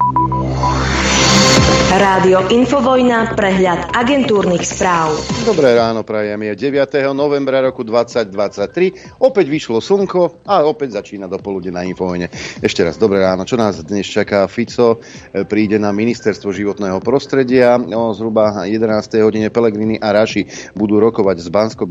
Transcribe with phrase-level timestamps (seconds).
[0.00, 0.41] Thank you.
[2.12, 5.16] Rádio Infovojna, prehľad agentúrnych správ.
[5.48, 6.44] Dobré ráno, prajem.
[6.44, 7.08] Je 9.
[7.16, 9.16] novembra roku 2023.
[9.16, 12.28] Opäť vyšlo slnko a opäť začína do poludne na Infovojne.
[12.60, 13.48] Ešte raz, dobré ráno.
[13.48, 14.44] Čo nás dnes čaká?
[14.44, 17.80] Fico e, príde na ministerstvo životného prostredia.
[17.80, 18.76] O zhruba 11.
[19.24, 21.88] hodine Pelegrini a Raši budú rokovať s bansko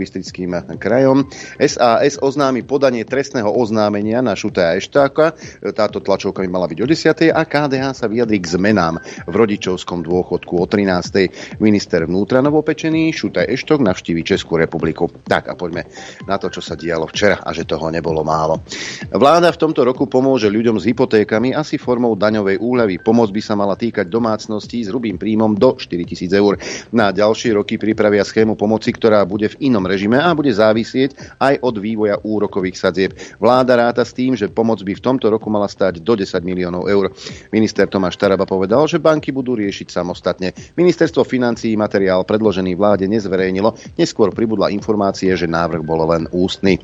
[0.77, 1.25] krajom.
[1.57, 5.33] SAS oznámi podanie trestného oznámenia na Šutaja Eštáka.
[5.65, 7.33] E, táto tlačovka by mala byť o 10.
[7.33, 11.63] a KDH sa vyjadrí k zmenám v rodičovskom rodičovskom dôchodku o 13.
[11.63, 15.07] Minister vnútra novopečený Šutaj Eštok navštívi Českú republiku.
[15.07, 15.87] Tak a poďme
[16.27, 18.59] na to, čo sa dialo včera a že toho nebolo málo.
[19.07, 22.99] Vláda v tomto roku pomôže ľuďom s hypotékami asi formou daňovej úľavy.
[22.99, 26.59] Pomoc by sa mala týkať domácností s hrubým príjmom do 4000 eur.
[26.91, 31.63] Na ďalšie roky pripravia schému pomoci, ktorá bude v inom režime a bude závisieť aj
[31.63, 33.12] od vývoja úrokových sadzieb.
[33.39, 36.89] Vláda ráta s tým, že pomoc by v tomto roku mala stať do 10 miliónov
[36.89, 37.13] eur.
[37.53, 40.58] Minister Tomáš Taraba povedal, že banky budú riešiť riešiť samostatne.
[40.73, 46.82] Ministerstvo financií materiál predložený vláde nezverejnilo, neskôr pribudla informácie, že návrh bol len ústny.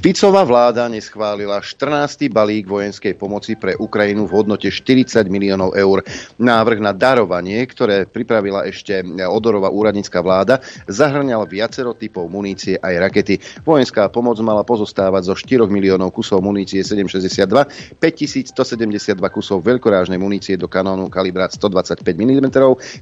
[0.00, 2.32] Ficová vláda neschválila 14.
[2.32, 6.00] balík vojenskej pomoci pre Ukrajinu v hodnote 40 miliónov eur.
[6.40, 13.44] Návrh na darovanie, ktoré pripravila ešte Odorová úradnícka vláda, zahrňal viacero typov munície aj rakety.
[13.60, 20.64] Vojenská pomoc mala pozostávať zo 4 miliónov kusov munície 762, 5172 kusov veľkorážnej munície do
[20.64, 22.48] kanónu kalibra 125 mm,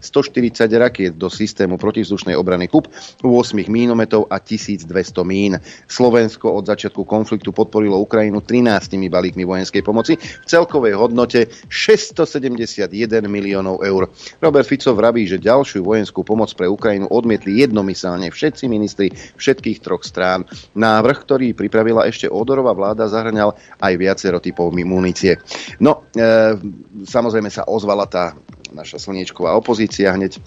[0.03, 2.91] 140 rakiet do systému protivzdušnej obrany KUP,
[3.23, 4.91] 8 mínometov a 1200
[5.23, 5.63] mín.
[5.87, 12.89] Slovensko od začiatku začiatku konfliktu podporilo Ukrajinu 13 balíkmi vojenskej pomoci v celkovej hodnote 671
[13.29, 14.09] miliónov eur.
[14.41, 20.01] Robert Fico vraví, že ďalšiu vojenskú pomoc pre Ukrajinu odmietli jednomyselne všetci ministri všetkých troch
[20.01, 20.49] strán.
[20.73, 23.53] Návrh, ktorý pripravila ešte Odorová vláda, zahrňal
[23.85, 25.37] aj viacero typov munície.
[25.85, 26.57] No, e,
[27.05, 28.33] samozrejme sa ozvala tá
[28.73, 30.41] naša slniečková opozícia hneď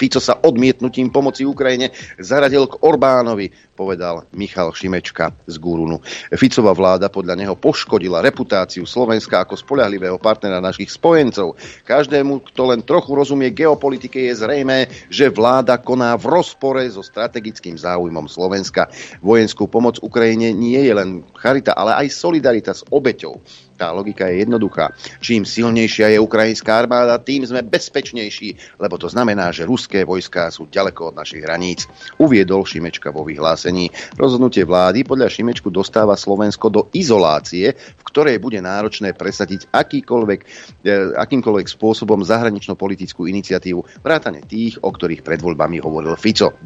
[0.00, 6.04] Fico sa odmietnutím pomoci Ukrajine zaradil k Orbánovi, povedal Michal Šimečka z Gurunu.
[6.36, 11.56] Ficová vláda podľa neho poškodila reputáciu Slovenska ako spolahlivého partnera našich spojencov.
[11.88, 17.80] Každému, kto len trochu rozumie geopolitike, je zrejmé, že vláda koná v rozpore so strategickým
[17.80, 18.92] záujmom Slovenska.
[19.24, 23.40] Vojenskú pomoc Ukrajine nie je len charita, ale aj solidarita s obeťou
[23.80, 24.92] tá logika je jednoduchá.
[25.24, 30.68] Čím silnejšia je ukrajinská armáda, tým sme bezpečnejší, lebo to znamená, že ruské vojská sú
[30.68, 31.88] ďaleko od našich hraníc.
[32.20, 33.69] Uviedol Šimečka vo vyhlásení.
[34.18, 40.40] Rozhodnutie vlády podľa Šimečku dostáva Slovensko do izolácie, v ktorej bude náročné presadiť akýkoľvek,
[40.82, 46.58] e, akýmkoľvek spôsobom zahranično-politickú iniciatívu, vrátane tých, o ktorých pred voľbami hovoril Fico.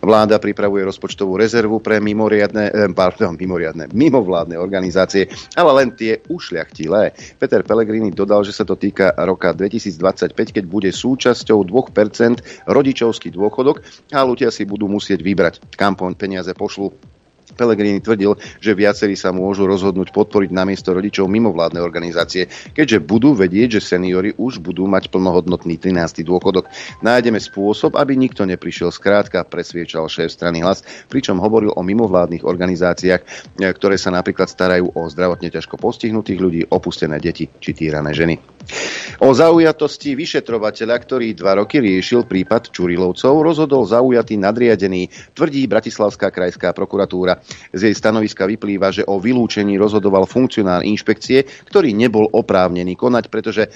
[0.00, 7.36] Vláda pripravuje rozpočtovú rezervu pre mimoriadne, e, pardon, mimoriadne, mimovládne organizácie, ale len tie ušľachtilé.
[7.36, 13.84] Peter Pellegrini dodal, že sa to týka roka 2025, keď bude súčasťou 2% rodičovský dôchodok
[14.16, 16.94] a ľudia si budú musieť vybrať, kam peniaze pošlu
[17.58, 23.82] Pellegrini tvrdil, že viacerí sa môžu rozhodnúť podporiť namiesto rodičov mimovládne organizácie, keďže budú vedieť,
[23.82, 26.22] že seniory už budú mať plnohodnotný 13.
[26.22, 26.70] dôchodok.
[27.02, 33.26] Nájdeme spôsob, aby nikto neprišiel skrátka, presviečal šéf strany hlas, pričom hovoril o mimovládnych organizáciách,
[33.58, 38.57] ktoré sa napríklad starajú o zdravotne ťažko postihnutých ľudí, opustené deti či týrané ženy.
[39.18, 46.70] O zaujatosti vyšetrovateľa, ktorý dva roky riešil prípad Čurilovcov, rozhodol zaujatý nadriadený, tvrdí Bratislavská krajská
[46.70, 47.42] prokuratúra.
[47.74, 53.66] Z jej stanoviska vyplýva, že o vylúčení rozhodoval funkcionár inšpekcie, ktorý nebol oprávnený konať, pretože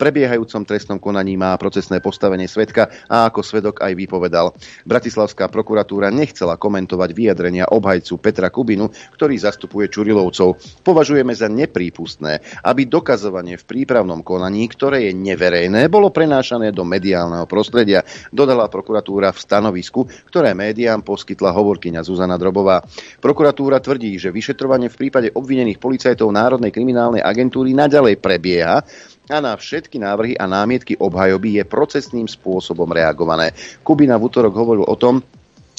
[0.00, 4.56] prebiehajúcom trestnom konaní má procesné postavenie svetka a ako svedok aj vypovedal.
[4.88, 10.56] Bratislavská prokuratúra nechcela komentovať vyjadrenia obhajcu Petra Kubinu, ktorý zastupuje Čurilovcov.
[10.80, 17.44] Považujeme za neprípustné, aby dokazovanie v prípravnom konaní, ktoré je neverejné, bolo prenášané do mediálneho
[17.44, 18.00] prostredia,
[18.32, 22.80] dodala prokuratúra v stanovisku, ktoré médiám poskytla hovorkyňa Zuzana Drobová.
[23.20, 28.80] Prokuratúra tvrdí, že vyšetrovanie v prípade obvinených policajtov Národnej kriminálnej agentúry naďalej prebieha
[29.30, 33.54] a na všetky návrhy a námietky obhajoby je procesným spôsobom reagované.
[33.86, 35.22] Kubina v útorok hovoril o tom,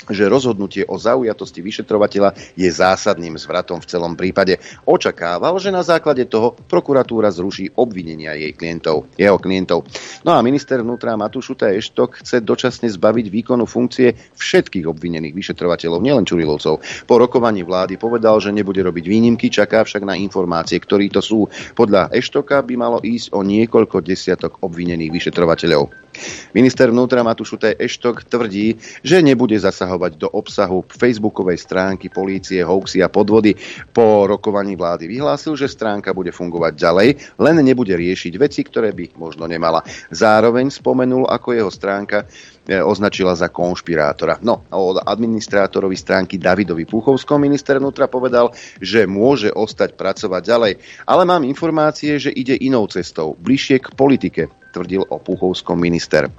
[0.09, 4.57] že rozhodnutie o zaujatosti vyšetrovateľa je zásadným zvratom v celom prípade.
[4.88, 9.86] Očakával, že na základe toho prokuratúra zruší obvinenia jej klientov, jeho klientov.
[10.25, 16.01] No a minister vnútra Matúš Uta Eštok chce dočasne zbaviť výkonu funkcie všetkých obvinených vyšetrovateľov,
[16.01, 17.06] nielen Čurilovcov.
[17.06, 21.45] Po rokovaní vlády povedal, že nebude robiť výnimky, čaká však na informácie, ktorí to sú.
[21.75, 26.11] Podľa Eštoka by malo ísť o niekoľko desiatok obvinených vyšetrovateľov.
[26.51, 33.09] Minister vnútra Matušutaj Eštok tvrdí, že nebude zasahovať do obsahu facebookovej stránky polície, hoaxy a
[33.09, 33.56] podvody.
[33.91, 37.09] Po rokovaní vlády vyhlásil, že stránka bude fungovať ďalej,
[37.39, 39.83] len nebude riešiť veci, ktoré by možno nemala.
[40.12, 42.27] Zároveň spomenul, ako jeho stránka
[42.62, 44.38] E, označila za konšpirátora.
[44.45, 50.74] No, o administrátorovi stránky Davidovi Puchovskom minister vnútra povedal, že môže ostať pracovať ďalej.
[51.09, 56.31] Ale mám informácie, že ide inou cestou, bližšie k politike, tvrdil o Puchovskom minister.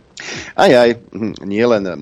[0.52, 0.90] Aj aj,
[1.42, 1.92] nielen e,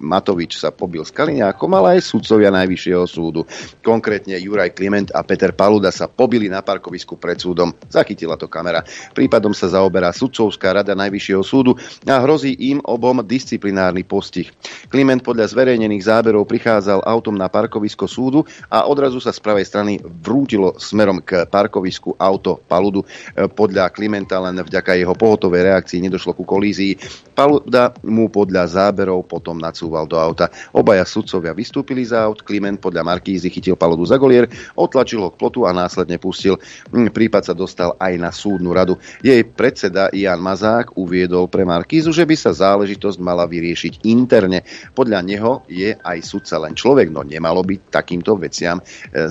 [0.00, 3.44] Matovič sa pobil s Kaliňákom, ale aj sudcovia Najvyššieho súdu.
[3.84, 7.72] Konkrétne Juraj Kliment a Peter Paluda sa pobili na parkovisku pred súdom.
[7.92, 8.82] Zachytila to kamera.
[9.12, 11.76] Prípadom sa zaoberá sudcovská rada Najvyššieho súdu
[12.08, 14.50] a hrozí im obom disciplinárny postih.
[14.88, 19.92] Kliment podľa zverejnených záberov prichádzal autom na parkovisko súdu a odrazu sa z pravej strany
[20.00, 23.04] vrútilo smerom k parkovisku auto Paludu.
[23.04, 26.96] E, podľa Klimenta len vďaka jeho pohotovej reakcii nedošlo ku kolízii
[27.38, 30.50] Paluda mu podľa záberov potom nacúval do auta.
[30.74, 35.38] Obaja sudcovia vystúpili z aut, Kliment podľa Markízy chytil Paludu za golier, otlačil ho k
[35.38, 36.58] plotu a následne pustil.
[36.90, 38.98] Hm, prípad sa dostal aj na súdnu radu.
[39.22, 44.66] Jej predseda Jan Mazák uviedol pre Markízu, že by sa záležitosť mala vyriešiť interne.
[44.90, 49.30] Podľa neho je aj sudca len človek, no nemalo by takýmto veciam e,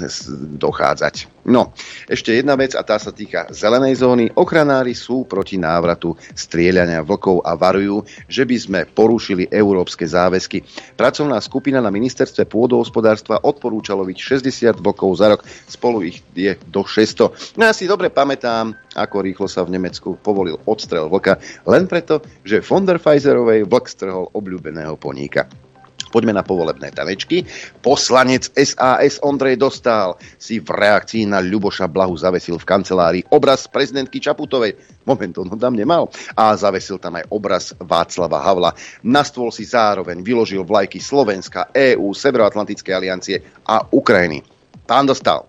[0.55, 1.36] dochádzať.
[1.47, 1.71] No,
[2.11, 4.27] ešte jedna vec a tá sa týka zelenej zóny.
[4.35, 10.67] Ochranári sú proti návratu strieľania vlkov a varujú, že by sme porušili európske záväzky.
[10.99, 15.47] Pracovná skupina na ministerstve pôdohospodárstva odporúčalo byť 60 vlkov za rok.
[15.71, 17.55] Spolu ich je do 600.
[17.55, 22.19] No ja si dobre pamätám, ako rýchlo sa v Nemecku povolil odstrel vlka, len preto,
[22.43, 25.47] že von der Pfizerovej vlk strhol obľúbeného poníka.
[26.09, 27.43] Poďme na povolebné tanečky.
[27.83, 34.23] Poslanec SAS Ondrej Dostal si v reakcii na Ľuboša Blahu zavesil v kancelárii obraz prezidentky
[34.23, 35.03] Čaputovej.
[35.07, 36.11] Moment, on ho tam nemal.
[36.35, 38.71] A zavesil tam aj obraz Václava Havla.
[39.07, 44.43] Na stôl si zároveň vyložil vlajky Slovenska, EÚ, Severoatlantickej aliancie a Ukrajiny.
[44.87, 45.43] Pán Dostal,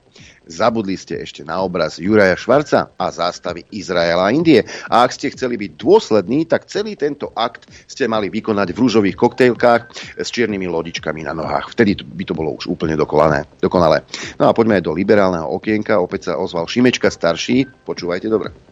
[0.48, 4.64] Zabudli ste ešte na obraz Juraja Švarca a zástavy Izraela a Indie.
[4.88, 9.16] A ak ste chceli byť dôslední, tak celý tento akt ste mali vykonať v rúžových
[9.20, 9.82] koktejlkách
[10.16, 11.76] s čiernymi lodičkami na nohách.
[11.76, 13.44] Vtedy by to bolo už úplne dokonalé.
[13.60, 14.02] dokonalé.
[14.40, 16.00] No a poďme aj do liberálneho okienka.
[16.00, 17.68] Opäť sa ozval Šimečka starší.
[17.84, 18.67] Počúvajte dobre.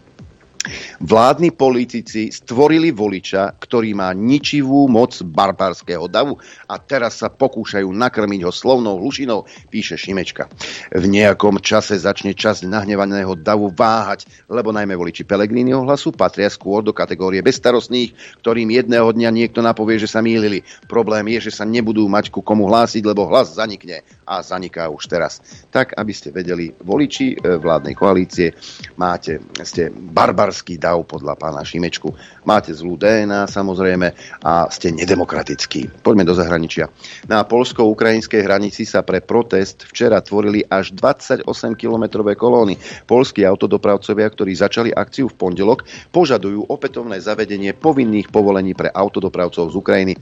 [1.00, 6.36] Vládni politici stvorili voliča, ktorý má ničivú moc barbarského davu
[6.68, 10.50] a teraz sa pokúšajú nakrmiť ho slovnou hlušinou, píše Šimečka.
[10.92, 16.82] V nejakom čase začne časť nahnevaného davu váhať, lebo najmä voliči Pelegrínyho hlasu patria skôr
[16.82, 20.66] do kategórie bezstarostných, ktorým jedného dňa niekto napovie, že sa mýlili.
[20.90, 25.06] Problém je, že sa nebudú mať ku komu hlásiť, lebo hlas zanikne a zaniká už
[25.06, 25.38] teraz.
[25.70, 28.52] Tak, aby ste vedeli, voliči e, vládnej koalície
[28.98, 32.16] máte, ste barbarskí barbarský dav podľa pána Šimečku.
[32.48, 36.00] Máte zlú DNA samozrejme a ste nedemokratickí.
[36.00, 36.88] Poďme do zahraničia.
[37.28, 42.80] Na polsko-ukrajinskej hranici sa pre protest včera tvorili až 28-kilometrové kolóny.
[43.04, 49.74] Polskí autodopravcovia, ktorí začali akciu v pondelok, požadujú opätovné zavedenie povinných povolení pre autodopravcov z
[49.76, 50.14] Ukrajiny.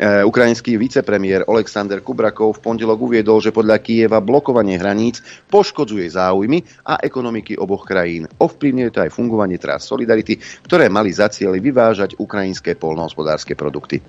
[0.00, 5.20] E, ukrajinský vicepremiér Oleksandr Kubrakov v pondelok uviedol, že podľa Kieva blokovanie hraníc
[5.52, 8.24] poškodzuje záujmy a ekonomiky oboch krajín.
[8.40, 14.00] Ovplyvňuje to aj fungovanie trás Solidarity, ktoré mali za cieľ vyvážať ukrajinské polnohospodárske produkty.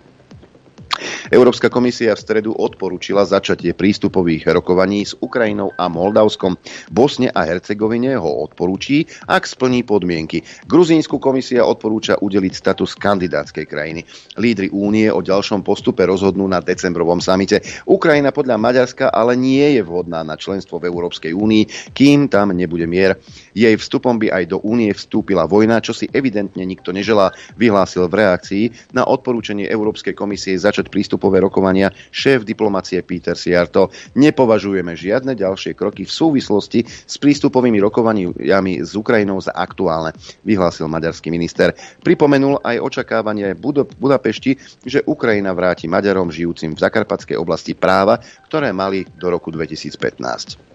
[1.32, 6.60] Európska komisia v stredu odporúčila začatie prístupových rokovaní s Ukrajinou a Moldavskom.
[6.92, 10.46] Bosne a Hercegovine ho odporúčí, ak splní podmienky.
[10.70, 14.06] Gruzínsku komisia odporúča udeliť status kandidátskej krajiny.
[14.38, 17.66] Lídry únie o ďalšom postupe rozhodnú na decembrovom samite.
[17.90, 22.86] Ukrajina podľa Maďarska ale nie je vhodná na členstvo v Európskej únii, kým tam nebude
[22.86, 23.18] mier.
[23.58, 28.18] Jej vstupom by aj do únie vstúpila vojna, čo si evidentne nikto neželá, vyhlásil v
[28.20, 33.88] reakcii na odporúčanie Európskej komisie začať prístupové rokovania šéf diplomacie Peter Siarto.
[34.20, 40.12] Nepovažujeme žiadne ďalšie kroky v súvislosti s prístupovými rokovaniami s Ukrajinou za aktuálne,
[40.44, 41.72] vyhlásil maďarský minister.
[42.04, 43.56] Pripomenul aj očakávanie
[43.98, 48.20] Budapešti, že Ukrajina vráti Maďarom žijúcim v zakarpatskej oblasti práva,
[48.52, 50.71] ktoré mali do roku 2015.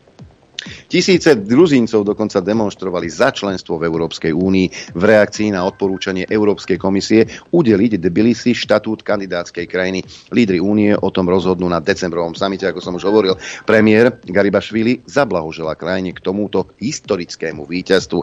[0.87, 7.29] Tisíce Gruzíncov dokonca demonstrovali za členstvo v Európskej únii v reakcii na odporúčanie Európskej komisie
[7.53, 10.01] udeliť Tbilisi štatút kandidátskej krajiny.
[10.33, 13.37] Lídry únie o tom rozhodnú na decembrovom samite, ako som už hovoril.
[13.69, 18.21] Premiér Garibašvili zablahožela krajine k tomuto historickému víťazstvu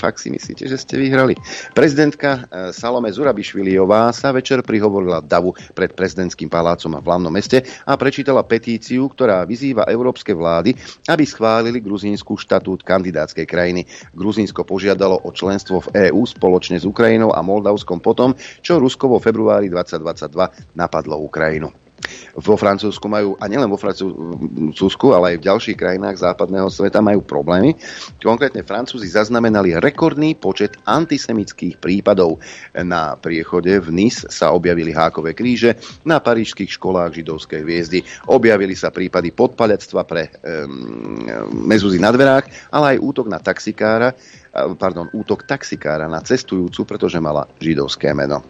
[0.00, 1.36] fakt si myslíte, že ste vyhrali.
[1.76, 7.92] Prezidentka e, Salome Zurabišviliová sa večer prihovorila davu pred prezidentským palácom v hlavnom meste a
[8.00, 10.72] prečítala petíciu, ktorá vyzýva európske vlády,
[11.04, 13.84] aby schválili Gruzínsku štatút kandidátskej krajiny.
[14.16, 18.32] Gruzínsko požiadalo o členstvo v EÚ spoločne s Ukrajinou a Moldavskom potom,
[18.64, 21.89] čo Rusko vo februári 2022 napadlo Ukrajinu
[22.36, 27.22] vo Francúzsku majú, a nielen vo Francúzsku, ale aj v ďalších krajinách západného sveta majú
[27.24, 27.74] problémy.
[28.20, 32.38] Konkrétne Francúzi zaznamenali rekordný počet antisemických prípadov.
[32.74, 35.76] Na priechode v Nice sa objavili hákové kríže,
[36.06, 37.98] na parížských školách židovskej hviezdy.
[38.30, 41.26] Objavili sa prípady podpalectva pre um,
[41.66, 44.14] mezuzy na dverách, ale aj útok na taxikára,
[44.52, 48.42] pardon, útok taxikára na cestujúcu, pretože mala židovské meno.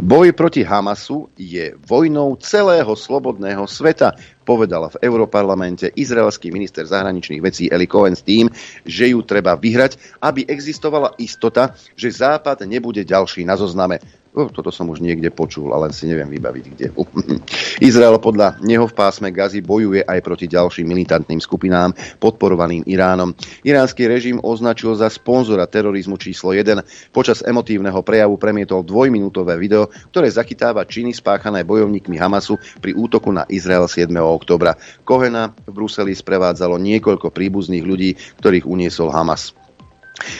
[0.00, 7.64] Boj proti Hamasu je vojnou celého slobodného sveta, povedala v Európarlamente izraelský minister zahraničných vecí
[7.68, 8.48] Eli Cohen s tým,
[8.84, 14.00] že ju treba vyhrať, aby existovala istota, že Západ nebude ďalší na zozname.
[14.34, 16.86] Oh, toto som už niekde počul, ale si neviem vybaviť kde.
[17.88, 23.30] Izrael podľa neho v pásme Gazy bojuje aj proti ďalším militantným skupinám podporovaným Iránom.
[23.62, 27.14] Iránsky režim označil za sponzora terorizmu číslo 1.
[27.14, 33.46] Počas emotívneho prejavu premietol dvojminútové video, ktoré zachytáva činy spáchané bojovníkmi Hamasu pri útoku na
[33.46, 34.10] Izrael 7.
[34.18, 34.74] oktobra.
[35.06, 39.54] Kohena v Bruseli sprevádzalo niekoľko príbuzných ľudí, ktorých uniesol Hamas.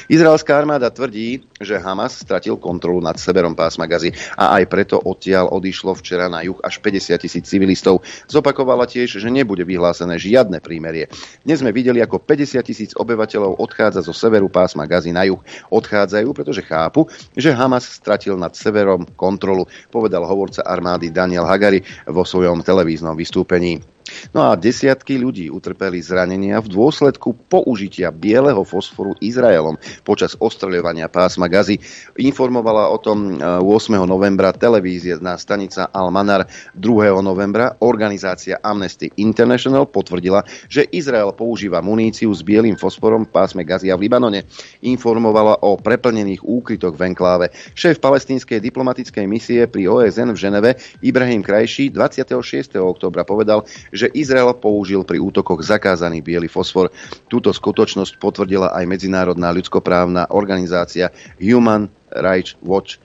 [0.06, 5.50] Izraelská armáda tvrdí, že Hamas stratil kontrolu nad severom pásma Gazy a aj preto odtiaľ
[5.50, 8.06] odišlo včera na juh až 50 tisíc civilistov.
[8.30, 11.10] Zopakovala tiež, že nebude vyhlásené žiadne prímerie.
[11.42, 15.42] Dnes sme videli, ako 50 tisíc obyvateľov odchádza zo severu pásma Gazy na juh.
[15.74, 22.22] Odchádzajú, pretože chápu, že Hamas stratil nad severom kontrolu, povedal hovorca armády Daniel Hagari vo
[22.22, 23.93] svojom televíznom vystúpení.
[24.36, 31.48] No a desiatky ľudí utrpeli zranenia v dôsledku použitia bieleho fosforu Izraelom počas ostreľovania pásma
[31.48, 31.80] Gazy.
[32.20, 33.64] Informovala o tom 8.
[33.64, 36.44] E, novembra televízia na stanica Al-Manar
[36.76, 37.16] 2.
[37.24, 37.80] novembra.
[37.80, 43.96] Organizácia Amnesty International potvrdila, že Izrael používa muníciu s bielým fosforom v pásme Gazy a
[43.96, 44.44] v Libanone.
[44.84, 47.46] Informovala o preplnených úkrytoch v enkláve.
[47.72, 50.70] Šéf palestínskej diplomatickej misie pri OSN v Ženeve
[51.00, 52.76] Ibrahim Krajší 26.
[52.76, 53.64] oktobra povedal,
[53.94, 56.90] že Izrael použil pri útokoch zakázaný biely fosfor.
[57.30, 62.98] Túto skutočnosť potvrdila aj medzinárodná ľudskoprávna organizácia Human Rights Watch.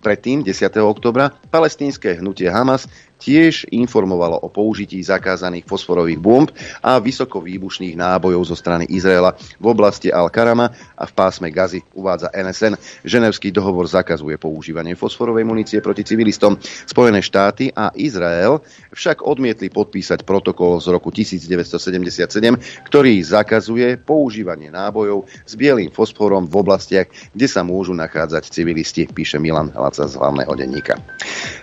[0.00, 0.80] Predtým, 10.
[0.80, 2.88] oktobra, palestínske hnutie Hamas
[3.20, 6.48] tiež informovalo o použití zakázaných fosforových bomb
[6.80, 12.80] a vysokovýbušných nábojov zo strany Izraela v oblasti Al-Karama a v pásme Gazy, uvádza NSN.
[13.04, 16.56] Ženevský dohovor zakazuje používanie fosforovej munície proti civilistom.
[16.88, 18.64] Spojené štáty a Izrael
[18.96, 26.54] však odmietli podpísať protokol z roku 1977, ktorý zakazuje používanie nábojov s bielým fosforom v
[26.56, 30.96] oblastiach, kde sa môžu nachádzať civilisti, píše Milan Laca z hlavného denníka.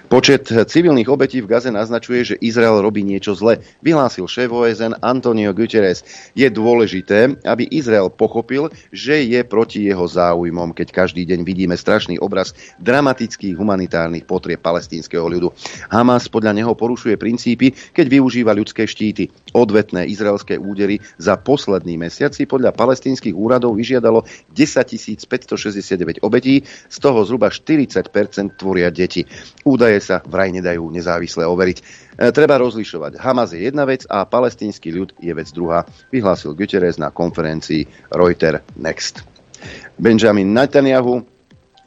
[0.08, 5.52] Počet civilných obetí v Gaze naznačuje, že Izrael robí niečo zle, vyhlásil šéf OSN Antonio
[5.52, 6.08] Guterres.
[6.32, 12.24] Je dôležité, aby Izrael pochopil, že je proti jeho záujmom, keď každý deň vidíme strašný
[12.24, 15.52] obraz dramatických humanitárnych potrieb palestínskeho ľudu.
[15.92, 19.28] Hamas podľa neho porušuje princípy, keď využíva ľudské štíty.
[19.52, 24.24] Odvetné izraelské údery za posledný mesiac si podľa palestínskych úradov vyžiadalo
[24.56, 24.88] 10
[25.28, 28.08] 569 obetí, z toho zhruba 40%
[28.56, 29.28] tvoria deti.
[29.68, 31.78] Údaje sa vraj nedajú nezávisle overiť.
[31.80, 31.84] E,
[32.34, 33.22] treba rozlišovať.
[33.22, 38.66] Hamas je jedna vec a palestínsky ľud je vec druhá, vyhlásil Guterres na konferencii Reuters
[38.78, 39.22] Next.
[39.98, 41.37] Benjamin Netanyahu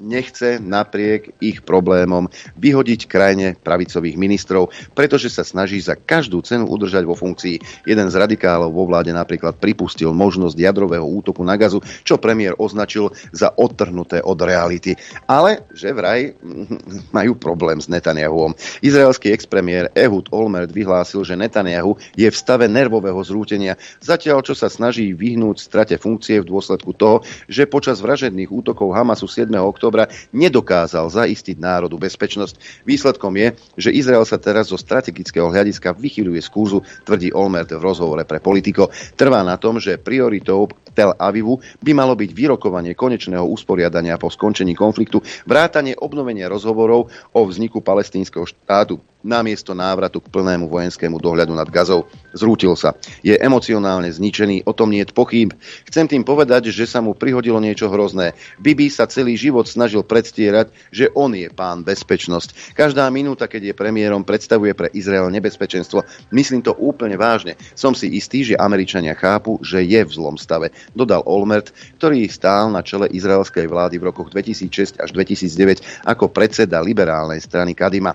[0.01, 2.27] nechce napriek ich problémom
[2.57, 7.87] vyhodiť krajine pravicových ministrov, pretože sa snaží za každú cenu udržať vo funkcii.
[7.87, 13.13] Jeden z radikálov vo vláde napríklad pripustil možnosť jadrového útoku na gazu, čo premiér označil
[13.31, 14.97] za odtrhnuté od reality.
[15.29, 16.35] Ale že vraj
[17.17, 18.57] majú problém s Netanyahuom.
[18.81, 24.73] Izraelský expremiér Ehud Olmert vyhlásil, že Netanyahu je v stave nervového zrútenia, zatiaľ čo sa
[24.73, 29.53] snaží vyhnúť strate funkcie v dôsledku toho, že počas vražedných útokov Hamasu 7.
[29.59, 32.87] októbra októbra nedokázal zaistiť národu bezpečnosť.
[32.87, 37.83] Výsledkom je, že Izrael sa teraz zo strategického hľadiska vychyluje z kúzu, tvrdí Olmert v
[37.83, 38.95] rozhovore pre politiko.
[39.19, 44.79] Trvá na tom, že prioritou Tel Avivu by malo byť vyrokovanie konečného usporiadania po skončení
[44.79, 51.69] konfliktu, vrátanie obnovenia rozhovorov o vzniku palestínskeho štátu namiesto návratu k plnému vojenskému dohľadu nad
[51.69, 52.09] Gazou.
[52.33, 52.97] Zrútil sa.
[53.21, 55.53] Je emocionálne zničený, o tom nie je pochýb.
[55.87, 58.33] Chcem tým povedať, že sa mu prihodilo niečo hrozné.
[58.57, 62.73] Bibi sa celý život snažil predstierať, že on je pán bezpečnosť.
[62.73, 66.07] Každá minúta, keď je premiérom, predstavuje pre Izrael nebezpečenstvo.
[66.33, 67.59] Myslím to úplne vážne.
[67.77, 70.73] Som si istý, že Američania chápu, že je v zlom stave.
[70.97, 76.81] dodal Olmert, ktorý stál na čele izraelskej vlády v rokoch 2006 až 2009 ako predseda
[76.81, 78.15] liberálnej strany Kadima.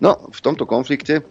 [0.00, 1.22] No, v tomto konflikte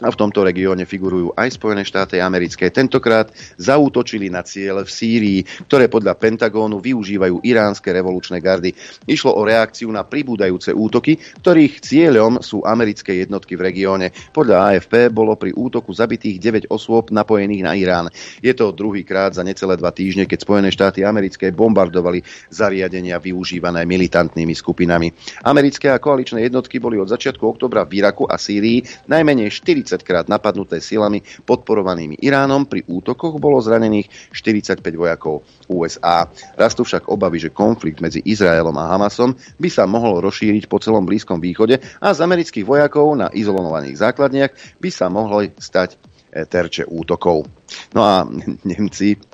[0.00, 2.72] a v tomto regióne figurujú aj Spojené štáty americké.
[2.72, 3.28] Tentokrát
[3.60, 8.72] zaútočili na ciele v Sýrii, ktoré podľa Pentagónu využívajú iránske revolučné gardy.
[9.04, 14.06] Išlo o reakciu na pribúdajúce útoky, ktorých cieľom sú americké jednotky v regióne.
[14.32, 18.08] Podľa AFP bolo pri útoku zabitých 9 osôb napojených na Irán.
[18.40, 24.56] Je to druhýkrát za necelé dva týždne, keď Spojené štáty americké bombardovali zariadenia využívané militantnými
[24.56, 25.12] skupinami.
[25.44, 29.89] Americké a koaličné jednotky boli od začiatku oktobra v Iraku a Sýrii najmenej 40 40
[30.06, 32.70] krát napadnuté silami podporovanými Iránom.
[32.70, 36.30] Pri útokoch bolo zranených 45 vojakov USA.
[36.54, 41.02] Rastú však obavy, že konflikt medzi Izraelom a Hamasom by sa mohol rozšíriť po celom
[41.02, 45.98] Blízkom východe a z amerických vojakov na izolovaných základniach by sa mohli stať
[46.30, 47.50] e, terče útokov.
[47.94, 48.22] No a
[48.62, 49.29] Nemci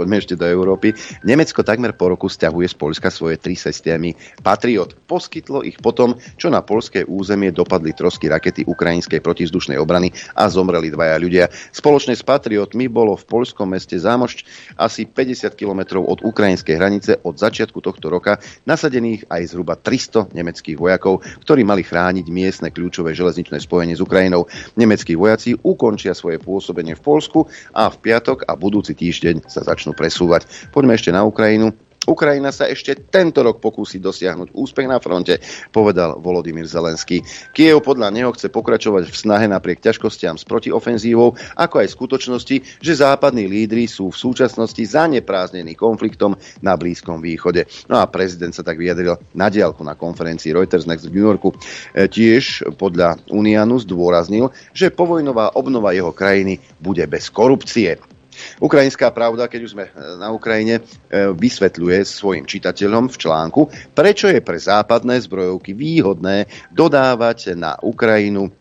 [0.00, 0.96] poďme ešte do Európy.
[1.28, 4.96] Nemecko takmer po roku stiahuje z Polska svoje tri systémy Patriot.
[5.04, 10.88] Poskytlo ich potom, čo na polské územie dopadli trosky rakety ukrajinskej protizdušnej obrany a zomreli
[10.88, 11.52] dvaja ľudia.
[11.52, 14.38] Spoločne s Patriotmi bolo v polskom meste Zámošť
[14.80, 20.80] asi 50 km od ukrajinskej hranice od začiatku tohto roka nasadených aj zhruba 300 nemeckých
[20.80, 24.48] vojakov, ktorí mali chrániť miestne kľúčové železničné spojenie s Ukrajinou.
[24.80, 27.44] Nemeckí vojaci ukončia svoje pôsobenie v Polsku
[27.76, 30.46] a v piatok a budúci týždeň sa začnú začnú presúvať.
[30.70, 31.74] Poďme ešte na Ukrajinu.
[32.08, 35.36] Ukrajina sa ešte tento rok pokúsi dosiahnuť úspech na fronte,
[35.68, 37.20] povedal Volodymyr Zelenský.
[37.52, 42.92] Kiev podľa neho chce pokračovať v snahe napriek ťažkostiam s protiofenzívou, ako aj skutočnosti, že
[43.04, 47.68] západní lídry sú v súčasnosti zaneprázdnení konfliktom na Blízkom východe.
[47.92, 51.52] No a prezident sa tak vyjadril na diálku na konferencii Reuters Next v New Yorku.
[51.92, 58.00] E, tiež podľa Unianu zdôraznil, že povojnová obnova jeho krajiny bude bez korupcie.
[58.60, 60.82] Ukrajinská pravda, keď už sme e, na Ukrajine, e,
[61.32, 63.62] vysvetľuje svojim čitateľom v článku,
[63.96, 68.59] prečo je pre západné zbrojovky výhodné dodávať na Ukrajinu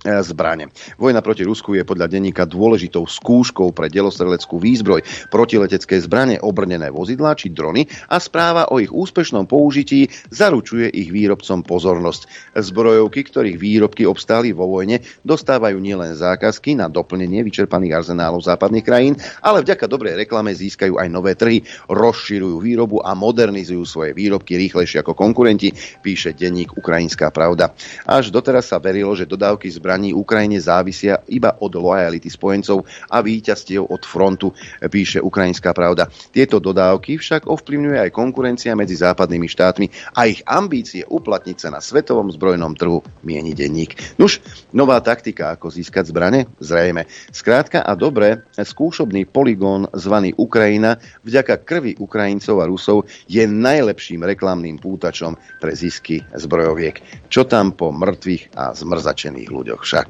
[0.00, 0.72] zbrane.
[0.96, 7.36] Vojna proti Rusku je podľa denníka dôležitou skúškou pre delostreleckú výzbroj, protiletecké zbrane, obrnené vozidlá
[7.36, 12.52] či drony a správa o ich úspešnom použití zaručuje ich výrobcom pozornosť.
[12.56, 19.14] Zbrojovky, ktorých výrobky obstáli vo vojne, dostávajú nielen zákazky na doplnenie vyčerpaných arzenálov západných krajín,
[19.44, 21.60] ale vďaka dobrej reklame získajú aj nové trhy,
[21.92, 27.76] rozširujú výrobu a modernizujú svoje výrobky rýchlejšie ako konkurenti, píše denník Ukrajinská pravda.
[28.08, 33.18] Až doteraz sa verilo, že dodávky zbraní zbraní Ukrajine závisia iba od lojality spojencov a
[33.26, 34.54] víťazstiev od frontu,
[34.86, 36.06] píše Ukrajinská pravda.
[36.30, 41.82] Tieto dodávky však ovplyvňuje aj konkurencia medzi západnými štátmi a ich ambície uplatniť sa na
[41.82, 44.14] svetovom zbrojnom trhu mieni denník.
[44.14, 44.38] Nuž,
[44.70, 46.46] nová taktika, ako získať zbrane?
[46.62, 47.10] Zrejme.
[47.34, 54.78] Skrátka a dobre, skúšobný poligón zvaný Ukrajina vďaka krvi Ukrajincov a Rusov je najlepším reklamným
[54.78, 57.26] pútačom pre zisky zbrojoviek.
[57.26, 59.79] Čo tam po mŕtvych a zmrzačených ľuďoch?
[59.80, 60.08] Však.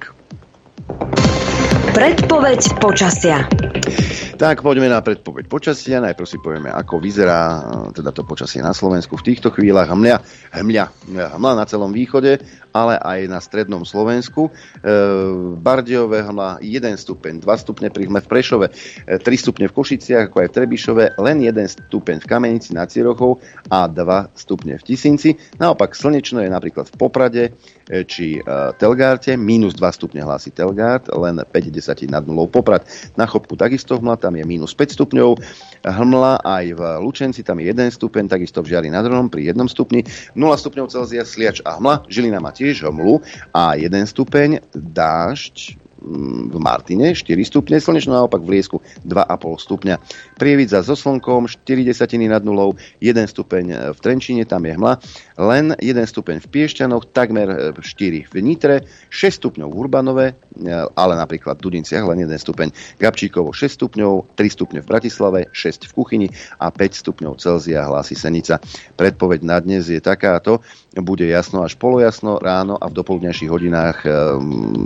[1.91, 3.47] Predpoveď počasia.
[4.41, 6.01] Tak poďme na predpoveď počasia.
[6.01, 7.61] Najprv si povieme, ako vyzerá
[7.93, 9.93] teda to počasie na Slovensku v týchto chvíľach.
[9.93, 10.17] Hmľa,
[10.57, 10.85] hmľa,
[11.37, 12.41] hmľa na celom východe,
[12.73, 14.49] ale aj na strednom Slovensku.
[14.49, 14.51] E,
[15.59, 18.67] Bardiové hmla 1 stupeň, 2 stupne pri hme v Prešove,
[19.07, 21.55] 3 e, stupne v Košiciach, ako aj v Trebišove, len 1
[21.91, 25.37] stupeň v Kamenici nad Cirochou a 2 stupne v Tisinci.
[25.59, 27.45] Naopak slnečno je napríklad v Poprade,
[27.91, 28.43] e, či
[28.79, 32.87] Telgárte, minus 2 stupne hlási Telgát, len 5 desatí nad nulou Poprad.
[33.19, 35.31] Na Chopku takisto hmla, tam je minus 5 stupňov.
[35.81, 39.59] Hmla aj v Lučenci, tam je 1 stupeň, takisto v Žiari nad Hronom pri 1
[39.67, 40.05] stupni.
[40.37, 42.07] 0 stupňov Celzia Sliač a hmla.
[42.07, 43.25] Žilina má tiež hmlu
[43.57, 44.61] a 1 stupeň.
[44.77, 50.01] Dážď v Martine 4 stupne, slnečno naopak v Liesku 2,5 stupňa.
[50.41, 52.73] Prievidza so slnkom 4 desatiny nad nulou,
[53.05, 54.97] 1 stupeň v Trenčine, tam je hmla,
[55.37, 60.27] len 1 stupeň v Piešťanoch, takmer 4 v Nitre, 6 stupňov v Urbanove,
[60.97, 65.85] ale napríklad v Dudinciach len 1 stupeň, Gabčíkovo 6 stupňov, 3 stupne v Bratislave, 6
[65.85, 68.57] v Kuchyni a 5 stupňov Celzia hlási Senica.
[68.97, 70.65] Predpoveď na dnes je takáto,
[70.99, 74.11] bude jasno až polojasno ráno a v dopoludnejších hodinách e,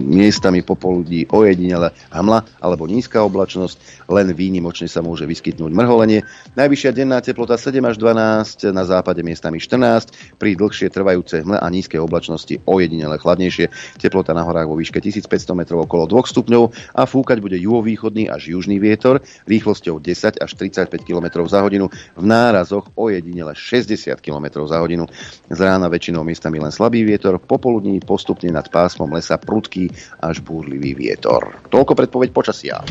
[0.04, 6.20] miestami popoludí ojedinele hmla alebo nízka oblačnosť, len výnimočne sa môže vyskytnúť mrholenie.
[6.60, 11.66] Najvyššia denná teplota 7 až 12, na západe miestami 14, pri dlhšie trvajúce hmle a
[11.72, 13.72] nízkej oblačnosti ojedinele chladnejšie.
[13.96, 16.64] Teplota na horách vo výške 1500 metrov okolo 2 stupňov
[17.00, 22.24] a fúkať bude juhovýchodný až južný vietor rýchlosťou 10 až 35 km za hodinu, v
[22.28, 25.08] nárazoch ojedinele 60 km za hodinu.
[25.48, 29.86] Z rána väčšinou miestami len slabý vietor, popoludní postupne nad pásmom lesa prudký
[30.18, 31.54] až búrlivý vietor.
[31.70, 32.82] Toľko predpoveď počasia.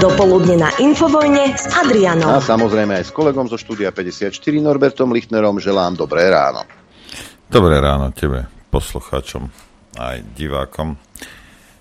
[0.00, 2.32] Dopoludne na Infovojne s Adrianom.
[2.32, 4.32] A samozrejme aj s kolegom zo štúdia 54
[4.64, 6.64] Norbertom Lichtnerom želám dobré ráno.
[7.50, 9.50] Dobré ráno tebe, poslucháčom
[9.98, 10.96] aj divákom.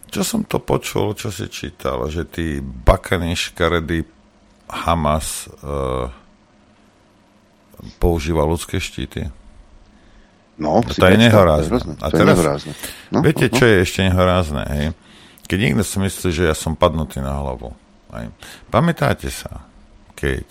[0.10, 4.02] Čo som to počul, čo si čítal, že tí bakaní škaredí
[4.70, 6.10] Hamas uh,
[7.98, 9.30] používa ľudské štíty?
[10.60, 11.80] No, to je nehorázne.
[12.04, 12.72] A teraz, nehorázne.
[13.16, 13.58] No, viete, no, no.
[13.58, 14.64] čo je ešte nehorázne?
[14.68, 14.86] Hej?
[15.48, 17.72] Keď niekto si myslí, že ja som padnutý na hlavu.
[18.12, 18.28] Hej?
[18.68, 19.64] Pamätáte sa,
[20.20, 20.44] keď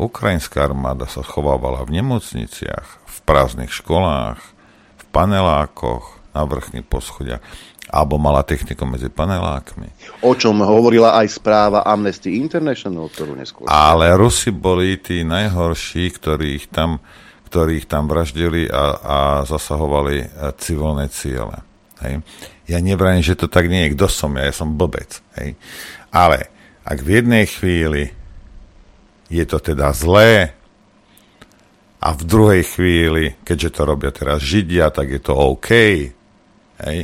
[0.00, 4.40] ukrajinská armáda sa chovávala v nemocniciach, v prázdnych školách,
[4.96, 7.38] v panelákoch, na vrchných poschodia,
[7.94, 10.18] alebo mala techniku medzi panelákmi.
[10.26, 13.70] O čom hovorila aj správa Amnesty International, ktorú neskôr...
[13.70, 16.98] Ale Rusi boli tí najhorší, ktorých tam,
[17.46, 20.28] ktorých tam vraždili a, a zasahovali e,
[20.58, 21.62] civilné ciele.
[22.02, 22.26] Hej.
[22.66, 23.94] Ja nevrajím, že to tak nie je.
[23.94, 24.50] Kto som ja?
[24.50, 25.22] Ja som blbec.
[25.38, 25.54] Hej.
[26.10, 26.50] Ale
[26.82, 28.10] ak v jednej chvíli
[29.30, 30.50] je to teda zlé
[32.02, 35.70] a v druhej chvíli, keďže to robia teraz Židia, tak je to OK,
[36.84, 36.98] hej,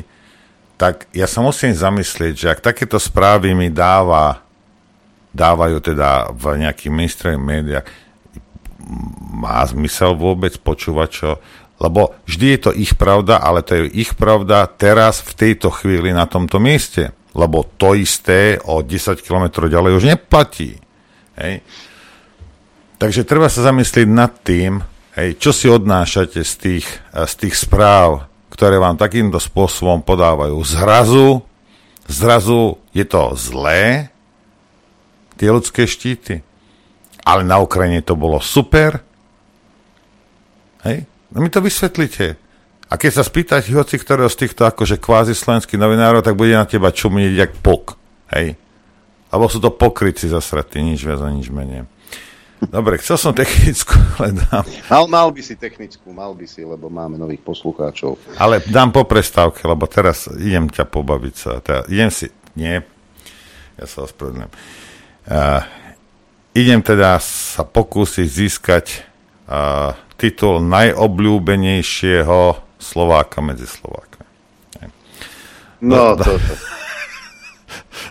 [0.81, 4.41] tak ja sa musím zamyslieť, že ak takéto správy mi dáva,
[5.37, 7.85] dávajú teda v nejakých mainstream médiách,
[9.37, 11.31] má zmysel vôbec počúvať čo?
[11.85, 16.17] Lebo vždy je to ich pravda, ale to je ich pravda teraz v tejto chvíli
[16.17, 17.13] na tomto mieste.
[17.37, 20.81] Lebo to isté o 10 km ďalej už neplatí.
[21.37, 21.61] Hej.
[22.97, 24.81] Takže treba sa zamyslieť nad tým,
[25.13, 30.59] hej, čo si odnášate z tých, z tých správ, ktoré vám takýmto spôsobom podávajú.
[30.67, 31.41] Zrazu,
[32.11, 34.11] zrazu je to zlé,
[35.41, 36.45] tie ľudské štíty.
[37.25, 39.01] Ale na Ukrajine to bolo super.
[40.85, 41.09] Hej?
[41.33, 42.37] No mi to vysvetlite.
[42.91, 46.67] A keď sa spýtať hoci ktorého z týchto akože kvázi slovenských novinárov, tak bude na
[46.67, 47.95] teba čumieť jak pok.
[48.35, 48.59] Hej?
[49.31, 51.87] Alebo sú to pokryci zasratí, nič viac a nič menej.
[52.69, 54.65] Dobre, chcel som technickú, ale dám.
[54.93, 58.21] Mal, mal by si technickú, mal by si, lebo máme nových poslucháčov.
[58.37, 61.65] Ale dám po prestávke, lebo teraz idem ťa pobaviť sa.
[61.65, 62.85] Teda, idem si, nie,
[63.81, 64.53] ja sa ospravedlňujem.
[65.25, 65.65] Uh,
[66.53, 69.09] idem teda sa pokúsiť získať
[69.49, 74.29] uh, titul najobľúbenejšieho Slováka medzi Slovákmi.
[75.81, 76.37] No, to, to.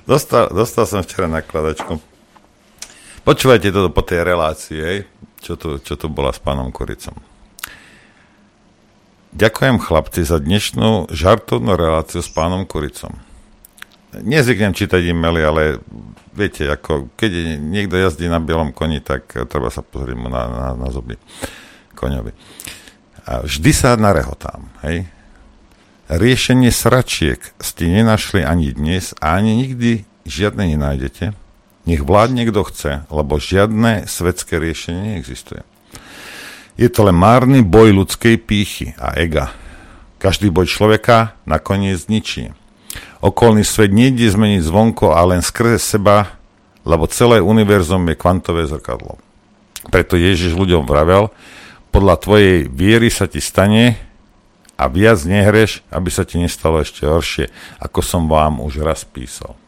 [0.10, 2.02] Dostal, dostal som včera nakladačku
[3.30, 5.06] Počúvajte toto po tej relácii,
[5.38, 7.14] čo tu, čo tu bola s pánom Kuricom.
[9.38, 13.22] Ďakujem chlapci za dnešnú žartovnú reláciu s pánom Kuricom.
[14.18, 15.78] Nezvyknem čítať e-maily, ale
[16.34, 20.68] viete, ako keď niekto jazdí na bielom koni, tak treba sa pozrieť mu na, na,
[20.74, 21.14] na zuby
[21.94, 22.34] koňovi.
[23.30, 25.06] A vždy sa narehotám, hej.
[26.10, 31.38] Riešenie sračiek ste nenašli ani dnes a ani nikdy žiadne nenájdete
[31.88, 35.64] nech vládne kto chce, lebo žiadne svetské riešenie neexistuje.
[36.80, 39.52] Je to len márny boj ľudskej pýchy a ega.
[40.20, 42.56] Každý boj človeka nakoniec zničí.
[43.20, 46.40] Okolný svet nejde zmeniť zvonko a len skrze seba,
[46.88, 49.20] lebo celé univerzum je kvantové zrkadlo.
[49.92, 51.32] Preto Ježiš ľuďom vravel,
[51.92, 54.00] podľa tvojej viery sa ti stane
[54.80, 57.52] a viac nehreš, aby sa ti nestalo ešte horšie,
[57.84, 59.60] ako som vám už raz písal.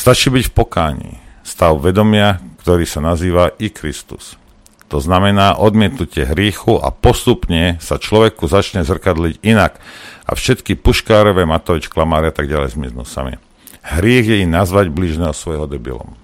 [0.00, 1.12] Stačí byť v pokání,
[1.44, 4.40] stav vedomia, ktorý sa nazýva i Kristus.
[4.88, 9.76] To znamená odmietnutie hriechu a postupne sa človeku začne zrkadliť inak
[10.24, 13.36] a všetky puškárové, Matovič, klamáre a tak ďalej zmiznú sami.
[13.84, 16.16] Hriech je i nazvať blížneho svojho debilom.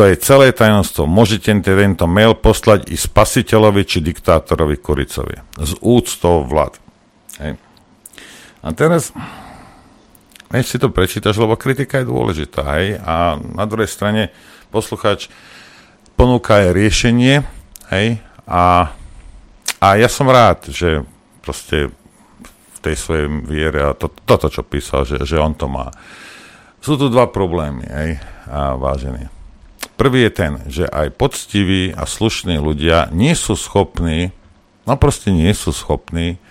[0.00, 1.04] To je celé tajomstvo.
[1.04, 5.44] Môžete tento mail poslať i spasiteľovi či diktátorovi Kuricovi.
[5.60, 6.80] Z úctou vlad.
[7.36, 7.60] Hej.
[8.64, 9.12] A teraz
[10.50, 14.34] nech si to prečítaš, lebo kritika je dôležitá, hej, a na druhej strane
[14.74, 15.30] poslucháč
[16.18, 17.46] ponúka aj riešenie,
[17.94, 18.18] hej,
[18.50, 18.90] a,
[19.78, 21.06] a ja som rád, že
[21.40, 21.94] proste
[22.74, 25.94] v tej svojej viere a to, toto, čo písal, že, že on to má.
[26.82, 28.10] Sú tu dva problémy, hej,
[28.50, 29.30] a vážení.
[29.94, 34.34] Prvý je ten, že aj poctiví a slušní ľudia nie sú schopní,
[34.88, 36.42] no proste nie sú schopní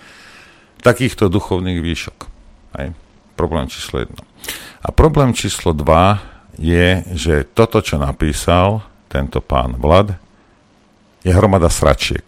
[0.79, 2.17] takýchto duchovných výšok.
[2.79, 2.95] Hej
[3.39, 4.27] problém číslo jedno.
[4.83, 6.19] A problém číslo dva
[6.59, 10.19] je, že toto, čo napísal tento pán Vlad,
[11.23, 12.27] je hromada sračiek.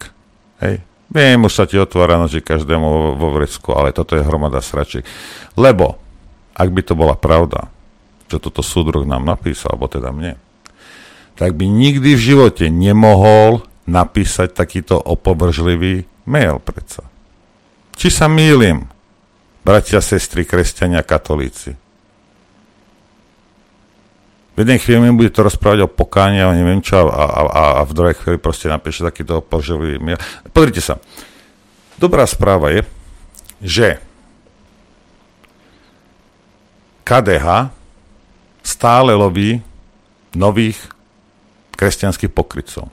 [0.64, 0.80] Hej.
[1.12, 5.04] Viem, už sa ti otvára noži každému vo vrecku, ale toto je hromada sračiek.
[5.60, 6.00] Lebo,
[6.56, 7.68] ak by to bola pravda,
[8.32, 10.40] čo toto súdruh nám napísal, alebo teda mne,
[11.36, 17.04] tak by nikdy v živote nemohol napísať takýto opovržlivý mail predsa.
[17.96, 18.91] Či sa mýlim,
[19.62, 21.74] bratia, sestry, kresťania, katolíci?
[24.52, 27.40] V jednej chvíli mi bude to rozprávať o pokáni a neviem čo a, a,
[27.80, 30.20] a, v druhej chvíli proste napíše takýto oporžlivý mail.
[30.52, 31.00] Pozrite sa.
[31.96, 32.84] Dobrá správa je,
[33.64, 33.96] že
[37.08, 37.72] KDH
[38.60, 39.64] stále loví
[40.36, 40.78] nových
[41.74, 42.92] kresťanských pokrytcov.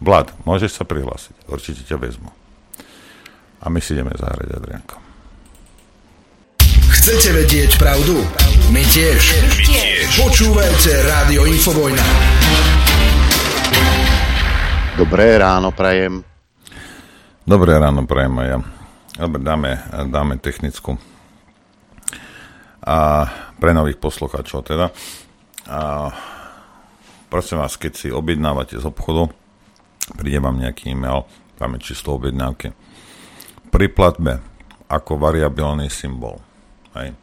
[0.00, 1.34] Vlad, môžeš sa prihlásiť.
[1.50, 2.30] Určite ťa vezmu.
[3.58, 5.07] A my si ideme zahrať, Adrianko.
[7.08, 8.20] Chcete vedieť pravdu?
[8.68, 9.40] My tiež.
[9.40, 10.12] My tiež.
[10.28, 12.04] Počúvajte Rádio Infovojna.
[14.92, 16.20] Dobré ráno, prajem.
[17.48, 18.58] Dobré ráno, prajem aj ja.
[19.24, 19.70] Dobre, dáme,
[20.12, 21.00] dáme technickú.
[22.84, 23.24] A
[23.56, 24.92] pre nových poslucháčov teda.
[25.64, 26.12] A
[27.32, 29.32] prosím vás, keď si objednávate z obchodu,
[30.12, 31.24] príde vám nejaký e-mail,
[31.56, 32.76] tam je číslo objednávky.
[33.72, 34.44] Pri platbe
[34.92, 36.44] ako variabilný symbol.
[36.98, 37.14] Hej.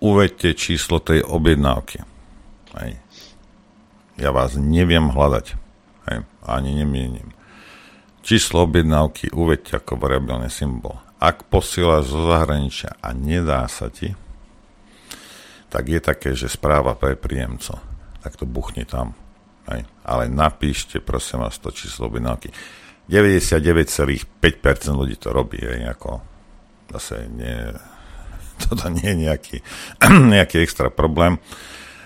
[0.00, 2.00] Uvedte číslo tej objednávky.
[2.80, 2.96] Hej.
[4.16, 5.46] Ja vás neviem hľadať.
[6.08, 6.18] Hej.
[6.44, 7.32] Ani nemienim.
[8.24, 10.96] Číslo objednávky uvedte ako variabilný symbol.
[11.20, 14.16] Ak posielaš zo zahraničia a nedá sa ti,
[15.68, 17.80] tak je také, že správa pre príjemco.
[18.24, 19.12] Tak to buchni tam.
[19.68, 19.84] Hej.
[20.04, 22.52] Ale napíšte, prosím vás, to číslo objednávky.
[23.08, 24.24] 99,5%
[24.96, 26.24] ľudí to robí, hej, ako
[26.88, 27.52] zase nie,
[28.68, 29.56] toto nie je nejaký,
[30.34, 31.40] nejaký extra problém,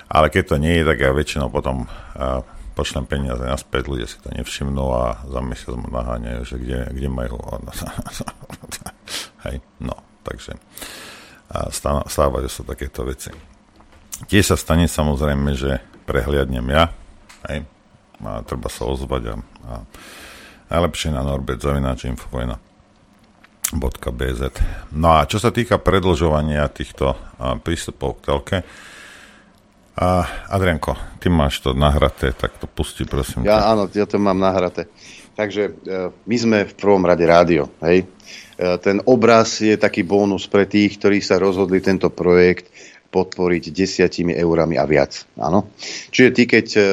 [0.09, 2.41] ale keď to nie je, tak ja väčšinou potom uh,
[2.73, 7.09] pošlem peniaze naspäť, ľudia si to nevšimnú a za mesiac ma naháňajú, že kde, kde
[7.11, 7.37] majú.
[9.45, 10.55] Hej, no, takže
[12.07, 13.35] stávajú sa takéto veci.
[14.31, 16.91] Tiež sa stane samozrejme, že prehliadnem ja,
[17.47, 17.63] Hej.
[18.19, 19.73] A treba sa ozvať a, a
[20.75, 22.59] najlepšie na Norbert Zavináč Infovojna.
[23.75, 24.43] .bz.
[24.97, 27.19] No a čo sa týka predlžovania týchto
[27.65, 28.59] prístupov k telke,
[29.99, 30.23] a
[30.55, 33.43] Adrianko, ty máš to nahraté, tak to pusti prosím.
[33.43, 34.87] Ja áno, ja to mám nahraté.
[35.35, 35.73] Takže e,
[36.15, 37.67] my sme v prvom rade rádio.
[37.83, 38.07] Hej?
[38.07, 38.07] E,
[38.79, 42.71] ten obraz je taký bónus pre tých, ktorí sa rozhodli tento projekt
[43.09, 45.25] podporiť desiatimi eurami a viac.
[45.41, 45.73] Áno.
[46.13, 46.85] Čiže ty, keď eh,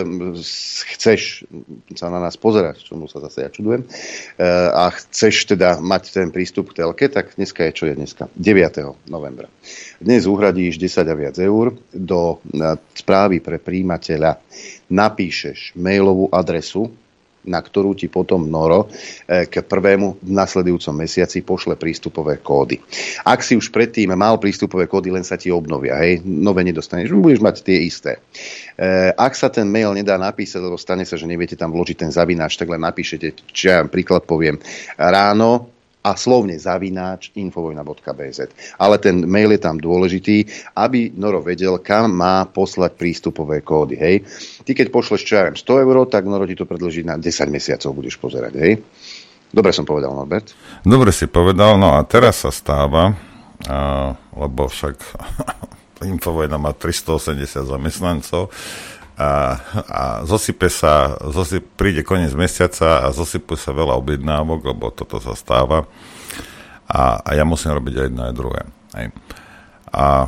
[0.96, 1.44] chceš
[1.92, 6.32] sa na nás pozerať, čomu sa zase ja čudujem, eh, a chceš teda mať ten
[6.32, 8.32] prístup k telke, tak dneska je čo je dneska?
[8.40, 9.12] 9.
[9.12, 9.52] novembra.
[10.00, 14.40] Dnes uhradíš 10 a viac eur do eh, správy pre príjimateľa
[14.88, 16.88] napíšeš mailovú adresu
[17.46, 22.82] na ktorú ti potom Noro eh, k prvému nasledujúcom mesiaci pošle prístupové kódy.
[23.26, 27.42] Ak si už predtým mal prístupové kódy, len sa ti obnovia, hej, nové nedostaneš, budeš
[27.42, 28.12] mať tie isté.
[28.76, 32.12] Eh, ak sa ten mail nedá napísať, lebo stane sa, že neviete tam vložiť ten
[32.12, 34.58] zavináč, tak len napíšete, čo ja príklad poviem,
[34.98, 35.75] ráno
[36.06, 38.40] a slovne zavináč infovojna.bz.
[38.78, 40.46] Ale ten mail je tam dôležitý,
[40.78, 43.98] aby Noro vedel, kam má poslať prístupové kódy.
[43.98, 44.16] Hej.
[44.62, 47.98] Ty keď pošleš čo ja 100 eur, tak Noro ti to predloží na 10 mesiacov,
[47.98, 48.54] budeš pozerať.
[48.62, 48.86] Hej.
[49.50, 50.54] Dobre som povedal, Norbert.
[50.86, 53.18] Dobre si povedal, no a teraz sa stáva,
[53.66, 54.96] a, lebo však
[56.12, 58.52] Infovojna má 380 zamestnancov,
[59.16, 65.24] a, a zosype sa, zosyp, príde koniec mesiaca a zosypuje sa veľa objednávok, lebo toto
[65.24, 65.88] sa stáva
[66.86, 68.62] a, a ja musím robiť aj jedno aj druhé.
[68.96, 69.08] Hej.
[69.96, 70.28] A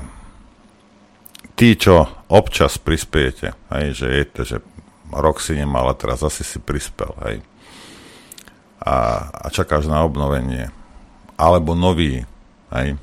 [1.60, 4.58] tí, čo občas prispiejete, hej, že je že
[5.12, 7.44] rok si nemal a teraz asi si prispel, hej,
[8.80, 10.72] a, a čakáš na obnovenie,
[11.36, 12.24] alebo nový,
[12.72, 12.96] hej,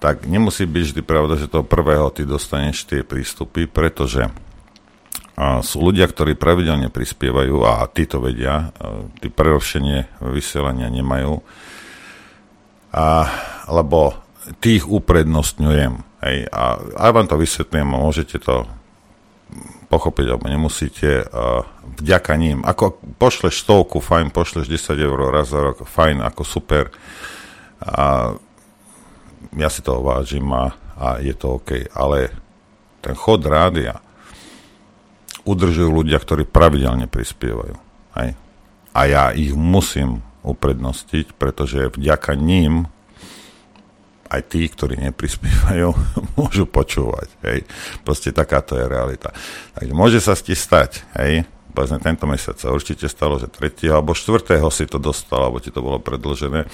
[0.00, 4.32] tak nemusí byť vždy pravda, že toho prvého ty dostaneš tie prístupy, pretože
[5.38, 8.74] a sú ľudia, ktorí pravidelne prispievajú a tí to vedia,
[9.22, 11.40] tí prerušenie vysielania nemajú,
[12.90, 13.30] a,
[13.70, 14.18] lebo
[14.58, 16.02] tých uprednostňujem.
[16.20, 16.62] Hej, a
[17.08, 18.68] aj vám to vysvetlím a môžete to
[19.90, 21.66] pochopiť, alebo nemusíte, a
[21.98, 22.62] vďaka ním.
[22.62, 26.94] Ako pošleš stovku, fajn, pošleš 10 eur raz za rok, fajn, ako super.
[27.82, 28.36] A
[29.56, 31.90] ja si to vážim a, a je to OK.
[31.90, 32.30] Ale
[33.02, 33.98] ten chod rádia,
[35.50, 37.74] udržujú ľudia, ktorí pravidelne prispievajú.
[38.18, 38.38] Hej.
[38.94, 42.86] A ja ich musím uprednostiť, pretože vďaka ním
[44.30, 45.90] aj tí, ktorí neprispievajú,
[46.38, 47.28] môžu počúvať.
[47.42, 47.66] Hej.
[48.06, 49.34] Proste takáto je realita.
[49.74, 53.90] Takže môže sa ti stať, hej, povedzme tento mesiac sa určite stalo, že 3.
[53.90, 54.62] alebo 4.
[54.70, 56.66] si to dostal, alebo ti to bolo predložené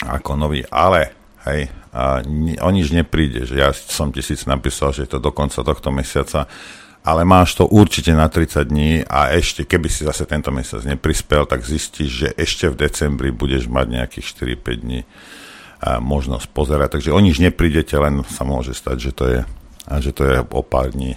[0.00, 1.12] ako nový, ale
[1.46, 5.34] hej, a ni, o nič nepríde, že ja som tisíc napísal, že je to do
[5.34, 6.46] konca tohto mesiaca
[7.00, 11.48] ale máš to určite na 30 dní a ešte, keby si zase tento mesiac neprispel,
[11.48, 14.26] tak zistíš, že ešte v decembri budeš mať nejakých
[14.60, 15.00] 4-5 dní
[15.80, 17.00] možnosť pozerať.
[17.00, 19.40] Takže o nič neprídete, len sa môže stať, že to je,
[20.04, 21.16] že to je o pár dní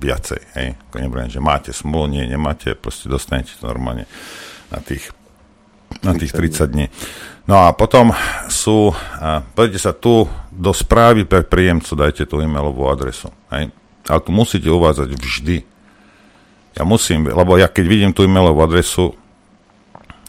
[0.00, 0.40] viacej.
[0.56, 0.68] Hej.
[0.96, 4.08] Nebudem, že máte smolu, nie, nemáte, proste dostanete to normálne
[4.72, 5.12] na tých,
[6.00, 6.86] na tých 30 dní.
[7.44, 8.16] No a potom
[8.48, 9.44] sú, a,
[9.76, 13.28] sa tu do správy pre príjemcu, dajte tú e-mailovú adresu.
[13.52, 13.72] Hej.
[14.08, 15.58] Ale tu musíte uvádzať vždy.
[16.74, 19.12] Ja musím, lebo ja keď vidím tú e-mailovú adresu,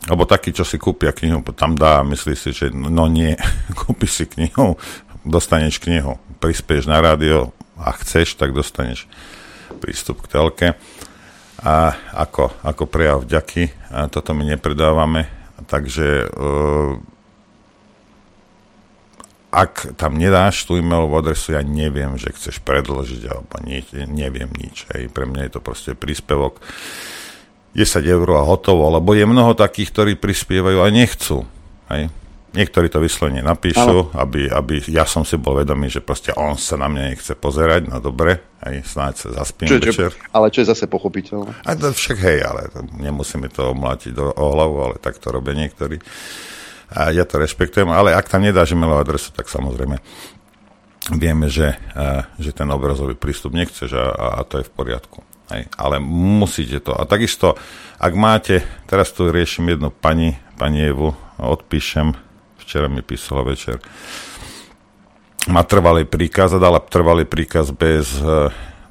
[0.08, 3.36] alebo taký, čo si kúpia knihu, tam dá, myslí si, že no nie,
[3.80, 4.80] kúpi si knihu,
[5.28, 9.08] dostaneš knihu, prispieš na rádio a chceš, tak dostaneš
[9.80, 10.68] prístup k telke.
[11.60, 15.28] A ako, ako prejav vďaky, a toto my nepredávame,
[15.68, 16.96] takže uh,
[19.49, 24.85] ak tam nedáš tú e-mailovú adresu, ja neviem, že chceš predložiť alebo nie, neviem nič.
[24.93, 25.09] Hej.
[25.09, 26.62] Pre mňa je to proste príspevok
[27.73, 31.49] 10 eur a hotovo, lebo je mnoho takých, ktorí prispievajú a nechcú.
[31.89, 32.13] Hej.
[32.49, 36.81] Niektorí to vyslovene napíšu, aby, aby ja som si bol vedomý, že proste on sa
[36.81, 40.09] na mňa nechce pozerať, no dobre, aj snáď sa zaspím čo, večer.
[40.17, 41.53] Čo, ale čo je zase pochopiteľné?
[41.62, 45.29] A to však hej, ale to, nemusíme to omlátiť do, o hlavu, ale tak to
[45.29, 46.01] robia niektorí
[46.89, 50.02] a ja to rešpektujem, ale ak tam nedáš e-mailovú adresu, tak samozrejme
[51.15, 54.06] vieme, že, a, že ten obrazový prístup nechceš a,
[54.41, 55.19] a, to je v poriadku.
[55.49, 55.65] Hej.
[55.73, 56.93] Ale musíte to.
[56.93, 57.58] A takisto,
[57.97, 62.13] ak máte, teraz tu riešim jednu pani, pani Evu, odpíšem,
[62.62, 63.82] včera mi písala večer,
[65.49, 68.21] má trvalý príkaz a dala trvalý príkaz bez,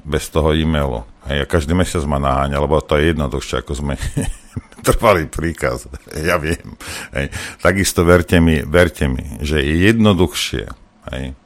[0.08, 1.04] bez toho e-mailu.
[1.28, 3.94] Hej, a každý mesiac ma naháňa, lebo to je jednoduchšie, ako sme
[4.88, 5.84] trvalý príkaz.
[6.16, 6.80] Ja viem.
[7.12, 7.28] Hej.
[7.60, 10.64] Takisto verte mi, verte mi, že je jednoduchšie
[11.12, 11.36] hej,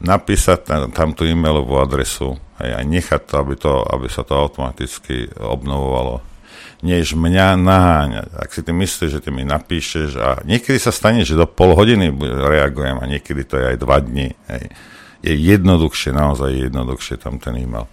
[0.00, 4.32] napísať tam, tam tú e-mailovú adresu hej, a nechať to aby, to, aby sa to
[4.32, 6.24] automaticky obnovovalo,
[6.80, 8.28] než mňa naháňať.
[8.34, 11.76] Ak si ty myslíš, že ty mi napíšeš a niekedy sa stane, že do pol
[11.76, 14.34] hodiny reagujem a niekedy to je aj dva dní.
[14.48, 14.64] Hej.
[15.22, 17.86] Je jednoduchšie, naozaj jednoduchšie tam ten e-mail,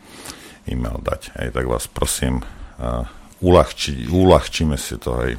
[0.65, 1.22] e-mail dať.
[1.38, 2.42] Hej, tak vás prosím,
[2.82, 3.06] uh,
[3.46, 5.38] uľahči, uľahčíme si to, hej.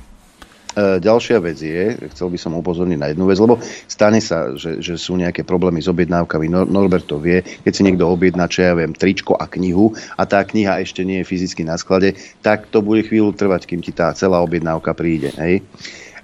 [0.71, 3.59] E, ďalšia vec je, chcel by som upozorniť na jednu vec, lebo
[3.91, 6.47] stane sa, že, že sú nejaké problémy s objednávkami.
[6.47, 10.47] Norbert to vie, keď si niekto objedná, čo ja viem, tričko a knihu a tá
[10.47, 14.15] kniha ešte nie je fyzicky na sklade, tak to bude chvíľu trvať, kým ti tá
[14.15, 15.35] celá objednávka príde.
[15.35, 15.59] Hej?
[15.59, 15.63] E,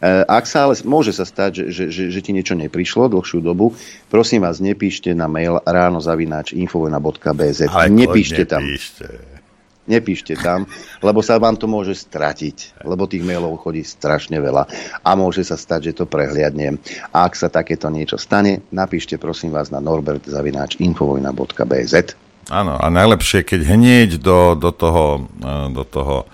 [0.05, 3.73] ak sa ale môže sa stať, že, že, že, že ti niečo neprišlo dlhšiu dobu,
[4.13, 7.73] prosím vás, nepíšte na mail ráno zavináč infovojna.bz.
[7.89, 8.65] Nepíšte tam.
[8.65, 9.37] Nepíšte
[9.87, 10.67] nepíšte tam,
[10.99, 14.67] lebo sa vám to môže stratiť, lebo tých mailov chodí strašne veľa
[15.07, 16.75] a môže sa stať, že to prehliadnem.
[17.15, 21.95] A ak sa takéto niečo stane, napíšte prosím vás na norbertzavináč.infovojna.bz
[22.47, 26.31] Áno, a najlepšie, keď hneď do, do, toho, e, do toho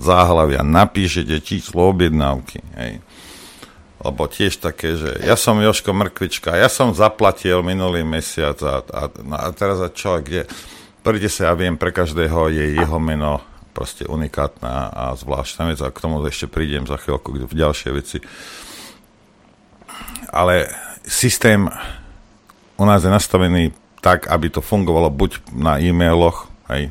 [0.00, 2.58] záhlavia napíšete číslo objednávky.
[2.80, 2.92] Hej.
[4.00, 9.02] Lebo tiež také, že ja som Joško Mrkvička, ja som zaplatil minulý mesiac a, a,
[9.12, 10.48] a teraz a čo, kde?
[11.04, 13.44] Prvite sa, ja viem, pre každého je jeho meno
[13.76, 18.18] proste unikátna a zvláštna vec a k tomu ešte prídem za chvíľku v ďalšie veci.
[20.32, 20.72] Ale
[21.04, 21.68] systém
[22.80, 26.88] u nás je nastavený tak, aby to fungovalo buď na e-mailoch, hej,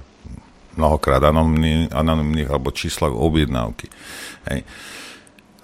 [0.80, 1.20] mnohokrát
[1.92, 3.92] anonimných, alebo číslach objednávky.
[4.48, 4.64] Hej.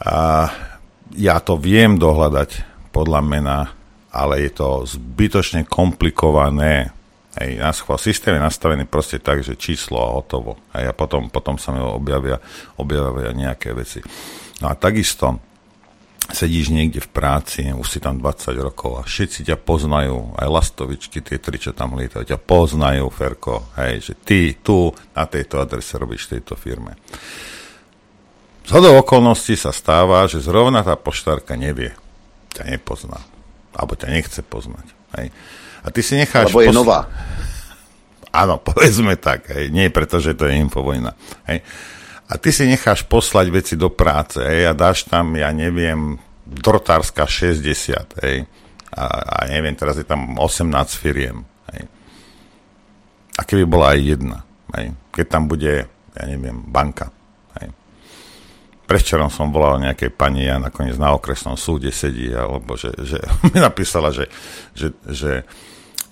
[0.03, 0.51] A
[1.15, 3.71] ja to viem dohľadať podľa mena,
[4.11, 6.91] ale je to zbytočne komplikované
[7.35, 7.99] Hej, na schvál.
[7.99, 10.55] Systém je nastavený proste tak, že číslo a hotovo.
[10.71, 12.39] Hej, a potom, potom sa mi objavia,
[12.79, 13.99] objavia nejaké veci.
[14.63, 15.43] No a takisto
[16.31, 21.21] sedíš niekde v práci, už si tam 20 rokov a všetci ťa poznajú, aj lastovičky,
[21.21, 25.99] tie tri, čo tam lietajú, ťa poznajú, Ferko, hej, že ty tu na tejto adrese
[26.01, 26.97] robíš v tejto firme.
[28.65, 31.93] Z hodou okolností sa stáva, že zrovna tá poštárka nevie,
[32.57, 33.21] ťa nepozná,
[33.77, 34.87] alebo ťa nechce poznať.
[35.21, 35.29] Hej.
[35.85, 36.49] A ty si necháš...
[36.49, 36.99] Lebo je posl- nová.
[38.35, 39.53] Áno, povedzme tak.
[39.53, 39.71] Hej.
[39.71, 41.15] Nie preto, že to je infovojna.
[41.47, 41.63] Hej.
[42.25, 47.29] A ty si necháš poslať veci do práce hej, a dáš tam, ja neviem, drotárska
[47.29, 48.21] 60.
[48.25, 48.49] Hej.
[48.95, 50.65] A, a neviem, teraz je tam 18
[50.97, 51.45] firiem.
[51.73, 51.85] Hej.
[53.37, 54.37] A keby bola aj jedna.
[54.73, 54.97] Hej.
[55.13, 57.13] Keď tam bude, ja neviem, banka.
[57.61, 57.69] Hej.
[59.29, 63.21] Som volal nejakej pani a nakoniec na okresnom súde sedí, alebo že, že
[63.53, 64.25] mi napísala, že,
[64.73, 65.45] že, že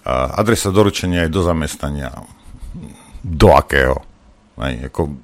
[0.05, 2.13] adresa doručenia je do zamestnania.
[3.23, 3.97] Do akého?
[4.59, 5.15] Aj, ako,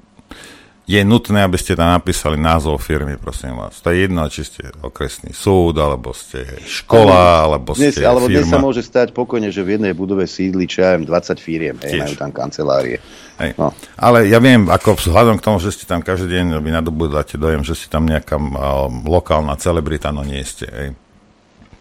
[0.89, 3.77] je nutné, aby ste tam napísali názov firmy, prosím vás.
[3.85, 8.41] To je jedno, či ste okresný súd, alebo ste škola, alebo dnes, ste alebo firma.
[8.41, 11.77] dnes sa môže stať pokojne, že v jednej budove sídli, čo ja viem, 20 firiem,
[11.85, 12.01] hej, Tiež.
[12.01, 12.97] majú tam kancelárie.
[13.37, 13.53] Hej.
[13.61, 13.69] No.
[14.01, 17.61] Ale ja viem, ako vzhľadom k tomu, že ste tam každý deň, vy nadobudáte dojem,
[17.61, 20.65] že ste tam nejaká uh, lokálna celebrita, no nie ste.
[20.73, 20.89] Hej.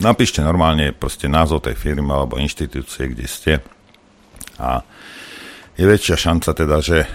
[0.05, 3.53] Napíšte normálne proste názov tej firmy alebo inštitúcie, kde ste.
[4.61, 4.85] A
[5.79, 7.07] je väčšia šanca teda, že,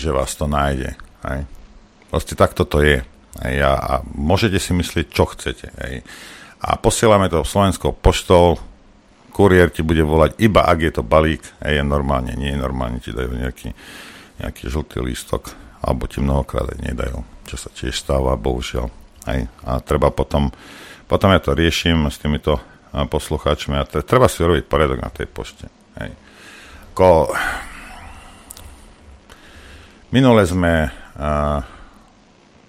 [0.00, 0.96] že vás to nájde.
[1.28, 1.44] Hej.
[2.08, 3.04] Proste takto to je.
[3.44, 3.56] Hej.
[3.60, 5.68] A, a môžete si myslieť, čo chcete.
[5.84, 6.00] Hej.
[6.64, 8.56] A posielame to slovenskou poštou,
[9.36, 12.96] kuriér ti bude volať iba ak je to balík, hej, je normálne, nie je normálne,
[13.04, 13.76] ti dajú nejaký,
[14.40, 15.52] nejaký žltý lístok,
[15.84, 18.88] alebo ti mnohokrát aj nedajú, čo sa tiež stáva, bohužiaľ.
[19.28, 19.52] Hej.
[19.68, 20.48] A treba potom,
[21.04, 22.56] potom ja to riešim s týmito
[22.96, 25.75] poslucháčmi a treba si robiť poriadok na tej pošte.
[26.96, 27.28] Ko...
[30.16, 30.88] Minule sme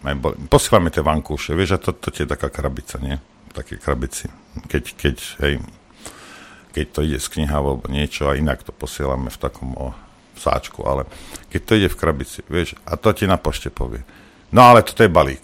[0.04, 3.18] boli, posielame tie vankúše, vieš, a to, je taká krabica, nie?
[3.52, 4.30] Také krabici.
[4.68, 5.54] Keď, keď, hej,
[6.72, 9.96] keď to ide z kniha alebo niečo a inak to posielame v takom o,
[10.38, 11.10] sáčku, ale
[11.50, 14.06] keď to ide v krabici, vieš, a to ti na pošte povie.
[14.54, 15.44] No ale toto je balík,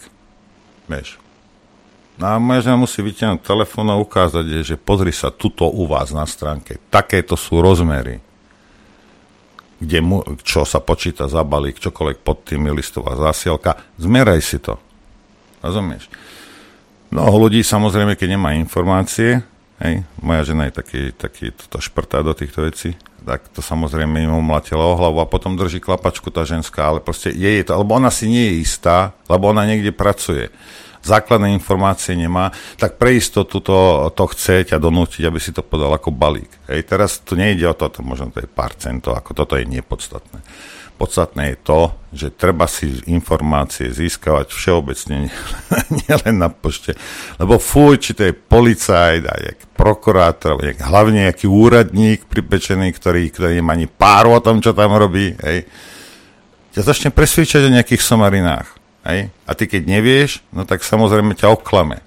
[0.86, 1.18] vieš.
[2.14, 6.14] No a moja žena musí vytiahnuť telefón a ukázať, že pozri sa tuto u vás
[6.14, 8.22] na stránke, takéto sú rozmery,
[9.78, 14.58] kde mu, čo sa počíta za balík, čokoľvek pod tým je listová zásielka, zmeraj si
[14.62, 14.78] to.
[15.64, 16.10] Rozumieš?
[17.14, 19.42] Mnoho ľudí samozrejme, keď nemá informácie,
[19.82, 24.36] hej, moja žena je taký, taký toto šprtá do týchto vecí, tak to samozrejme im
[24.36, 27.96] umlatila o hlavu a potom drží klapačku tá ženská, ale proste je, je to, lebo
[27.96, 30.52] ona si nie je istá, lebo ona niekde pracuje
[31.04, 32.50] základné informácie nemá,
[32.80, 36.50] tak pre istotu to, to chce ťa donútiť, aby si to podal ako balík.
[36.66, 39.68] Hej, teraz tu nejde o to, to možno to je pár centov, ako toto je
[39.68, 40.40] nepodstatné.
[40.94, 41.80] Podstatné je to,
[42.14, 45.26] že treba si informácie získavať všeobecne,
[46.06, 46.94] nielen na pošte.
[47.36, 49.34] Lebo fuj, či to je policajt, a
[49.74, 54.94] prokurátor, jak hlavne nejaký úradník pripečený, ktorý, ktorý nemá ani pár o tom, čo tam
[54.94, 55.66] robí, hej,
[56.78, 58.73] ťa začne presvičať o nejakých somarinách.
[59.04, 59.28] Hej?
[59.44, 62.00] A ty keď nevieš, no tak samozrejme ťa oklame.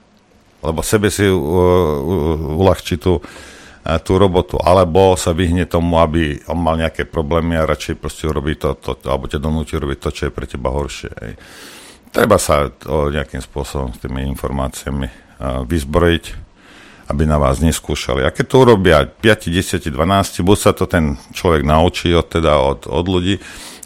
[0.65, 4.57] Lebo sebe si uh, uh, uľahčí tú, uh, tú robotu.
[4.57, 8.97] Alebo sa vyhne tomu, aby on mal nejaké problémy a radšej proste urobí to, to,
[8.97, 11.13] to alebo ťa donúti robiť to, čo je pre teba horšie.
[11.21, 11.33] Hej?
[12.09, 16.25] Treba sa o, nejakým spôsobom s tými informáciami uh, vyzbrojiť,
[17.13, 18.25] aby na vás neskúšali.
[18.25, 22.57] A keď to urobia 5, 10, 12, buď sa to ten človek naučí od, teda
[22.57, 23.37] od, od ľudí,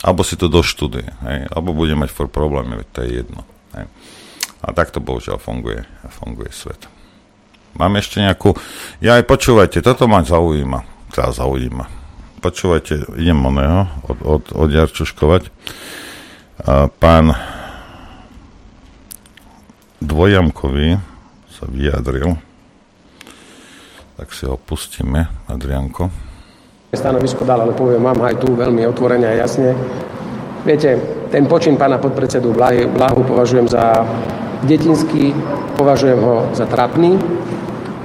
[0.02, 3.42] alebo si to doštuduje, hej, alebo bude mať for problémy, veď to je jedno.
[3.78, 3.86] Hej.
[4.62, 5.86] A takto bohužiaľ funguje,
[6.22, 6.90] funguje svet.
[7.78, 8.58] Mám ešte nejakú...
[9.00, 10.84] Ja aj počúvajte, toto ma zaujíma.
[11.14, 11.88] Teda zaujíma.
[12.42, 15.50] Počúvajte, idem oného, od, od, od Jarčuškovať.
[16.62, 17.34] A pán
[20.02, 20.98] Dvojamkový
[21.54, 22.38] sa vyjadril.
[24.18, 26.31] Tak si ho pustíme, Adrianko
[26.92, 29.72] stanovisko dal, ale poviem vám aj tu veľmi otvorene a jasne.
[30.68, 31.00] Viete,
[31.32, 34.04] ten počin pána podpredsedu Blahu považujem za
[34.68, 35.32] detinský,
[35.80, 37.16] považujem ho za trapný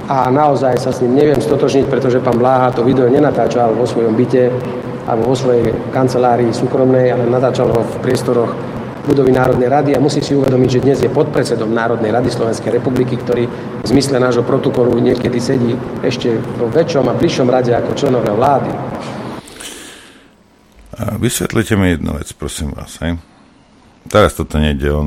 [0.07, 4.15] a naozaj sa s ním neviem stotožniť, pretože pán Bláha to video nenatáčal vo svojom
[4.15, 4.55] byte
[5.03, 8.55] alebo vo svojej kancelárii súkromnej, ale natáčal ho v priestoroch
[9.07, 13.15] budovy Národnej rady a musí si uvedomiť, že dnes je podpredsedom Národnej rady Slovenskej republiky,
[13.15, 13.47] ktorý
[13.79, 18.71] v zmysle nášho protokolu niekedy sedí ešte vo väčšom a bližšom rade ako členové vlády.
[21.23, 22.99] Vysvetlite mi jednu vec, prosím vás.
[22.99, 23.15] Hej?
[24.11, 25.01] Teraz toto nejde o,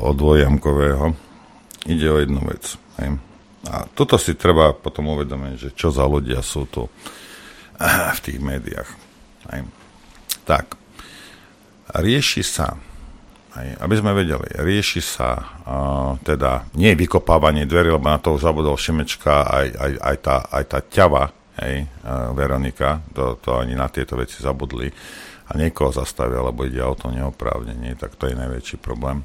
[0.00, 1.12] o dvojamkového.
[1.84, 2.78] Ide o jednu vec.
[3.02, 3.20] Hej?
[3.68, 6.88] A toto si treba potom uvedomiť, že čo za ľudia sú tu
[8.16, 8.90] v tých médiách.
[9.52, 9.66] Hej?
[10.46, 10.78] Tak,
[12.00, 12.78] rieši sa
[13.52, 18.80] aby sme vedeli, rieši sa uh, teda nie vykopávanie dverí, lebo na to už zabudol
[18.80, 21.24] Šimečka, aj, aj, aj, tá, aj tá ťava,
[21.60, 24.88] hej, uh, Veronika, to, to ani na tieto veci zabudli
[25.48, 29.20] a niekoho zastavia, lebo ide auto neoprávnenie, tak to je najväčší problém.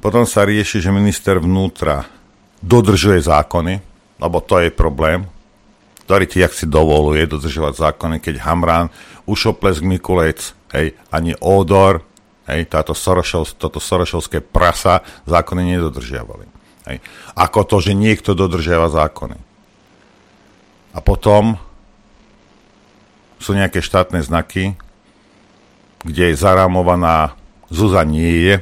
[0.00, 2.08] Potom sa rieši, že minister vnútra
[2.64, 3.74] dodržuje zákony,
[4.24, 5.28] lebo to je problém,
[6.08, 8.88] ktorý ti, jak si dovoluje dodržovať zákony, keď Hamrán,
[9.28, 12.04] Ušoplesk, Mikulec, hej, ani Odor,
[12.44, 16.46] Hej, táto Sorošov, toto Sorošovské prasa zákony nedodržiavali.
[16.84, 17.00] Hej.
[17.32, 19.40] Ako to, že niekto dodržiava zákony.
[20.94, 21.56] A potom
[23.40, 24.76] sú nejaké štátne znaky,
[26.04, 27.36] kde je zarámovaná
[27.72, 28.54] Zuza nie je,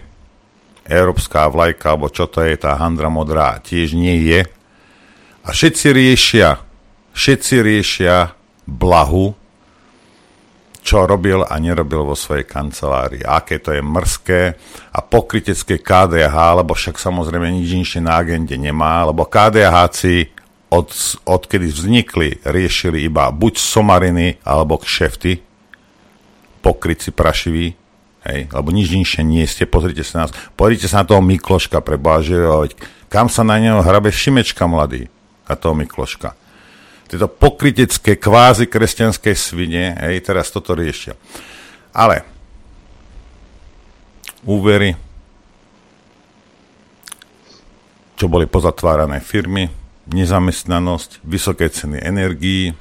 [0.87, 4.41] európska vlajka, alebo čo to je, tá handra modrá, tiež nie je.
[5.43, 6.63] A všetci riešia,
[7.15, 8.35] všetci riešia
[8.67, 9.35] blahu,
[10.83, 13.23] čo robil a nerobil vo svojej kancelárii.
[13.23, 14.43] Aké to je mrzké
[14.91, 19.95] a pokrytecké KDH, lebo však samozrejme nič inšie na agende nemá, lebo KDH
[20.73, 20.91] od,
[21.23, 25.39] odkedy vznikli, riešili iba buď somariny alebo kšefty,
[26.65, 27.67] pokryci prašiví,
[28.27, 31.79] hej, lebo nič inšie nie ste, pozrite sa na nás, pozrite sa na toho Mikloška
[31.79, 32.37] pre že
[33.07, 35.07] kam sa na neho hrabe Šimečka mladý,
[35.47, 36.42] a toho Mikloška
[37.13, 41.13] tieto pokrytecké kvázi kresťanské svine, hej, teraz toto riešia.
[41.93, 42.25] Ale
[44.49, 44.97] úvery,
[48.17, 49.69] čo boli pozatvárané firmy,
[50.09, 52.73] nezamestnanosť, vysoké ceny energií,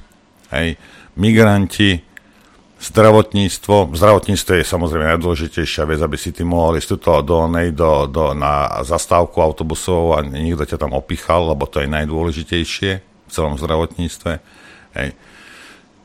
[0.48, 0.80] hej,
[1.12, 2.00] migranti,
[2.80, 3.92] zdravotníctvo.
[3.92, 8.80] Zdravotníctvo je samozrejme najdôležitejšia vec, aby si ty mohol ísť do, do, do, do, na
[8.80, 14.32] zastávku autobusov a nikto ťa tam opichal, lebo to je najdôležitejšie celom zdravotníctve.
[14.92, 15.08] Hej.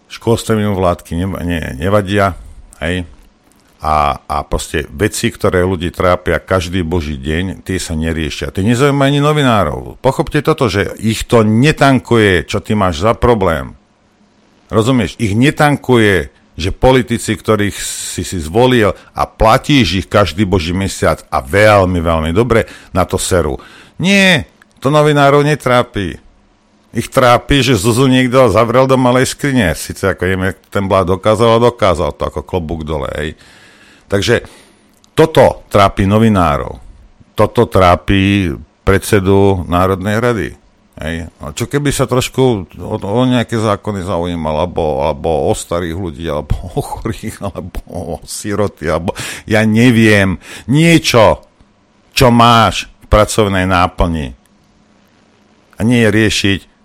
[0.07, 2.39] Školstve mimo vládky ne, ne, nevadia.
[2.79, 3.03] Hej.
[3.77, 8.49] A, a proste veci, ktoré ľudí trápia každý boží deň, tie sa neriešia.
[8.49, 10.01] Tie nezaujímajú ani novinárov.
[10.01, 13.77] Pochopte toto, že ich to netankuje, čo ty máš za problém.
[14.73, 15.13] Rozumieš?
[15.21, 21.37] Ich netankuje, že politici, ktorých si si zvolil a platíš ich každý boží mesiac a
[21.37, 22.65] veľmi, veľmi dobre,
[22.97, 23.61] na to seru.
[24.01, 24.49] Nie,
[24.81, 26.17] to novinárov netrápi
[26.97, 29.77] ich trápi, že Zuzu niekto zavrel do malej skrine.
[29.77, 33.05] Sice ako jeme, ten blá dokázal a dokázal to ako klobúk dole.
[33.13, 33.37] Hej.
[34.09, 34.41] Takže
[35.13, 36.81] toto trápi novinárov.
[37.37, 38.49] Toto trápi
[38.81, 40.49] predsedu Národnej rady.
[40.97, 41.29] Hej.
[41.37, 46.25] A čo keby sa trošku o, o nejaké zákony zaujímal, alebo, alebo o starých ľudí,
[46.25, 49.13] alebo o chorých, alebo o siroty, alebo
[49.45, 51.45] ja neviem, niečo,
[52.17, 54.33] čo máš v pracovnej náplni.
[55.77, 56.76] A nie riešiť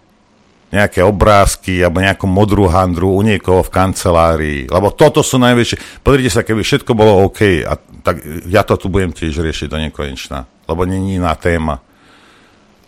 [0.72, 4.60] nejaké obrázky alebo nejakú modrú handru u niekoho v kancelárii.
[4.72, 6.00] Lebo toto sú najväčšie.
[6.00, 9.78] Pozrite sa, keby všetko bolo OK, a tak ja to tu budem tiež riešiť do
[9.78, 10.48] nekonečna.
[10.64, 11.84] Lebo není iná téma.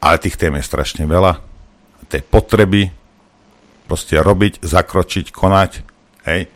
[0.00, 1.44] Ale tých tém je strašne veľa.
[2.08, 2.88] Tej potreby
[3.84, 5.70] proste robiť, zakročiť, konať.
[6.24, 6.48] Hej?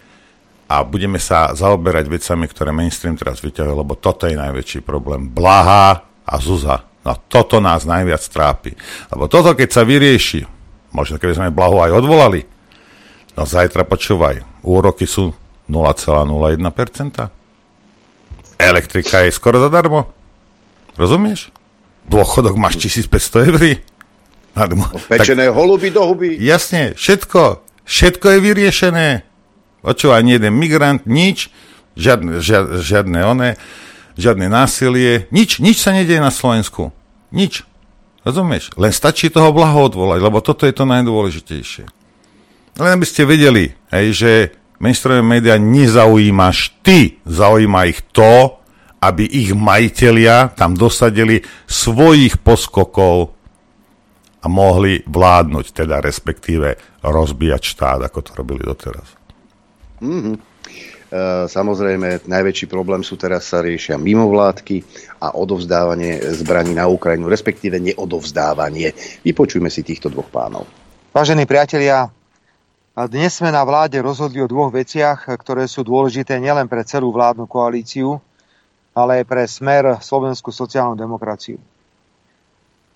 [0.69, 5.29] A budeme sa zaoberať vecami, ktoré mainstream teraz vyťahuje, lebo toto je najväčší problém.
[5.29, 6.89] Blaha a Zuza.
[7.05, 8.73] No toto nás najviac trápi.
[9.13, 10.58] Lebo toto, keď sa vyrieši,
[10.93, 12.45] Možno keby sme Blahu aj odvolali.
[13.37, 15.37] No zajtra počúvaj, úroky sú
[15.71, 17.29] 0,01%.
[18.59, 20.11] Elektrika je skoro zadarmo.
[20.99, 21.55] Rozumieš?
[22.11, 23.63] Dôchodok máš 1500 eur.
[25.07, 26.35] Pečené tak, holuby do huby.
[26.43, 27.63] Jasne, všetko.
[27.87, 29.09] Všetko je vyriešené.
[29.87, 31.55] Počúvaj, ani jeden migrant, nič,
[31.95, 33.51] žiadne, žiadne, žiadne one,
[34.19, 36.91] žiadne násilie, nič, nič sa nedieje na Slovensku.
[37.31, 37.63] Nič.
[38.29, 38.77] Rozumieš?
[38.77, 41.89] Len stačí toho blaho odvolať, lebo toto je to najdôležitejšie.
[42.77, 44.33] Len aby ste vedeli, hej, že
[44.77, 48.61] mainstreamové médiá nezaujímaš ty, zaujíma ich to,
[49.01, 53.33] aby ich majitelia tam dosadili svojich poskokov
[54.39, 59.09] a mohli vládnuť, teda respektíve rozbíjať štát, ako to robili doteraz.
[59.99, 60.48] Mm-hmm.
[61.09, 64.85] E, samozrejme, najväčší problém sú teraz sa riešia mimovládky
[65.25, 68.93] a odovzdávanie zbraní na Ukrajinu, respektíve neodovzdávanie.
[69.25, 70.69] Vypočujme si týchto dvoch pánov.
[71.17, 72.13] Vážení priatelia,
[72.93, 77.49] dnes sme na vláde rozhodli o dvoch veciach, ktoré sú dôležité nielen pre celú vládnu
[77.49, 78.21] koalíciu,
[78.93, 81.57] ale aj pre smer slovenskú sociálnu demokraciu.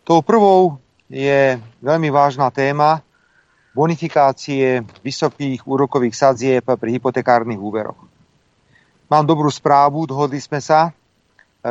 [0.03, 3.01] Tou prvou je veľmi vážna téma,
[3.73, 7.97] bonifikácie vysokých úrokových sadzieb pri hypotekárnych úveroch.
[9.09, 10.93] Mám dobrú správu, dohodli sme sa,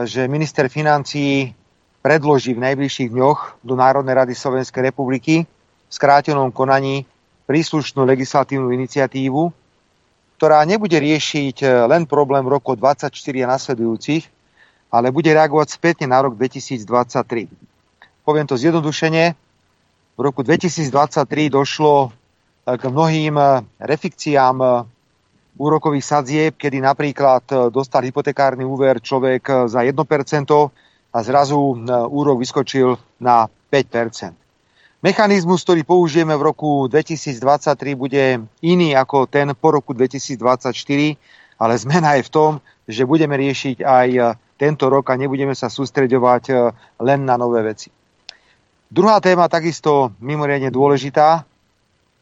[0.05, 1.53] že minister financií
[2.01, 7.05] predloží v najbližších dňoch do Národnej rady Slovenskej republiky v skrátenom konaní
[7.45, 9.53] príslušnú legislatívnu iniciatívu,
[10.41, 13.13] ktorá nebude riešiť len problém roku 24
[13.45, 14.25] a nasledujúcich,
[14.89, 17.45] ale bude reagovať spätne na rok 2023.
[18.25, 19.37] Poviem to zjednodušene,
[20.17, 24.73] v roku 2023 došlo eh, k mnohým eh, refikciám eh,
[25.51, 27.43] úrokových sadzieb, kedy napríklad
[27.75, 29.99] dostal hypotekárny úver človek za 1%
[31.11, 31.59] a zrazu
[32.07, 34.31] úrok vyskočil na 5%.
[35.03, 40.71] Mechanizmus, ktorý použijeme v roku 2023, bude iný ako ten po roku 2024,
[41.59, 42.51] ale zmena je v tom,
[42.87, 44.07] že budeme riešiť aj
[44.55, 47.91] tento rok a nebudeme sa sústreďovať len na nové veci.
[48.91, 51.47] Druhá téma takisto mimoriadne dôležitá.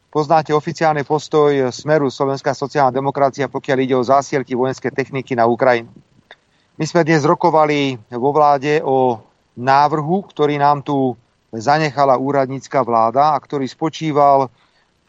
[0.06, 5.90] Poznáte oficiálny postoj Smeru Slovenská sociálna demokracia, pokiaľ ide o zásielky vojenské techniky na Ukrajinu.
[6.78, 9.18] My sme dnes rokovali vo vláde o
[9.58, 11.18] návrhu, ktorý nám tu
[11.50, 14.46] zanechala úradnícka vláda a ktorý spočíval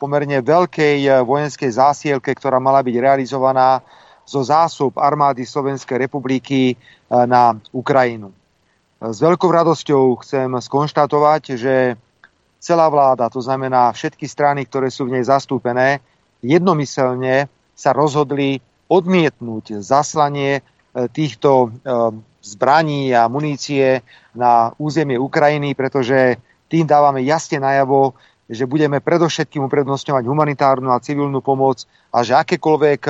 [0.01, 3.86] pomerne veľkej vojenskej zásielke, ktorá mala byť realizovaná
[4.26, 6.74] zo zásob armády Slovenskej republiky
[7.05, 8.34] na Ukrajinu.
[9.02, 11.97] S veľkou radosťou chcem skonštatovať, že
[12.62, 16.06] celá vláda, to znamená všetky strany, ktoré sú v nej zastúpené,
[16.45, 21.68] jednomyselne sa rozhodli odmietnúť zaslanie e, týchto e,
[22.45, 24.06] zbraní a munície
[24.38, 26.38] na územie Ukrajiny, pretože
[26.70, 28.14] tým dávame jasne najavo,
[28.45, 33.02] že budeme predovšetkým uprednostňovať humanitárnu a civilnú pomoc a že akékoľvek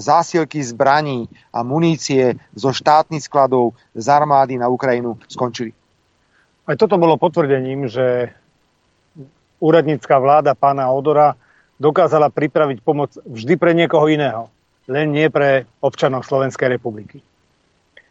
[0.00, 5.76] zásielky zbraní a munície zo štátnych skladov z armády na Ukrajinu skončili.
[6.64, 8.32] Aj toto bolo potvrdením, že
[9.60, 11.36] úradnícká vláda pána Odora
[11.80, 14.48] dokázala pripraviť pomoc vždy pre niekoho iného,
[14.88, 17.20] len nie pre občanov Slovenskej republiky.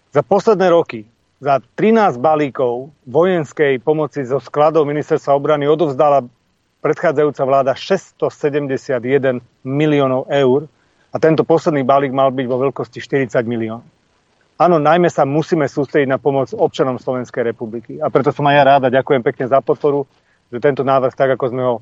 [0.09, 1.05] Za posledné roky
[1.39, 6.27] za 13 balíkov vojenskej pomoci zo skladov ministerstva obrany odovzdala
[6.83, 10.67] predchádzajúca vláda 671 miliónov eur
[11.09, 13.85] a tento posledný balík mal byť vo veľkosti 40 miliónov.
[14.59, 17.95] Áno, najmä sa musíme sústrediť na pomoc občanom Slovenskej republiky.
[18.03, 20.03] A preto som aj ja rád a ďakujem pekne za podporu,
[20.51, 21.75] že tento návrh, tak ako sme ho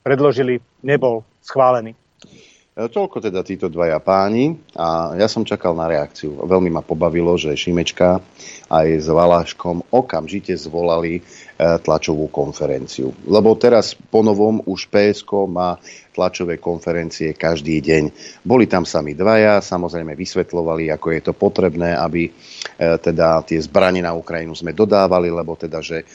[0.00, 1.92] predložili, nebol schválený.
[1.92, 6.40] E, toľko teda títo dvaja páni a ja som čakal na reakciu.
[6.48, 8.24] Veľmi ma pobavilo, že Šimečka
[8.72, 11.20] aj s Valáškom okamžite zvolali
[11.58, 13.10] tlačovú konferenciu.
[13.26, 15.74] Lebo teraz ponovom už PSK má
[16.18, 18.02] tlačové konferencie každý deň.
[18.42, 22.30] Boli tam sami dvaja, samozrejme vysvetľovali, ako je to potrebné, aby e,
[22.78, 26.06] teda tie zbranie na Ukrajinu sme dodávali, lebo teda, že e,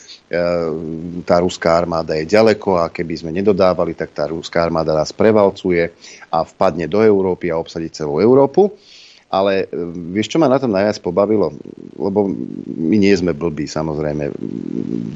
[1.24, 5.88] tá ruská armáda je ďaleko a keby sme nedodávali, tak tá ruská armáda nás prevalcuje
[6.28, 8.76] a vpadne do Európy a obsadí celú Európu.
[9.32, 9.76] Ale e,
[10.14, 11.50] vieš, čo ma na tom najviac pobavilo?
[11.96, 12.28] Lebo
[12.66, 14.30] my nie sme blbí, samozrejme.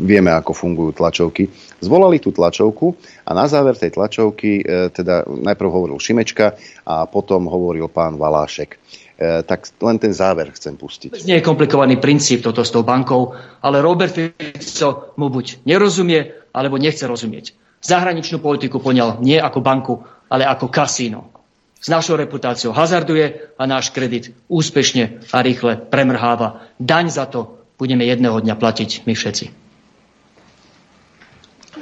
[0.02, 1.46] Vieme, ako fungujú tlačovky.
[1.78, 2.96] Zvolali tú tlačovku
[3.28, 8.70] a na záver tej tlačovky, e, teda najprv hovoril Šimečka a potom hovoril pán Valášek.
[8.74, 11.26] E, tak len ten záver chcem pustiť.
[11.26, 16.80] Nie je komplikovaný princíp toto s tou bankou, ale Robert Fico mu buď nerozumie, alebo
[16.80, 17.54] nechce rozumieť.
[17.78, 19.94] Zahraničnú politiku poňal nie ako banku,
[20.26, 21.37] ale ako kasíno
[21.78, 26.66] s našou reputáciou hazarduje a náš kredit úspešne a rýchle premrháva.
[26.82, 29.46] Daň za to budeme jedného dňa platiť my všetci.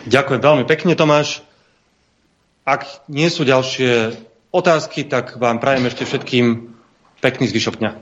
[0.06, 1.42] Ďakujem veľmi pekne, Tomáš.
[2.62, 4.14] Ak nie sú ďalšie
[4.52, 6.76] otázky, tak vám prajem ešte všetkým
[7.18, 7.92] pekný zvyšok dňa.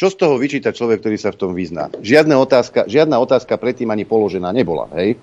[0.00, 1.92] Čo z toho vyčíta človek, ktorý sa v tom vyzná?
[2.00, 4.88] Žiadna otázka, žiadna otázka predtým ani položená nebola.
[4.96, 5.20] Hej?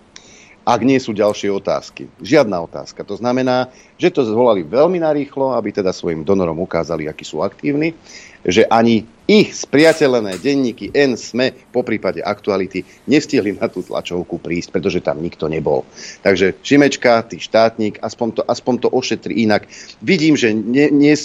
[0.68, 2.12] Ak nie sú ďalšie otázky.
[2.20, 3.08] Žiadna otázka.
[3.08, 7.96] To znamená, že to zvolali veľmi narýchlo, aby teda svojim donorom ukázali, akí sú aktívni,
[8.44, 14.76] že ani ich spriateľené denníky N, SME, po prípade aktuality, nestihli na tú tlačovku prísť,
[14.76, 15.88] pretože tam nikto nebol.
[16.24, 19.68] Takže Šimečka, ty štátnik, aspoň to, aspoň to ošetri inak.
[20.04, 21.16] Vidím že, ne, ne,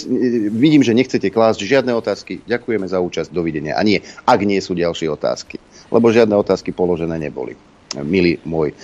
[0.51, 2.43] vidím, že nechcete klásť žiadne otázky.
[2.47, 3.31] Ďakujeme za účasť.
[3.31, 3.75] Dovidenia.
[3.75, 5.59] A nie, ak nie sú ďalšie otázky.
[5.91, 8.75] Lebo žiadne otázky položené neboli milý môj e,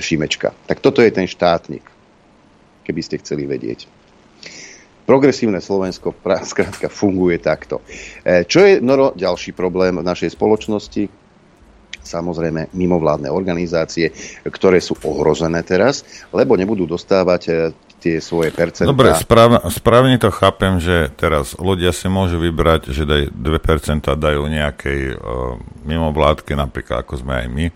[0.00, 0.56] Šimečka.
[0.64, 1.84] Tak toto je ten štátnik,
[2.88, 3.84] keby ste chceli vedieť.
[5.04, 6.16] Progresívne Slovensko
[6.52, 7.84] skrátka funguje takto.
[8.24, 11.26] E, čo je Noro ďalší problém v našej spoločnosti?
[12.04, 14.12] Samozrejme mimovládne organizácie,
[14.44, 16.04] ktoré sú ohrozené teraz,
[16.36, 17.52] lebo nebudú dostávať e,
[18.04, 18.92] tie svoje percentá.
[18.92, 24.44] Dobre, správ, správne to chápem, že teraz ľudia si môžu vybrať, že daj 2% dajú
[24.44, 25.56] nejakej uh,
[25.88, 27.66] mimovládke, napríklad ako sme aj my,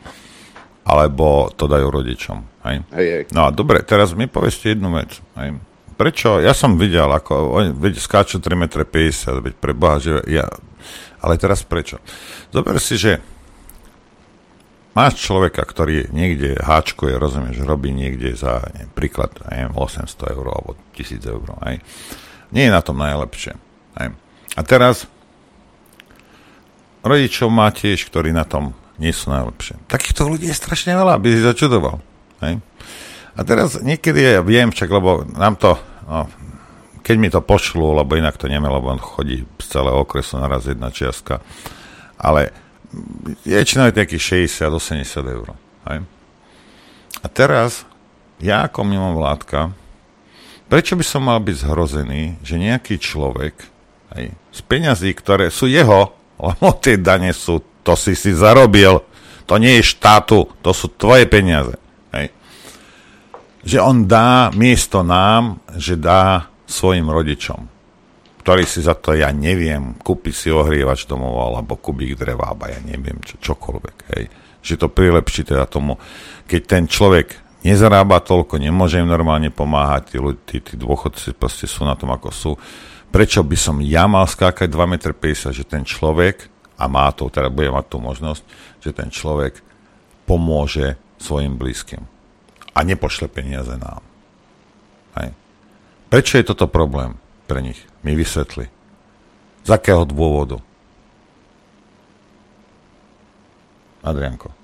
[0.89, 2.65] alebo to dajú rodičom.
[2.65, 2.77] Hej?
[2.97, 3.23] Hej, hej.
[3.37, 5.21] No a dobre, teraz mi povedzte jednu vec.
[5.37, 5.61] Hej?
[6.01, 6.41] Prečo?
[6.41, 8.65] Ja som videl, ako oni skáču 3,50 m,
[9.45, 10.49] veď pre Boha, že ja...
[11.19, 11.99] Ale teraz prečo?
[12.55, 13.19] Zober si, že
[14.95, 20.79] máš človeka, ktorý niekde háčkuje, rozumieš, robí niekde za, neviem, príklad, neviem, 800 eur alebo
[20.95, 21.47] 1000 eur.
[21.69, 21.83] Hej?
[22.55, 23.53] Nie je na tom najlepšie.
[23.99, 24.09] Hej?
[24.57, 25.11] A teraz
[27.03, 29.79] rodičov má tiež, ktorí na tom nie sú najlepšie.
[29.87, 32.03] Takýchto ľudí je strašne veľa, aby si začudoval.
[32.43, 32.59] Hej?
[33.39, 35.79] A teraz niekedy ja viem, však, lebo nám to,
[36.11, 36.27] no,
[37.07, 40.67] keď mi to pošlú, lebo inak to nemá, lebo on chodí z celého okresu naraz
[40.67, 41.39] jedna čiastka,
[42.19, 42.51] ale
[43.47, 45.55] väčšinou je takých 60-80 eur.
[45.87, 45.99] Hej?
[47.23, 47.87] A teraz,
[48.43, 49.71] ja ako mimo vládka,
[50.67, 53.55] prečo by som mal byť zhrozený, že nejaký človek
[54.19, 59.01] hej, z peňazí, ktoré sú jeho, lebo tie dane sú to si si zarobil,
[59.49, 61.73] to nie je štátu, to sú tvoje peniaze.
[62.13, 62.29] Hej.
[63.65, 67.65] Že on dá miesto nám, že dá svojim rodičom,
[68.45, 72.77] ktorí si za to, ja neviem, kúpi si ohrievač domov, alebo kubík dreva, alebo ja
[72.85, 73.97] neviem, čo, čokoľvek.
[74.13, 74.25] Hej.
[74.61, 75.97] Že to prilepší teda tomu,
[76.45, 81.65] keď ten človek nezarába toľko, nemôže im normálne pomáhať, tí, ľudí, tí, tí dôchodci proste
[81.65, 82.53] sú na tom, ako sú.
[83.09, 87.51] Prečo by som ja mal skákať 2,50 m, že ten človek, a má to, teda
[87.51, 88.43] bude mať tú možnosť,
[88.79, 89.59] že ten človek
[90.25, 92.07] pomôže svojim blízkym
[92.79, 93.99] a nepošle peniaze nám.
[95.19, 95.35] Hej.
[96.09, 97.19] Prečo je toto problém
[97.51, 97.83] pre nich?
[98.07, 98.71] Mi vysvetli.
[99.67, 100.63] Z akého dôvodu?
[104.07, 104.55] Adrianko.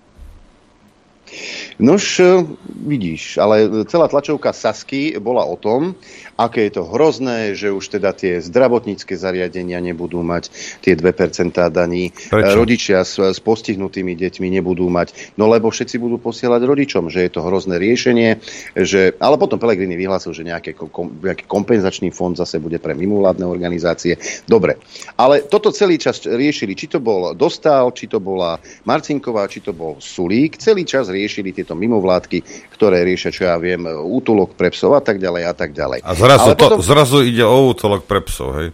[1.82, 2.46] Nož, e,
[2.86, 5.98] vidíš, ale celá tlačovka Sasky bola o tom,
[6.34, 10.50] aké je to hrozné, že už teda tie zdravotnícke zariadenia nebudú mať
[10.82, 12.10] tie 2% daní.
[12.10, 12.56] Prečo?
[12.58, 17.30] Rodičia s, s postihnutými deťmi nebudú mať, no lebo všetci budú posielať rodičom, že je
[17.30, 18.42] to hrozné riešenie,
[18.74, 23.46] že, ale potom Pelegrini vyhlásil, že nejaký, kom, nejaký kompenzačný fond zase bude pre mimovládne
[23.46, 24.18] organizácie.
[24.46, 24.78] Dobre,
[25.14, 29.72] ale toto celý čas riešili, či to bol Dostal, či to bola Marcinková, či to
[29.72, 34.98] bol Sulík, celý čas riešili tieto mimovládky, ktoré riešia, čo ja viem, útulok pre psov
[34.98, 36.02] a tak ďalej a tak ďalej.
[36.02, 38.68] A Zrazu, to, potom, zrazu ide o útolok pre psov, hej?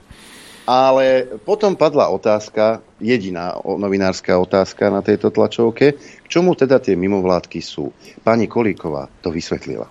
[0.70, 7.58] Ale potom padla otázka, jediná novinárska otázka na tejto tlačovke, k čomu teda tie mimovládky
[7.58, 7.90] sú.
[8.22, 9.90] Pani Kolíková to vysvetlila.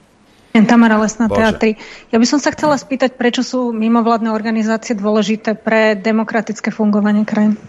[0.55, 1.77] Tamara Lesná teatri.
[2.09, 7.59] Ja by som sa chcela spýtať, prečo sú mimovládne organizácie dôležité pre demokratické fungovanie krajín?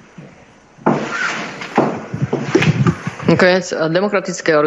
[3.31, 4.65] Nakoniec eh, demokratické uh,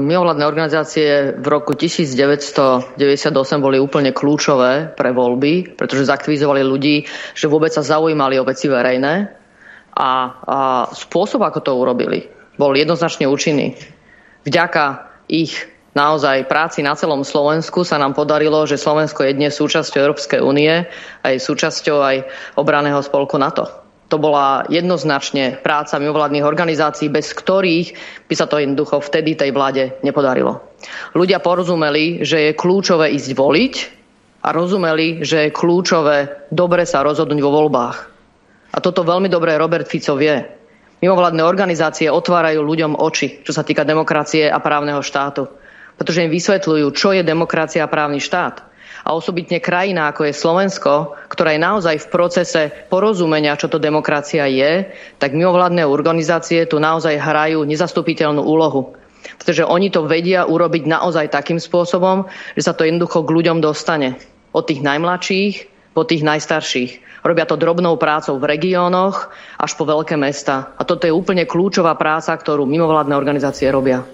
[0.00, 2.96] mimovládne organizácie v roku 1998
[3.60, 7.04] boli úplne kľúčové pre voľby, pretože zaktivizovali ľudí,
[7.36, 9.14] že vôbec sa zaujímali o veci verejné
[9.92, 10.10] a,
[10.48, 10.58] a
[10.96, 12.24] spôsob, ako to urobili,
[12.56, 13.76] bol jednoznačne účinný.
[14.48, 20.00] Vďaka ich naozaj práci na celom Slovensku sa nám podarilo, že Slovensko je dnes súčasťou
[20.00, 20.88] Európskej únie
[21.20, 22.16] a je súčasťou aj
[22.56, 23.85] obraného spolku NATO.
[24.06, 27.98] To bola jednoznačne práca mimovládnych organizácií, bez ktorých
[28.30, 30.62] by sa to jednoducho vtedy tej vláde nepodarilo.
[31.18, 33.74] Ľudia porozumeli, že je kľúčové ísť voliť
[34.46, 37.96] a rozumeli, že je kľúčové dobre sa rozhodnúť vo voľbách.
[38.70, 40.38] A toto veľmi dobre Robert Fico vie.
[41.02, 45.50] Mimovládne organizácie otvárajú ľuďom oči, čo sa týka demokracie a právneho štátu.
[45.98, 48.65] Pretože im vysvetľujú, čo je demokracia a právny štát
[49.06, 54.50] a osobitne krajina, ako je Slovensko, ktorá je naozaj v procese porozumenia, čo to demokracia
[54.50, 54.90] je,
[55.22, 58.98] tak mimovládne organizácie tu naozaj hrajú nezastupiteľnú úlohu.
[59.38, 62.26] Pretože oni to vedia urobiť naozaj takým spôsobom,
[62.58, 64.18] že sa to jednoducho k ľuďom dostane.
[64.50, 65.54] Od tých najmladších
[65.94, 67.24] po tých najstarších.
[67.24, 70.76] Robia to drobnou prácou v regiónoch až po veľké mesta.
[70.76, 74.04] A toto je úplne kľúčová práca, ktorú mimovládne organizácie robia.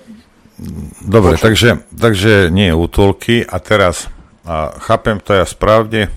[1.03, 3.43] Dobre, takže, takže nie útulky.
[3.43, 4.07] A teraz
[4.43, 6.11] a chápem to ja správne,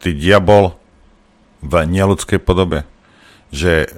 [0.00, 0.72] ty diabol
[1.60, 2.88] v neludskej podobe,
[3.52, 3.90] že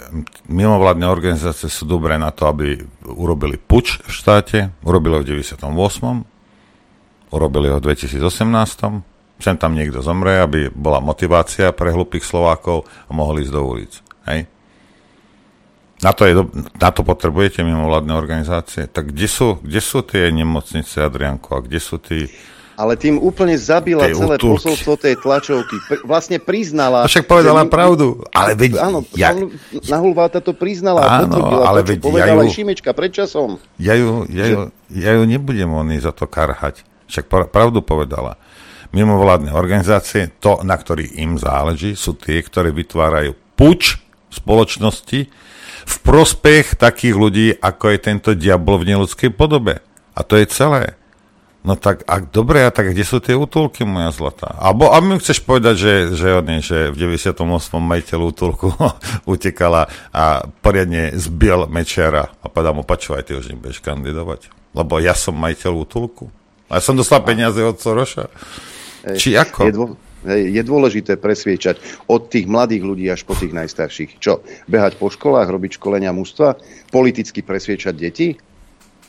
[0.50, 5.62] mimovládne organizácie sú dobré na to, aby urobili puč v štáte, urobili ho v 98.
[7.32, 9.38] Urobili ho v 2018.
[9.42, 13.92] Sem tam niekto zomre, aby bola motivácia pre hlupých Slovákov a mohli ísť do ulic.
[14.26, 14.50] Hej?
[16.02, 16.34] Na to, je,
[16.82, 18.90] na to potrebujete mimovládne organizácie.
[18.90, 22.26] Tak kde sú, kde sú tie nemocnice, Adrianko, a kde sú tí
[22.76, 24.52] ale tým úplne zabila tej celé útulky.
[24.56, 25.76] posolstvo tej tlačovky.
[25.84, 27.04] Pr- vlastne priznala...
[27.04, 28.06] A však povedala že, pravdu.
[28.32, 28.70] Ale veď...
[28.80, 29.36] Áno, ja...
[29.88, 33.50] Nahulváta to priznala áno, a potvrdila ale to, veď povedala ja ju, Šimečka predčasom.
[33.76, 34.58] Ja ju, ja, ju,
[34.88, 36.84] ja ju nebudem oni za to karhať.
[37.12, 38.40] Však pravdu povedala.
[38.92, 44.00] Mimovládne organizácie, to, na ktorých im záleží, sú tie, ktoré vytvárajú puč
[44.32, 45.20] spoločnosti
[45.82, 49.80] v prospech takých ľudí, ako je tento diabol v neludskej podobe.
[50.12, 50.96] A to je celé.
[51.62, 54.50] No tak, a dobre, a tak kde sú tie útulky, moja zlatá?
[54.58, 57.38] Alebo, a mi chceš povedať, že, že, nie, že v 98.
[57.78, 58.74] majiteľ útulku
[59.32, 64.50] utekala a poriadne zbil Mečera a povedal mu, počúvaj, ty už nebudeš kandidovať.
[64.74, 66.34] Lebo ja som majiteľ útulku.
[66.66, 68.26] A ja som dostal peniaze od Soroša.
[69.06, 69.60] Hej, Či ako?
[69.62, 69.84] Je, dô,
[70.26, 71.78] hej, je dôležité presviečať
[72.10, 74.18] od tých mladých ľudí až po tých najstarších.
[74.18, 74.42] Čo?
[74.66, 76.58] Behať po školách, robiť školenia mužstva?
[76.90, 78.34] Politicky presviečať deti?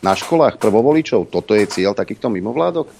[0.04, 1.32] Na školách prvovoličov?
[1.32, 2.92] Toto je cieľ takýchto mimovládok?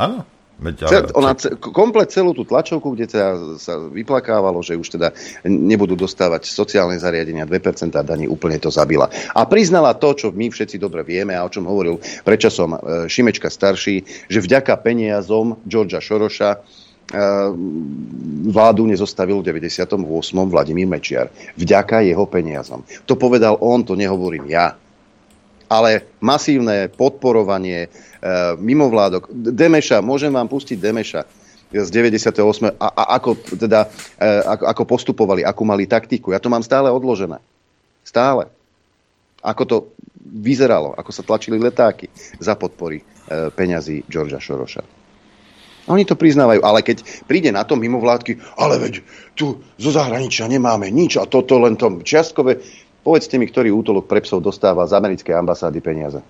[0.00, 0.24] Áno.
[0.60, 5.08] Cel, ona komplet celú tú tlačovku, kde teda sa vyplakávalo, že už teda
[5.48, 9.08] nebudú dostávať sociálne zariadenia 2% daní, úplne to zabila.
[9.32, 11.96] A priznala to, čo my všetci dobre vieme a o čom hovoril
[12.28, 12.78] prečasom e,
[13.08, 16.58] Šimečka starší, že vďaka peniazom Georgia Šoroša e,
[18.52, 19.96] vládu nezostavil v 98.
[20.44, 21.32] Vladimír Mečiar.
[21.56, 22.84] Vďaka jeho peniazom.
[23.08, 24.76] To povedal on, to nehovorím ja
[25.70, 27.88] ale masívne podporovanie e,
[28.58, 29.30] mimovládok.
[29.30, 31.22] Demeša, môžem vám pustiť Demeša
[31.70, 32.74] z 98.
[32.74, 33.86] A, a ako, teda,
[34.18, 36.34] e, ako, ako postupovali, akú mali taktiku.
[36.34, 37.38] Ja to mám stále odložené.
[38.02, 38.50] Stále.
[39.40, 39.76] ako to
[40.20, 42.10] vyzeralo, ako sa tlačili letáky
[42.42, 43.04] za podpory e,
[43.54, 44.82] peňazí Georgia Šoroša.
[45.88, 48.94] Oni to priznávajú, ale keď príde na to mimovládky, ale veď
[49.32, 52.60] tu zo zahraničia nemáme nič a toto len to čiastkové,
[53.00, 56.20] povedzte mi, ktorý útolok pre psov dostáva z americkej ambasády peniaze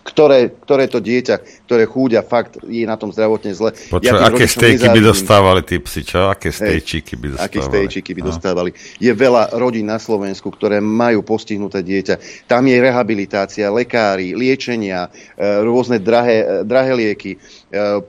[0.00, 3.70] ktoré, ktoré to dieťa, ktoré chúďa, fakt je na tom zdravotne zle.
[3.72, 6.32] Počuť, ja aké stejky by dostávali tí psi, čo?
[6.32, 7.46] Aké stejčíky by dostávali?
[7.46, 8.26] Aké stejčíky by no.
[8.32, 8.70] dostávali.
[8.96, 12.48] Je veľa rodín na Slovensku, ktoré majú postihnuté dieťa.
[12.48, 17.38] Tam je rehabilitácia, lekári, liečenia, e, rôzne drahé, e, drahé lieky, e,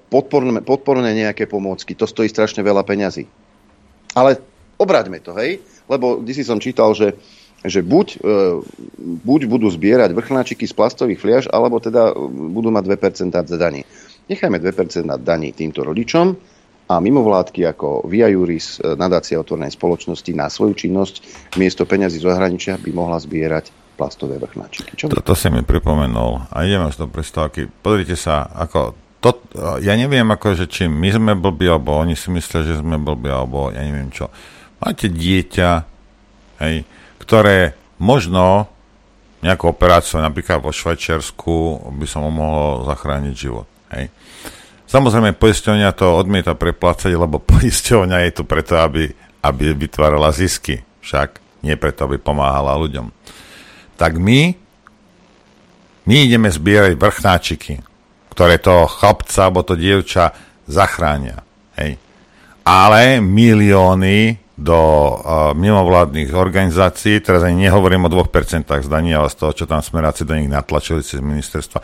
[0.09, 1.93] podporné, podporné nejaké pomôcky.
[1.99, 3.27] To stojí strašne veľa peňazí.
[4.15, 4.39] Ale
[4.79, 5.59] obraťme to, hej?
[5.91, 7.19] Lebo si som čítal, že
[7.61, 8.39] že buď, e,
[9.21, 12.13] buď budú zbierať vrchnáčiky z plastových fliaž, alebo teda
[12.53, 13.85] budú mať 2% za daní.
[14.25, 16.33] Nechajme 2% daní týmto rodičom
[16.89, 21.15] a mimovládky ako Via Juris, e, nadácia otvorenej spoločnosti na svoju činnosť
[21.61, 24.97] miesto peňazí z zahraničia by mohla zbierať plastové vrchnáčiky.
[24.97, 25.05] Čo?
[25.13, 27.69] Toto si mi pripomenul a ideme z toho prestávky.
[27.69, 29.37] Pozrite sa, ako to,
[29.85, 33.29] ja neviem, ako, že či my sme blbí, alebo oni si myslia, že sme blbí,
[33.29, 34.33] alebo ja neviem čo.
[34.81, 35.69] Máte dieťa,
[36.65, 36.81] hej,
[37.21, 38.65] ktoré možno
[39.41, 41.53] nejakú operáciu, napríklad vo Švajčiarsku,
[41.97, 43.65] by som mu mohol zachrániť život.
[43.93, 44.13] Hej.
[44.89, 49.09] Samozrejme, poisťovňa to odmieta preplácať, lebo poisťovňa je tu preto, aby,
[49.45, 50.81] aby vytvárala zisky.
[51.01, 53.09] Však nie preto, aby pomáhala ľuďom.
[53.97, 54.57] Tak my,
[56.09, 57.73] my ideme zbierať vrchnáčiky,
[58.33, 60.33] ktoré toho chlapca alebo to dievča
[60.65, 61.45] zachránia.
[61.77, 62.01] Hej.
[62.65, 69.51] Ale milióny do uh, mimovládnych organizácií, teraz ani nehovorím o 2% zdaní, ale z toho,
[69.57, 71.81] čo tam smeráci do nich natlačili cez ministerstva,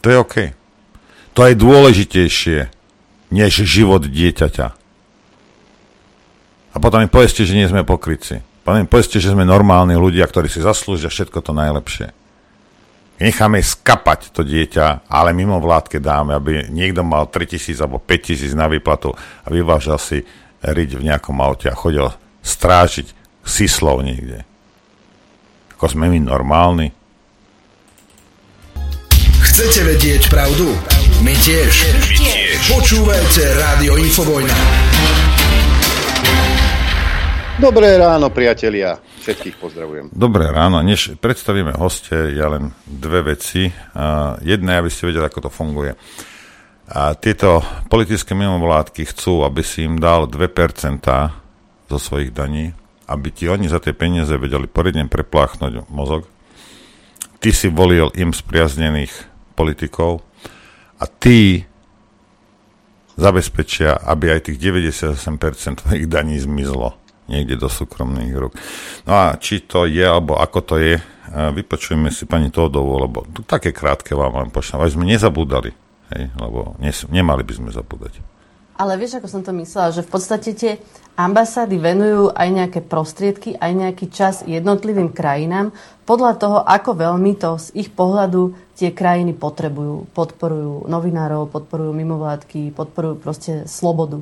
[0.00, 0.36] to je OK.
[1.36, 2.58] To je dôležitejšie,
[3.36, 4.66] než život dieťaťa.
[6.72, 8.40] A potom mi povedzte, že nie sme pokryci.
[8.64, 12.16] Potom mi povedzte, že sme normálni ľudia, ktorí si zaslúžia všetko to najlepšie.
[13.16, 18.68] Necháme skapať to dieťa, ale mimo vládke dáme, aby niekto mal 3000 alebo 5000 na
[18.68, 20.20] výplatu a vyvážal si
[20.66, 22.10] riť v nejakom aute a chodil
[22.42, 23.14] strážiť
[23.46, 24.42] sislov niekde.
[25.78, 26.90] Ako sme my normálni.
[29.46, 30.74] Chcete vedieť pravdu?
[31.22, 31.72] My tiež.
[31.96, 32.58] My tiež.
[32.66, 34.56] Počúvajte Rádio Infovojna.
[37.56, 39.00] Dobré ráno, priatelia.
[39.00, 40.12] Všetkých pozdravujem.
[40.12, 40.84] Dobré ráno.
[40.84, 43.72] Než predstavíme hoste, ja len dve veci.
[44.44, 45.96] Jedna, aby ste vedeli, ako to funguje.
[46.86, 51.02] A tieto politické mimovládky chcú, aby si im dal 2%
[51.90, 52.70] zo svojich daní,
[53.10, 56.30] aby ti oni za tie peniaze vedeli poriadne prepláchnuť mozog.
[57.42, 59.10] Ty si volil im spriaznených
[59.58, 60.22] politikov
[61.02, 61.66] a ty
[63.18, 66.94] zabezpečia, aby aj tých 98% tvojich daní zmizlo
[67.26, 68.54] niekde do súkromných rúk.
[69.10, 70.94] No a či to je, alebo ako to je,
[71.34, 75.74] vypočujeme si pani Tódovú, lebo také krátke vám len pošlám, aby sme nezabúdali
[76.14, 78.22] Hej, lebo nes, nemali by sme zabúdať.
[78.76, 80.76] Ale vieš, ako som to myslela, že v podstate tie
[81.16, 85.72] ambasády venujú aj nejaké prostriedky, aj nejaký čas jednotlivým krajinám
[86.04, 90.12] podľa toho, ako veľmi to z ich pohľadu tie krajiny potrebujú.
[90.12, 94.20] Podporujú novinárov, podporujú mimovládky, podporujú proste slobodu.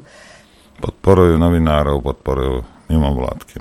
[0.78, 3.58] Podporujú novinárov, podporujú mimovládky.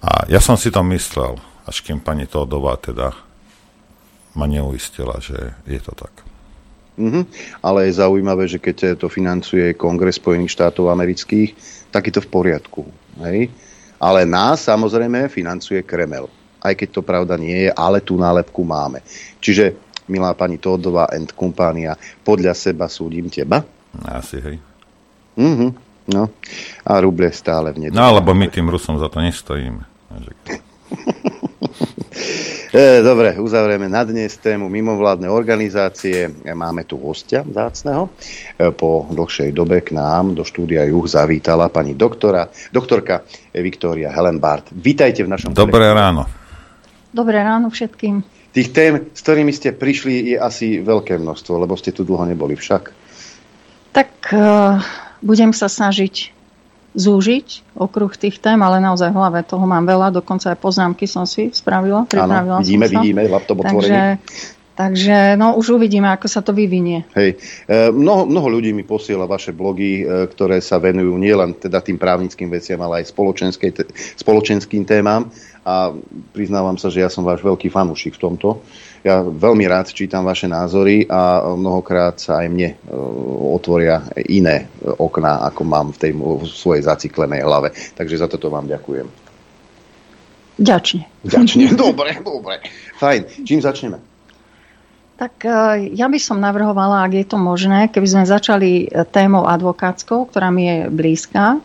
[0.00, 1.36] A ja som si to myslel,
[1.68, 3.12] až kým pani Tódová teda
[4.32, 6.25] ma neuistila, že je to tak.
[6.96, 7.24] Mm-hmm.
[7.60, 11.52] Ale je zaujímavé, že keď to financuje Kongres Spojených štátov amerických,
[11.92, 12.88] tak je to v poriadku.
[13.20, 13.52] Hej?
[14.00, 16.32] Ale nás samozrejme financuje Kremel.
[16.60, 19.04] Aj keď to pravda nie je, ale tú nálepku máme.
[19.38, 19.76] Čiže,
[20.08, 23.60] milá pani Tódová and kompánia, podľa seba súdim teba?
[24.08, 24.56] Asi, hej.
[25.36, 25.70] Mm-hmm.
[26.06, 26.30] No.
[26.86, 27.98] A ruble stále v nedelu.
[27.98, 29.84] No, alebo my tým Rusom za to nestojíme.
[32.76, 36.28] E, dobre, uzavrieme na dnes tému mimovládne organizácie.
[36.44, 38.12] Máme tu hostia zácného.
[38.60, 43.24] E, po dlhšej dobe k nám do štúdia Juh zavítala pani doktora, doktorka
[43.56, 44.76] Viktória Helenbart.
[44.76, 45.56] Vítajte v našom...
[45.56, 46.28] Dobré ráno.
[47.16, 48.20] Dobré ráno všetkým.
[48.52, 52.60] Tých tém, s ktorými ste prišli, je asi veľké množstvo, lebo ste tu dlho neboli
[52.60, 52.92] však.
[53.96, 54.84] Tak uh,
[55.24, 56.35] budem sa snažiť
[56.96, 61.28] zúžiť okruh tých tém, ale naozaj v hlave toho mám veľa, dokonca aj poznámky som
[61.28, 63.00] si spravila, pripravila Áno, vidíme, som sa.
[63.04, 63.76] vidíme, laptop otvorený.
[63.76, 64.02] Takže,
[64.72, 67.04] takže no už uvidíme, ako sa to vyvinie.
[67.12, 67.36] Hej,
[67.68, 72.00] e, mnoho, mnoho ľudí mi posiela vaše blogy, e, ktoré sa venujú nielen teda tým
[72.00, 73.12] právnickým veciam, ale aj
[74.16, 75.28] spoločenským témam
[75.68, 75.92] a
[76.32, 78.64] priznávam sa, že ja som váš veľký fanúšik v tomto.
[79.06, 82.76] Ja veľmi rád čítam vaše názory a mnohokrát sa aj mne e,
[83.54, 87.70] otvoria iné okná, ako mám v tej v svojej zaciklenej hlave.
[87.94, 89.06] Takže za toto vám ďakujem.
[90.58, 91.06] Ďačne.
[91.22, 92.66] Ďačne, dobre, dobre.
[92.98, 93.46] Fajn.
[93.46, 94.02] Čím začneme?
[95.22, 95.50] Tak e,
[95.94, 100.50] ja by som navrhovala, ak je to možné, keby sme začali e, témou advokátskou, ktorá
[100.50, 101.62] mi je blízka.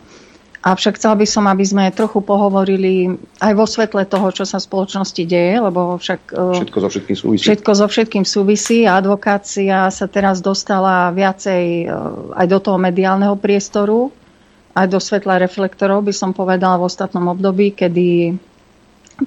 [0.62, 4.66] Avšak chcela by som, aby sme trochu pohovorili aj vo svetle toho, čo sa v
[4.70, 6.20] spoločnosti deje, lebo však...
[6.30, 7.42] E, všetko so všetkým súvisí.
[7.42, 11.90] Všetko so všetkým súvisí a advokácia sa teraz dostala viacej
[12.38, 14.14] aj do toho mediálneho priestoru,
[14.78, 18.38] aj do svetla reflektorov, by som povedala v ostatnom období, kedy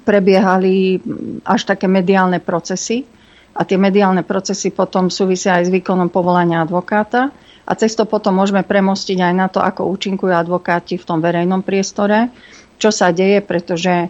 [0.00, 1.04] prebiehali
[1.44, 3.04] až také mediálne procesy
[3.52, 7.28] a tie mediálne procesy potom súvisia aj s výkonom povolania advokáta
[7.66, 11.66] a cez to potom môžeme premostiť aj na to, ako účinkujú advokáti v tom verejnom
[11.66, 12.30] priestore,
[12.78, 14.06] čo sa deje, pretože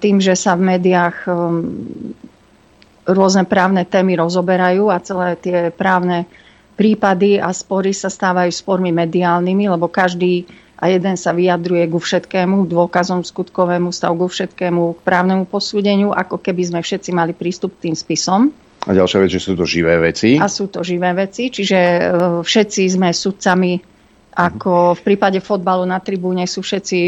[0.00, 1.28] tým, že sa v médiách
[3.04, 6.24] rôzne právne témy rozoberajú a celé tie právne
[6.72, 10.48] prípady a spory sa stávajú spormi mediálnymi, lebo každý
[10.82, 16.10] a jeden sa vyjadruje ku všetkému, k dôkazom skutkovému stavu, ku všetkému, k právnemu posúdeniu,
[16.10, 18.50] ako keby sme všetci mali prístup k tým spisom.
[18.82, 20.42] A ďalšia vec, že sú to živé veci.
[20.42, 22.00] A sú to živé veci, čiže e,
[22.42, 23.78] všetci sme sudcami,
[24.32, 26.98] ako v prípade fotbalu na tribúne sú všetci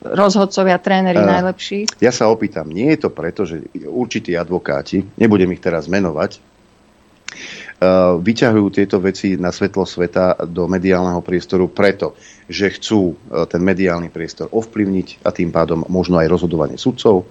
[0.00, 2.00] rozhodcovia, tréneri uh, najlepší.
[2.00, 8.16] Ja sa opýtam, nie je to preto, že určití advokáti, nebudem ich teraz menovať, uh,
[8.16, 12.16] vyťahujú tieto veci na svetlo sveta do mediálneho priestoru preto,
[12.48, 17.28] že chcú uh, ten mediálny priestor ovplyvniť a tým pádom možno aj rozhodovanie sudcov.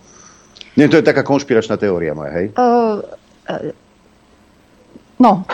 [0.77, 2.53] Nie, to je taká konšpiračná teória moja, hej?
[2.53, 3.01] Uh,
[5.19, 5.47] No,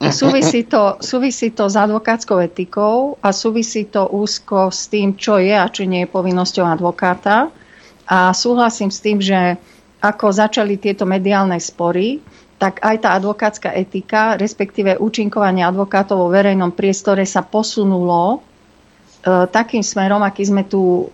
[0.00, 5.56] súvisí to, súvisí to s advokátskou etikou a súvisí to úzko s tým, čo je
[5.56, 7.48] a čo nie je povinnosťou advokáta.
[8.06, 9.58] A súhlasím s tým, že
[10.04, 12.20] ako začali tieto mediálne spory,
[12.56, 18.38] tak aj tá advokátska etika, respektíve účinkovanie advokátov vo verejnom priestore sa posunulo e,
[19.50, 21.10] takým smerom, aký sme tu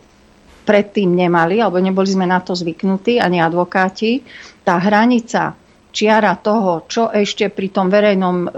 [0.63, 4.23] predtým nemali, alebo neboli sme na to zvyknutí, ani advokáti.
[4.63, 5.59] Tá hranica
[5.93, 8.49] čiara toho, čo ešte pri tom verejnom e,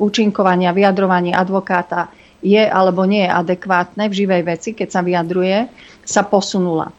[0.00, 2.08] účinkovaní a vyjadrovaní advokáta
[2.42, 5.58] je alebo nie je adekvátne v živej veci, keď sa vyjadruje,
[6.02, 6.90] sa posunula.
[6.90, 6.94] E,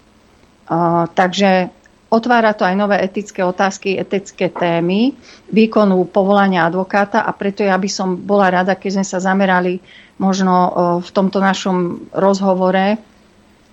[1.11, 1.73] takže
[2.13, 5.17] otvára to aj nové etické otázky, etické témy,
[5.49, 9.81] výkonu povolania advokáta a preto ja by som bola rada, keď sme sa zamerali
[10.21, 10.69] možno e,
[11.01, 13.01] v tomto našom rozhovore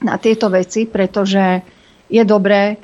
[0.00, 1.60] na tieto veci, pretože
[2.08, 2.76] je dobré e,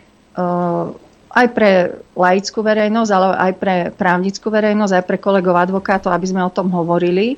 [1.37, 1.71] aj pre
[2.17, 6.73] laickú verejnosť, ale aj pre právnickú verejnosť, aj pre kolegov advokátov, aby sme o tom
[6.73, 7.37] hovorili,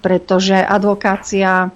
[0.00, 1.68] pretože advokácia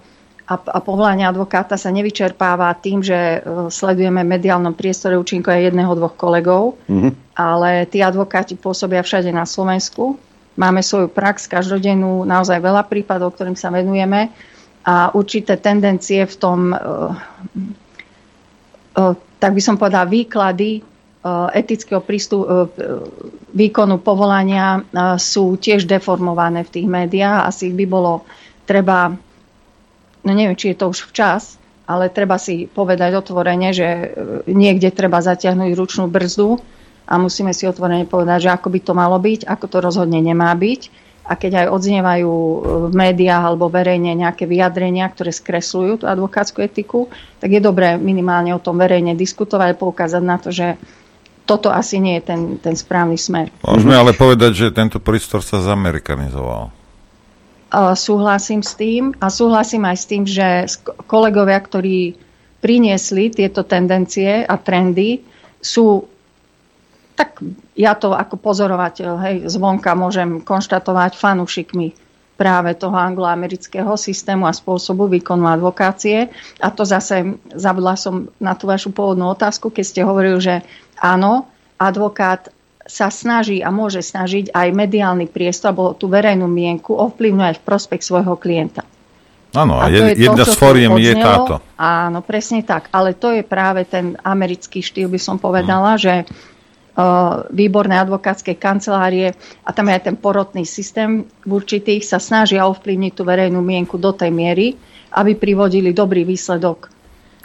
[0.48, 3.38] a, a povolanie advokáta sa nevyčerpáva tým, že e,
[3.68, 7.36] sledujeme v mediálnom priestore účinko aj jedného, dvoch kolegov, mm-hmm.
[7.36, 10.16] ale tí advokáti pôsobia všade na Slovensku.
[10.56, 14.32] Máme svoju prax každodennú, naozaj veľa prípadov, ktorým sa venujeme
[14.88, 16.76] a určité tendencie v tom, e,
[18.96, 19.04] e,
[19.36, 20.80] tak by som povedala, výklady
[21.26, 22.56] etického prístupu eh,
[23.52, 27.50] výkonu povolania eh, sú tiež deformované v tých médiách.
[27.50, 28.22] Asi by bolo
[28.64, 29.10] treba,
[30.22, 31.58] no neviem, či je to už včas,
[31.88, 34.12] ale treba si povedať otvorene, že
[34.44, 36.60] niekde treba zatiahnuť ručnú brzdu
[37.08, 40.52] a musíme si otvorene povedať, že ako by to malo byť, ako to rozhodne nemá
[40.52, 41.08] byť.
[41.28, 42.32] A keď aj odznievajú
[42.88, 48.56] v médiách alebo verejne nejaké vyjadrenia, ktoré skresľujú tú advokátsku etiku, tak je dobré minimálne
[48.56, 50.80] o tom verejne diskutovať a poukázať na to, že
[51.48, 53.48] toto asi nie je ten, ten správny smer.
[53.64, 56.68] Môžeme ale povedať, že tento prístor sa zamerikanizoval.
[57.68, 60.68] Uh, súhlasím s tým a súhlasím aj s tým, že
[61.08, 62.20] kolegovia, ktorí
[62.60, 65.24] priniesli tieto tendencie a trendy,
[65.64, 66.04] sú
[67.18, 67.42] tak
[67.74, 72.07] ja to ako pozorovateľ, hej, zvonka môžem konštatovať fanúšikmi
[72.38, 76.30] práve toho angloamerického systému a spôsobu výkonu advokácie.
[76.62, 80.54] A to zase zabudla som na tú vašu pôvodnú otázku, keď ste hovorili, že
[81.02, 81.50] áno,
[81.82, 82.54] advokát
[82.88, 88.00] sa snaží a môže snažiť aj mediálny priestor alebo tú verejnú mienku ovplyvňovať v prospech
[88.00, 88.86] svojho klienta.
[89.52, 91.60] Áno, a, je, jedna to, z fóriem je táto.
[91.76, 92.92] Áno, presne tak.
[92.92, 96.00] Ale to je práve ten americký štýl, by som povedala, hmm.
[96.00, 96.14] že
[97.54, 99.30] výborné advokátske kancelárie
[99.62, 104.02] a tam je aj ten porotný systém v určitých sa snažia ovplyvniť tú verejnú mienku
[104.02, 104.74] do tej miery,
[105.14, 106.90] aby privodili dobrý výsledok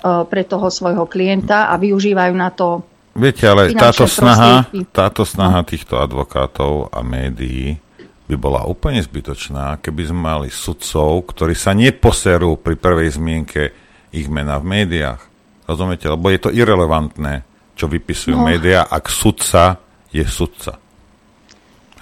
[0.03, 2.81] pre toho svojho klienta a využívajú na to
[3.13, 7.77] Viete, ale táto snaha, táto snaha týchto advokátov a médií
[8.25, 13.69] by bola úplne zbytočná, keby sme mali sudcov, ktorí sa neposerú pri prvej zmienke
[14.09, 15.21] ich mena v médiách.
[15.69, 16.09] Rozumiete?
[16.09, 18.45] Lebo je to irrelevantné čo vypisujú no.
[18.47, 19.81] médiá, ak sudca
[20.13, 20.77] je sudca.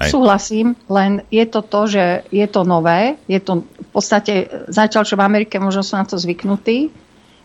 [0.02, 0.18] Hej.
[0.18, 4.34] Súhlasím, len je to to, že je to nové, je to v podstate,
[4.68, 6.90] zatiaľ čo v Amerike možno sú na to zvyknutí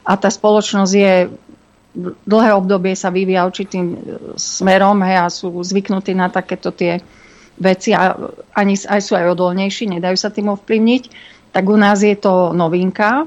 [0.08, 1.14] a tá spoločnosť je
[2.24, 3.96] dlhé obdobie sa vyvíja určitým
[4.36, 7.00] smerom hej, a sú zvyknutí na takéto tie
[7.56, 8.12] veci a
[8.52, 11.02] ani, aj sú aj odolnejší, nedajú sa tým ovplyvniť,
[11.52, 13.24] tak u nás je to novinka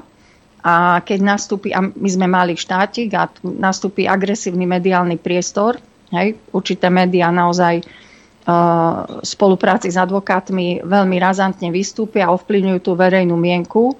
[0.60, 5.80] a keď nastúpi, a my sme mali štátik a nastúpi agresívny mediálny priestor,
[6.12, 13.40] hej, určité médiá naozaj uh, spolupráci s advokátmi veľmi razantne vystúpia a ovplyvňujú tú verejnú
[13.40, 13.96] mienku,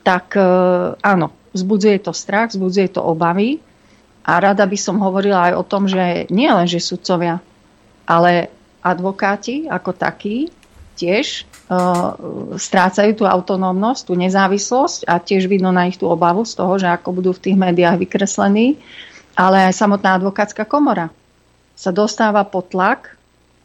[0.00, 3.60] tak uh, áno, vzbudzuje to strach, vzbudzuje to obavy
[4.24, 7.44] a rada by som hovorila aj o tom, že nie len, že sudcovia,
[8.08, 8.48] ale
[8.80, 10.48] advokáti ako takí
[11.00, 12.12] tiež uh,
[12.60, 16.92] strácajú tú autonómnosť, tú nezávislosť a tiež vidno na ich tú obavu z toho, že
[16.92, 18.76] ako budú v tých médiách vykreslení.
[19.32, 21.08] Ale aj samotná advokátska komora
[21.72, 23.16] sa dostáva pod tlak,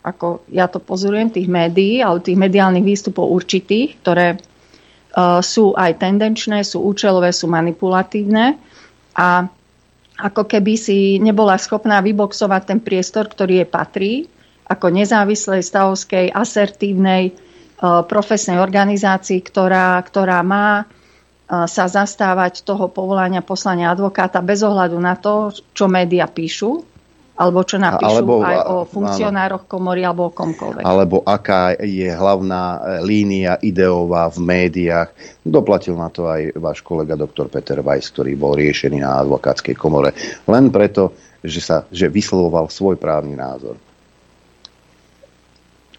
[0.06, 6.00] ako ja to pozorujem, tých médií, ale tých mediálnych výstupov určitých, ktoré uh, sú aj
[6.00, 8.56] tendenčné, sú účelové, sú manipulatívne
[9.12, 9.52] a
[10.16, 14.14] ako keby si nebola schopná vyboxovať ten priestor, ktorý je patrí,
[14.66, 17.34] ako nezávislej, stavovskej, asertívnej, e,
[18.09, 20.86] profesnej organizácii, ktorá, ktorá má e,
[21.70, 26.82] sa zastávať toho povolania poslania advokáta bez ohľadu na to, čo média píšu,
[27.36, 30.88] alebo čo napíšu alebo, aj o funkcionároch komory alebo o komkoľvek.
[30.88, 35.13] Alebo aká je hlavná e, línia ideová v médiách.
[35.45, 40.16] Doplatil na to aj váš kolega doktor Peter Weiss, ktorý bol riešený na advokátskej komore.
[40.49, 41.13] Len preto,
[41.45, 43.78] že, sa, že vyslovoval svoj právny názor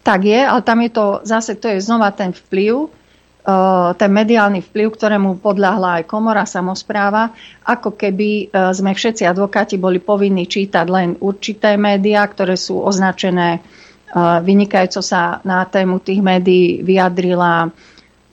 [0.07, 4.63] tak je, ale tam je to zase, to je znova ten vplyv, uh, ten mediálny
[4.63, 7.35] vplyv, ktorému podľahla aj komora samozpráva,
[7.67, 13.59] ako keby uh, sme všetci advokáti boli povinní čítať len určité médiá, ktoré sú označené
[13.59, 17.67] uh, vynikajúco sa na tému tých médií vyjadrila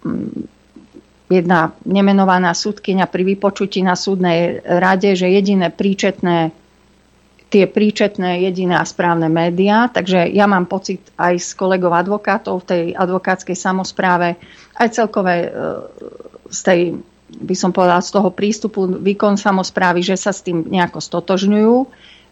[0.07, 0.31] um,
[1.27, 6.55] jedna nemenovaná súdkynia pri vypočutí na súdnej rade, že jediné príčetné
[7.55, 9.87] tie príčetné jediné a správne médiá.
[9.87, 14.35] Takže ja mám pocit aj s kolegov advokátov v tej advokátskej samozpráve,
[14.75, 15.49] aj celkové e,
[16.51, 16.81] z tej,
[17.39, 21.77] by som povedala, z toho prístupu výkon samozprávy, že sa s tým nejako stotožňujú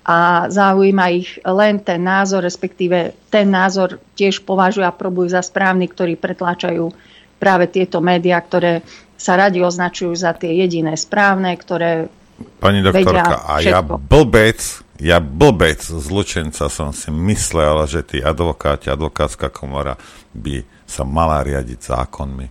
[0.02, 5.86] a zaujíma ich len ten názor, respektíve ten názor tiež považujú a probujú za správny,
[5.86, 6.90] ktorí pretláčajú
[7.38, 8.82] práve tieto médiá, ktoré
[9.14, 12.10] sa radi označujú za tie jediné správne, ktoré
[12.58, 18.86] Pani doktorka, a ja blbec ja blbec z Lučenca som si myslel, že tí advokáti,
[18.86, 19.98] advokátska komora
[20.30, 22.46] by sa mala riadiť zákonmi.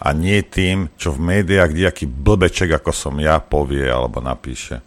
[0.00, 4.80] A nie tým, čo v médiách nejaký blbeček, ako som ja, povie alebo napíše.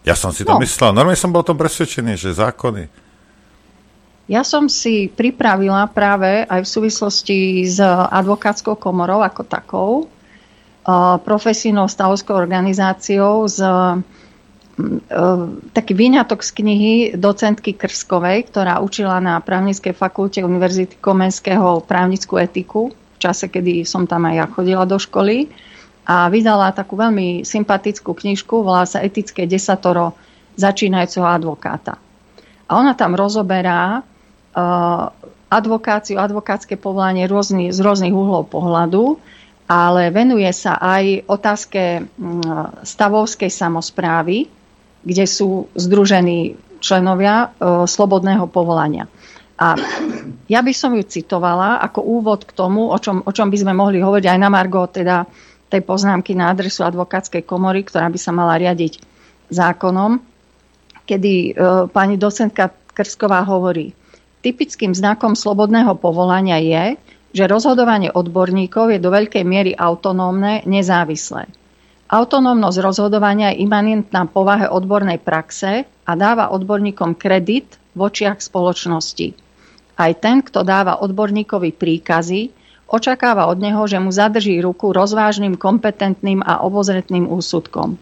[0.00, 0.60] Ja som si to no.
[0.64, 0.96] myslel.
[0.96, 2.88] Normálne som bol o tom presvedčený, že zákony.
[4.28, 9.90] Ja som si pripravila práve aj v súvislosti s advokátskou komorou ako takou,
[11.24, 13.60] profesijnou stavovskou organizáciou, s
[15.74, 22.94] taký výňatok z knihy docentky Krskovej, ktorá učila na právnickej fakulte Univerzity Komenského právnickú etiku
[22.94, 25.50] v čase, kedy som tam aj ja chodila do školy
[26.06, 30.14] a vydala takú veľmi sympatickú knižku, volá sa Etické desatoro
[30.54, 31.98] začínajúceho advokáta.
[32.70, 35.10] A ona tam rozoberá uh,
[35.50, 39.18] advokáciu, advokátske povolanie rôzny, z rôznych uhlov pohľadu,
[39.68, 42.08] ale venuje sa aj otázke
[42.84, 44.48] stavovskej samozprávy,
[45.02, 49.10] kde sú združení členovia e, slobodného povolania.
[49.58, 49.74] A
[50.46, 53.74] ja by som ju citovala ako úvod k tomu, o čom, o čom by sme
[53.74, 55.26] mohli hovoriť aj na Margo teda
[55.66, 59.02] tej poznámky na adresu advokátskej komory, ktorá by sa mala riadiť
[59.50, 60.22] zákonom,
[61.04, 61.50] kedy e,
[61.90, 63.94] pani docentka Krsková hovorí,
[64.42, 66.98] typickým znakom slobodného povolania je,
[67.34, 71.50] že rozhodovanie odborníkov je do veľkej miery autonómne, nezávislé.
[72.08, 79.36] Autonómnosť rozhodovania je imanentná povahe odbornej praxe a dáva odborníkom kredit v očiach spoločnosti.
[80.00, 82.48] Aj ten, kto dáva odborníkovi príkazy,
[82.88, 88.00] očakáva od neho, že mu zadrží ruku rozvážnym, kompetentným a obozretným úsudkom.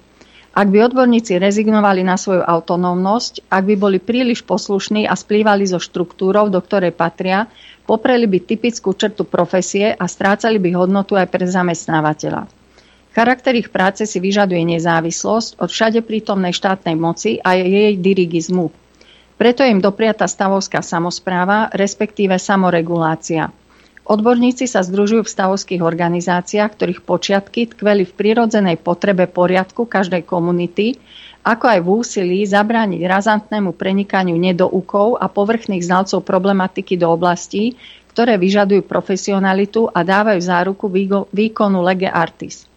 [0.54, 5.82] Ak by odborníci rezignovali na svoju autonómnosť, ak by boli príliš poslušní a splývali so
[5.82, 7.50] štruktúrou, do ktorej patria,
[7.84, 12.65] popreli by typickú črtu profesie a strácali by hodnotu aj pre zamestnávateľa.
[13.16, 18.68] Charakter ich práce si vyžaduje nezávislosť od všade prítomnej štátnej moci a jej dirigizmu.
[19.40, 23.48] Preto im dopriata stavovská samozpráva, respektíve samoregulácia.
[24.04, 31.00] Odborníci sa združujú v stavovských organizáciách, ktorých počiatky tkveli v prirodzenej potrebe poriadku každej komunity,
[31.40, 37.80] ako aj v úsilí zabrániť razantnému prenikaniu nedoukov a povrchných znalcov problematiky do oblastí,
[38.12, 40.84] ktoré vyžadujú profesionalitu a dávajú záruku
[41.32, 42.68] výkonu lege artis.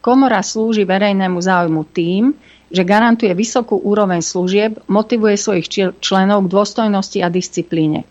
[0.00, 2.32] Komora slúži verejnému záujmu tým,
[2.72, 8.08] že garantuje vysokú úroveň služieb, motivuje svojich členov k dôstojnosti a disciplíne.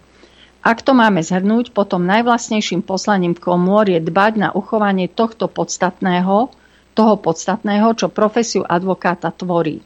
[0.59, 6.51] Ak to máme zhrnúť, potom najvlastnejším poslaním komôr je dbať na uchovanie tohto podstatného,
[6.93, 9.79] toho podstatného, čo profesiu advokáta tvorí.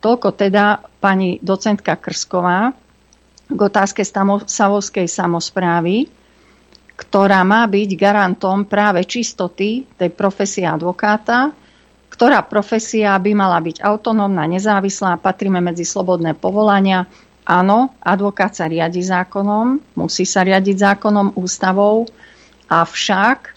[0.00, 2.72] Toľko teda pani docentka Krsková
[3.44, 4.00] k otázke
[4.48, 6.08] Savovskej samozprávy,
[6.94, 11.50] ktorá má byť garantom práve čistoty tej profesie advokáta,
[12.14, 17.10] ktorá profesia by mala byť autonómna, nezávislá, patríme medzi slobodné povolania.
[17.42, 22.06] Áno, advokát sa riadi zákonom, musí sa riadiť zákonom, ústavou,
[22.70, 23.52] avšak e,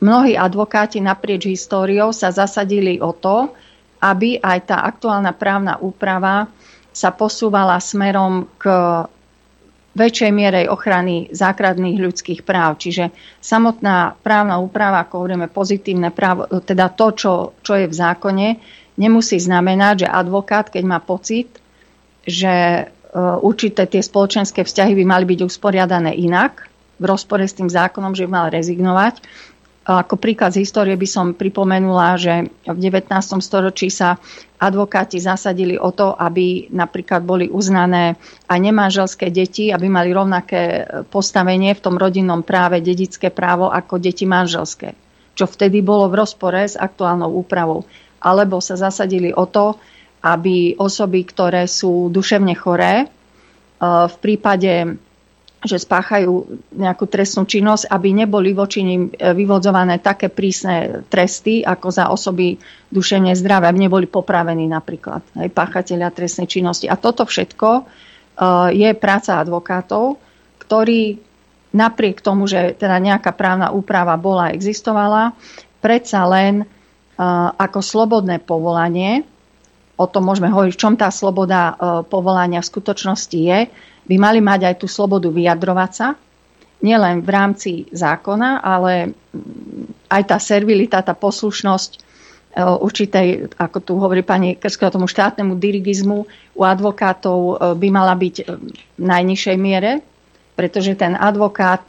[0.00, 3.52] mnohí advokáti naprieč históriou sa zasadili o to,
[4.00, 6.48] aby aj tá aktuálna právna úprava
[6.90, 8.64] sa posúvala smerom k
[9.98, 12.78] väčšej mierej ochrany základných ľudských práv.
[12.78, 13.10] Čiže
[13.42, 17.32] samotná právna úprava, ako hovoríme pozitívne právo, teda to, čo,
[17.66, 18.48] čo je v zákone,
[18.94, 21.50] nemusí znamenať, že advokát, keď má pocit,
[22.22, 22.82] že e,
[23.18, 28.26] určité tie spoločenské vzťahy by mali byť usporiadané inak, v rozpore s tým zákonom, že
[28.26, 29.22] by mal rezignovať.
[29.88, 33.08] Ako príklad z histórie by som pripomenula, že v 19.
[33.40, 34.20] storočí sa
[34.60, 38.20] advokáti zasadili o to, aby napríklad boli uznané
[38.52, 44.28] aj nemanželské deti, aby mali rovnaké postavenie v tom rodinnom práve, dedické právo ako deti
[44.28, 44.92] manželské.
[45.32, 47.88] Čo vtedy bolo v rozpore s aktuálnou úpravou.
[48.20, 49.80] Alebo sa zasadili o to,
[50.20, 53.06] aby osoby, ktoré sú duševne choré, e,
[54.04, 55.00] v prípade,
[55.58, 61.88] že spáchajú nejakú trestnú činnosť, aby neboli voči nim e, vyvodzované také prísne tresty, ako
[61.90, 62.54] za osoby
[62.94, 66.86] duševne zdravé, aby neboli popravení napríklad aj páchateľia trestnej činnosti.
[66.86, 67.82] A toto všetko e,
[68.70, 70.22] je práca advokátov,
[70.62, 71.18] ktorí
[71.74, 75.34] napriek tomu, že teda nejaká právna úprava bola, existovala,
[75.82, 76.64] predsa len
[77.58, 79.26] ako slobodné povolanie,
[79.98, 81.72] o tom môžeme hovoriť, v čom tá sloboda e,
[82.06, 83.66] povolania v skutočnosti je,
[84.08, 86.16] by mali mať aj tú slobodu vyjadrovať sa,
[86.80, 91.98] nielen v rámci zákona, ale mm, aj tá servilita, tá poslušnosť e,
[92.64, 93.26] určitej,
[93.58, 96.18] ako tu hovorí pani Krska, tomu štátnemu dirigizmu
[96.54, 98.36] u advokátov e, by mala byť
[98.96, 100.00] v najnižšej miere,
[100.58, 101.86] pretože ten advokát,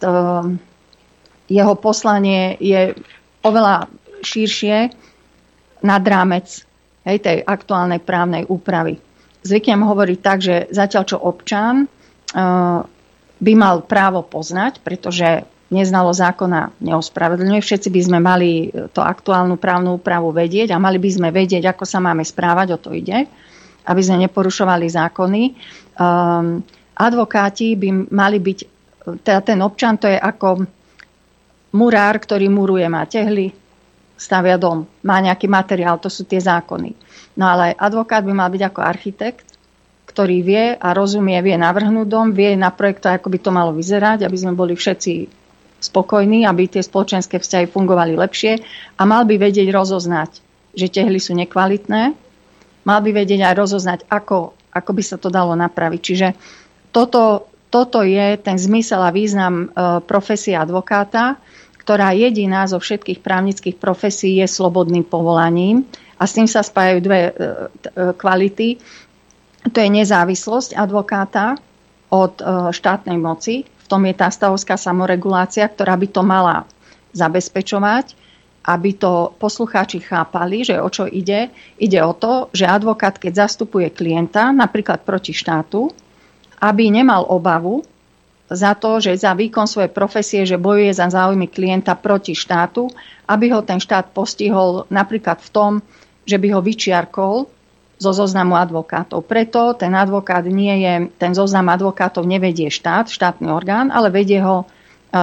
[1.49, 2.93] jeho poslanie je
[3.41, 3.89] oveľa
[4.21, 4.93] širšie
[5.81, 6.45] nad rámec
[7.01, 9.01] hej, tej aktuálnej právnej úpravy.
[9.41, 11.89] Zvyknem hovoriť tak, že zatiaľ čo občan
[13.39, 17.61] by mal právo poznať, pretože neznalo zákona neospravedlňuje.
[17.61, 21.85] Všetci by sme mali to aktuálnu právnu úpravu vedieť a mali by sme vedieť, ako
[21.85, 23.29] sa máme správať, o to ide,
[23.85, 25.43] aby sme neporušovali zákony.
[25.97, 26.65] Um,
[26.97, 28.59] advokáti by mali byť,
[29.21, 30.65] teda ten občan to je ako
[31.77, 33.53] murár, ktorý muruje, má tehly,
[34.19, 36.97] stavia dom, má nejaký materiál, to sú tie zákony.
[37.39, 39.48] No ale advokát by mal byť ako architekt,
[40.19, 44.35] ktorý vie a rozumie, vie navrhnúť dom, vie naprojektovať, ako by to malo vyzerať, aby
[44.35, 45.31] sme boli všetci
[45.79, 48.59] spokojní, aby tie spoločenské vzťahy fungovali lepšie
[48.99, 50.43] a mal by vedieť rozoznať,
[50.75, 52.11] že tehly sú nekvalitné,
[52.83, 56.01] mal by vedieť aj rozoznať, ako, ako by sa to dalo napraviť.
[56.03, 56.27] Čiže
[56.91, 61.39] toto, toto je ten zmysel a význam e, profesie advokáta,
[61.79, 65.87] ktorá jediná zo všetkých právnických profesí je slobodným povolaním
[66.19, 67.41] a s tým sa spájajú dve e, e,
[68.19, 68.83] kvality.
[69.67, 71.59] To je nezávislosť advokáta
[72.07, 73.67] od e, štátnej moci.
[73.67, 76.63] V tom je tá stavovská samoregulácia, ktorá by to mala
[77.11, 78.15] zabezpečovať,
[78.69, 81.51] aby to poslucháči chápali, že o čo ide.
[81.75, 85.91] Ide o to, že advokát, keď zastupuje klienta, napríklad proti štátu,
[86.61, 87.83] aby nemal obavu,
[88.49, 92.89] za to, že za výkon svojej profesie, že bojuje za záujmy klienta proti štátu,
[93.29, 95.71] aby ho ten štát postihol napríklad v tom,
[96.25, 97.45] že by ho vyčiarkol
[97.99, 99.27] zo zoznamu advokátov.
[99.27, 104.63] Preto ten advokát nie je, ten zoznam advokátov nevedie štát, štátny orgán, ale vedie ho
[104.63, 104.65] e,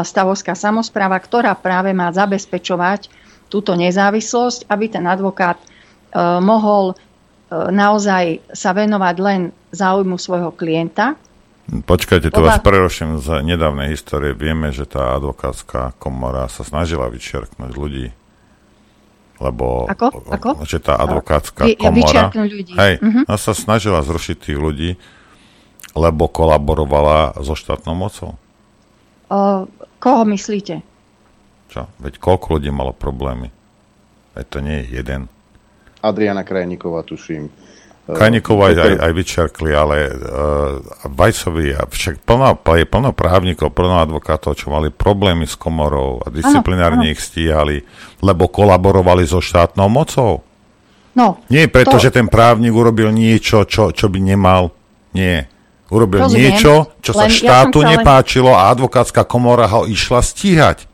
[0.04, 3.08] stavovská samozpráva, ktorá práve má zabezpečovať
[3.48, 5.64] túto nezávislosť, aby ten advokát e,
[6.44, 6.94] mohol e,
[7.72, 9.40] naozaj sa venovať len
[9.72, 11.16] záujmu svojho klienta
[11.66, 14.30] Počkajte, to vás preruším z nedávnej histórie.
[14.30, 18.14] Vieme, že tá advokátska komora sa snažila vyčerknúť ľudí.
[19.36, 20.06] Lebo, Ako?
[20.32, 20.50] Ako?
[20.64, 22.72] že tá advokátska ja, komora ľudí.
[22.72, 23.36] Hej, uh-huh.
[23.36, 24.90] sa snažila zrušiť tých ľudí,
[25.92, 28.40] lebo kolaborovala so štátnou mocou.
[29.28, 29.68] O,
[30.00, 30.80] koho myslíte?
[31.68, 31.84] Čo?
[32.00, 33.52] Veď koľko ľudí malo problémy?
[34.32, 35.28] Veď to nie je jeden.
[36.00, 37.52] Adriana Krajníková, tuším
[38.06, 40.78] Kanikov aj, aj, aj vyčerkli, ale uh,
[41.10, 47.10] Vajcovi, však plno, je plno právnikov, plno advokátov, čo mali problémy s komorou a disciplinárne
[47.10, 47.82] ich stíhali,
[48.22, 50.46] lebo kolaborovali so štátnou mocou.
[51.18, 52.06] No, Nie preto, to...
[52.06, 54.70] že ten právnik urobil niečo, čo, čo by nemal.
[55.10, 55.50] Nie.
[55.90, 60.86] Urobil Rozumiem, niečo, čo sa ja štátu len- nepáčilo a advokátska komora ho išla stíhať.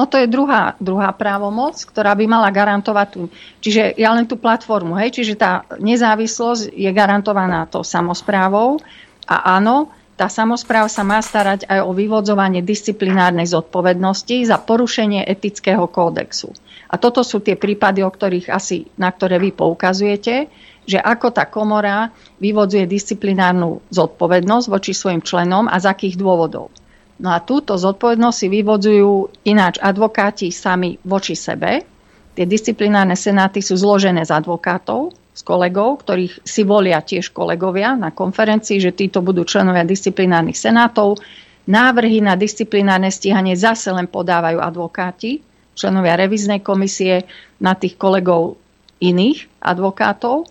[0.00, 3.28] No to je druhá, druhá právomoc, ktorá by mala garantovať tú.
[3.60, 8.80] Čiže ja len tú platformu, hej, čiže tá nezávislosť je garantovaná tou samozprávou
[9.28, 15.84] a áno, tá samozpráva sa má starať aj o vyvodzovanie disciplinárnej zodpovednosti za porušenie etického
[15.84, 16.56] kódexu.
[16.88, 20.48] A toto sú tie prípady, o ktorých asi, na ktoré vy poukazujete,
[20.88, 22.08] že ako tá komora
[22.40, 26.72] vyvodzuje disciplinárnu zodpovednosť voči svojim členom a z akých dôvodov.
[27.20, 31.84] No a túto zodpovednosť si vyvodzujú ináč advokáti sami voči sebe.
[32.32, 38.08] Tie disciplinárne senáty sú zložené z advokátov, z kolegov, ktorých si volia tiež kolegovia na
[38.08, 41.20] konferencii, že títo budú členovia disciplinárnych senátov.
[41.68, 45.44] Návrhy na disciplinárne stíhanie zase len podávajú advokáti,
[45.76, 47.28] členovia reviznej komisie
[47.60, 48.56] na tých kolegov
[48.96, 50.48] iných advokátov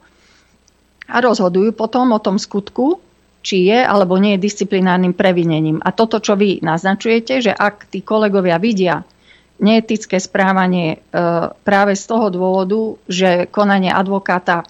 [1.10, 3.02] a rozhodujú potom o tom skutku,
[3.40, 5.80] či je alebo nie je disciplinárnym previnením.
[5.80, 9.04] A toto, čo vy naznačujete, že ak tí kolegovia vidia
[9.60, 10.98] neetické správanie e,
[11.52, 14.64] práve z toho dôvodu, že konanie advokáta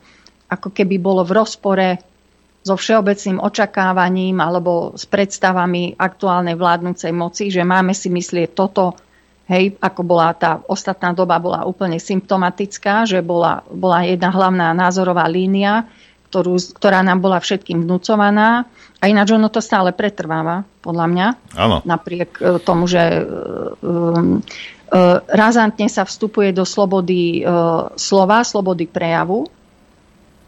[0.50, 1.90] ako keby bolo v rozpore
[2.66, 8.98] so všeobecným očakávaním alebo s predstavami aktuálnej vládnúcej moci, že máme si myslieť toto,
[9.48, 15.26] hej, ako bola tá ostatná doba bola úplne symptomatická, že bola, bola jedna hlavná názorová
[15.30, 15.88] línia,
[16.30, 18.70] ktorú, ktorá nám bola všetkým vnúcovaná.
[19.02, 21.28] A ináč ono to stále pretrváva, podľa mňa.
[21.58, 21.78] Áno.
[21.84, 23.26] Napriek e, tomu, že
[23.82, 24.44] um,
[25.30, 27.52] razantne sa vstupuje do slobody e,
[27.98, 29.46] slova, slobody prejavu,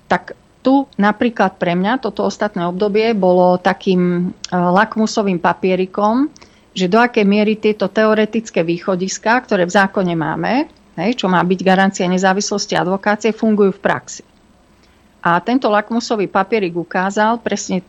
[0.10, 6.30] tak tu napríklad pre mňa toto ostatné obdobie bolo takým e, lakmusovým papierikom,
[6.72, 10.54] že do akej miery tieto teoretické východiská, ktoré v zákone máme,
[11.02, 14.22] hej, čo má byť garancia nezávislosti advokácie, fungujú v praxi.
[15.22, 17.86] A tento lakmusový papierik ukázal presne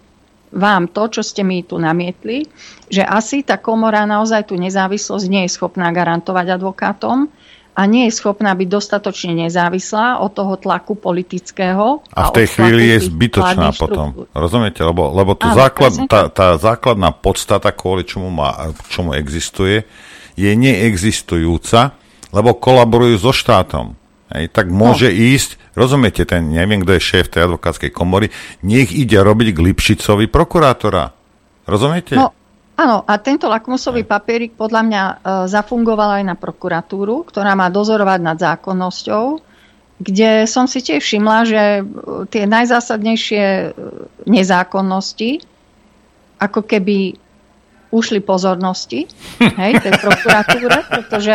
[0.52, 2.44] vám to, čo ste mi tu namietli,
[2.92, 7.32] že asi tá komora naozaj tú nezávislosť nie je schopná garantovať advokátom
[7.72, 12.04] a nie je schopná byť dostatočne nezávislá od toho tlaku politického.
[12.12, 14.12] A v tej chvíli je zbytočná potom.
[14.12, 14.36] štruktúr.
[14.36, 14.80] Rozumiete?
[14.84, 19.88] Lebo, lebo tú Áno, základ, presne tá, tá základná podstata, kvôli čomu, má, čomu existuje,
[20.36, 21.96] je neexistujúca,
[22.28, 23.96] lebo kolaborujú so štátom.
[24.32, 25.16] Hej, tak môže no.
[25.16, 28.32] ísť, rozumiete, ten, neviem, kto je šéf tej advokátskej komory,
[28.64, 31.12] nech ide robiť k Lipšicovi prokurátora.
[31.68, 32.16] Rozumiete?
[32.16, 32.32] No,
[32.80, 35.14] áno, a tento lakmusový papierik podľa mňa e,
[35.52, 39.24] zafungoval aj na prokuratúru, ktorá má dozorovať nad zákonnosťou,
[40.02, 41.82] kde som si tiež všimla, že e,
[42.32, 43.66] tie najzásadnejšie e,
[44.26, 45.44] nezákonnosti
[46.42, 47.21] ako keby
[47.92, 49.04] ušli pozornosti
[49.36, 51.34] hej, tej prokuratúre, pretože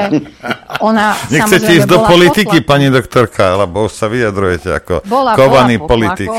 [0.81, 2.71] ona Nechcete ísť do politiky, pod tlakom.
[2.73, 6.29] pani doktorka, lebo už sa vyjadrujete ako bola, kovaný bola politik.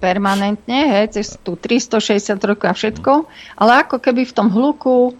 [0.00, 3.12] permanentne, hej, cez tú 360 rokov a všetko,
[3.60, 5.12] ale ako keby v tom hluku,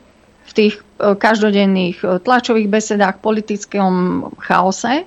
[0.44, 5.04] v tých e, každodenných e, tlačových besedách, politickom chaose, e,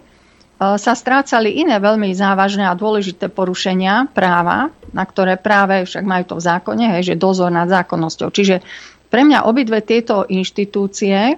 [0.57, 6.35] sa strácali iné veľmi závažné a dôležité porušenia práva, na ktoré práve však majú to
[6.41, 8.33] v zákone, hej, že dozor nad zákonnosťou.
[8.33, 8.65] Čiže
[9.07, 11.35] pre mňa obidve tieto inštitúcie e,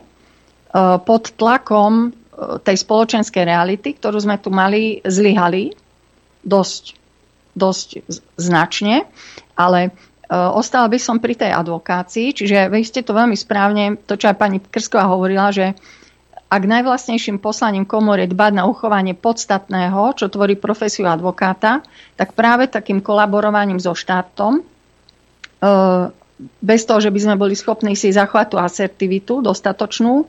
[1.05, 5.73] pod tlakom e, tej spoločenskej reality, ktorú sme tu mali, zlyhali
[6.41, 6.97] dosť,
[7.53, 7.87] dosť
[8.41, 9.05] značne,
[9.53, 9.89] ale e,
[10.33, 14.37] ostala by som pri tej advokácii, čiže vy ste to veľmi správne, to čo aj
[14.41, 15.77] pani Krsková hovorila, že
[16.49, 21.85] ak najvlastnejším poslaním komory dbať na uchovanie podstatného, čo tvorí profesiu advokáta,
[22.17, 24.65] tak práve takým kolaborovaním so štátom,
[26.63, 30.23] bez toho, že by sme boli schopní si zachovať tú asertivitu dostatočnú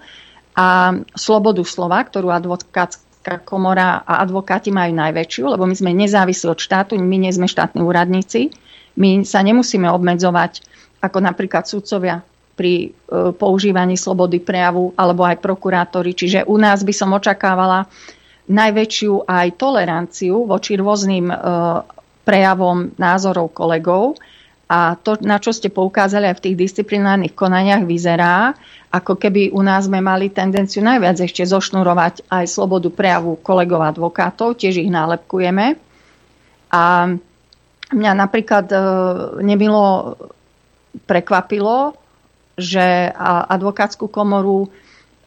[0.58, 6.58] a slobodu slova, ktorú advokátska komora a advokáti majú najväčšiu, lebo my sme nezávislí od
[6.58, 8.50] štátu, my nie sme štátni úradníci,
[8.98, 10.66] my sa nemusíme obmedzovať
[11.00, 12.20] ako napríklad sudcovia
[12.58, 12.88] pri e,
[13.32, 16.12] používaní slobody prejavu alebo aj prokurátori.
[16.12, 17.88] Čiže u nás by som očakávala
[18.50, 21.36] najväčšiu aj toleranciu voči rôznym e,
[22.26, 24.20] prejavom názorov kolegov.
[24.70, 28.54] A to, na čo ste poukázali aj v tých disciplinárnych konaniach, vyzerá,
[28.94, 34.54] ako keby u nás sme mali tendenciu najviac ešte zošnurovať aj slobodu prejavu kolegov advokátov,
[34.54, 35.74] tiež ich nálepkujeme.
[36.70, 36.82] A
[37.90, 38.78] mňa napríklad e,
[39.42, 40.14] nemilo
[41.06, 41.98] prekvapilo,
[42.54, 43.10] že
[43.50, 44.70] advokátsku komoru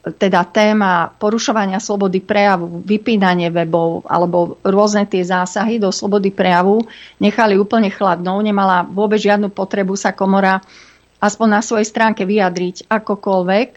[0.04, 6.84] teda téma porušovania slobody prejavu, vypínanie webov alebo rôzne tie zásahy do slobody prejavu
[7.24, 8.44] nechali úplne chladnou.
[8.44, 10.60] Nemala vôbec žiadnu potrebu sa komora
[11.24, 13.70] aspoň na svojej stránke vyjadriť akokoľvek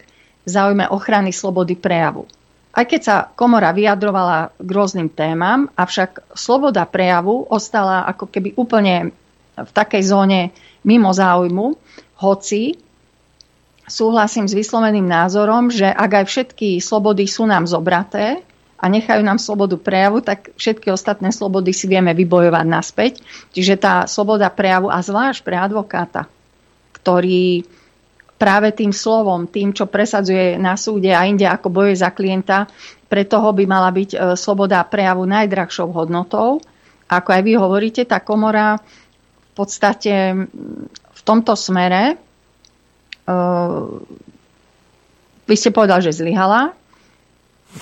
[0.43, 2.27] v záujme ochrany slobody prejavu.
[2.75, 9.15] aj keď sa komora vyjadrovala k rôznym témam, avšak sloboda prejavu ostala ako keby úplne
[9.57, 10.41] v takej zóne
[10.85, 11.73] mimo záujmu,
[12.21, 12.77] hoci
[13.87, 18.43] súhlasím s vysloveným názorom, že ak aj všetky slobody sú nám zobraté
[18.77, 23.13] a nechajú nám slobodu prejavu, tak všetky ostatné slobody si vieme vybojovať naspäť.
[23.55, 26.29] Čiže tá sloboda prejavu a zvlášť pre advokáta,
[26.99, 27.65] ktorý
[28.37, 32.69] práve tým slovom, tým, čo presadzuje na súde a inde ako boje za klienta,
[33.07, 36.61] pre toho by mala byť e, sloboda prejavu najdrahšou hodnotou.
[37.07, 40.45] Ako aj vy hovoríte, tá komora v podstate
[40.91, 42.26] v tomto smere
[45.47, 46.71] vy ste povedal, že zlyhala.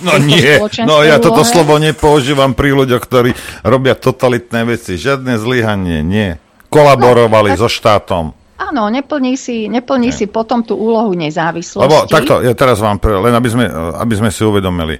[0.02, 3.30] No nie, no ja toto slovo nepoužívam pri ľuďoch, ktorí
[3.64, 4.98] robia totalitné veci.
[4.98, 6.36] Žiadne zlyhanie, nie.
[6.68, 7.62] Kolaborovali no, tak...
[7.62, 8.24] so štátom.
[8.56, 11.86] Áno, neplní si, neplní si potom tú úlohu nezávislosti.
[11.86, 13.64] Lebo takto, ja teraz vám, len aby sme,
[14.00, 14.96] aby sme si uvedomili,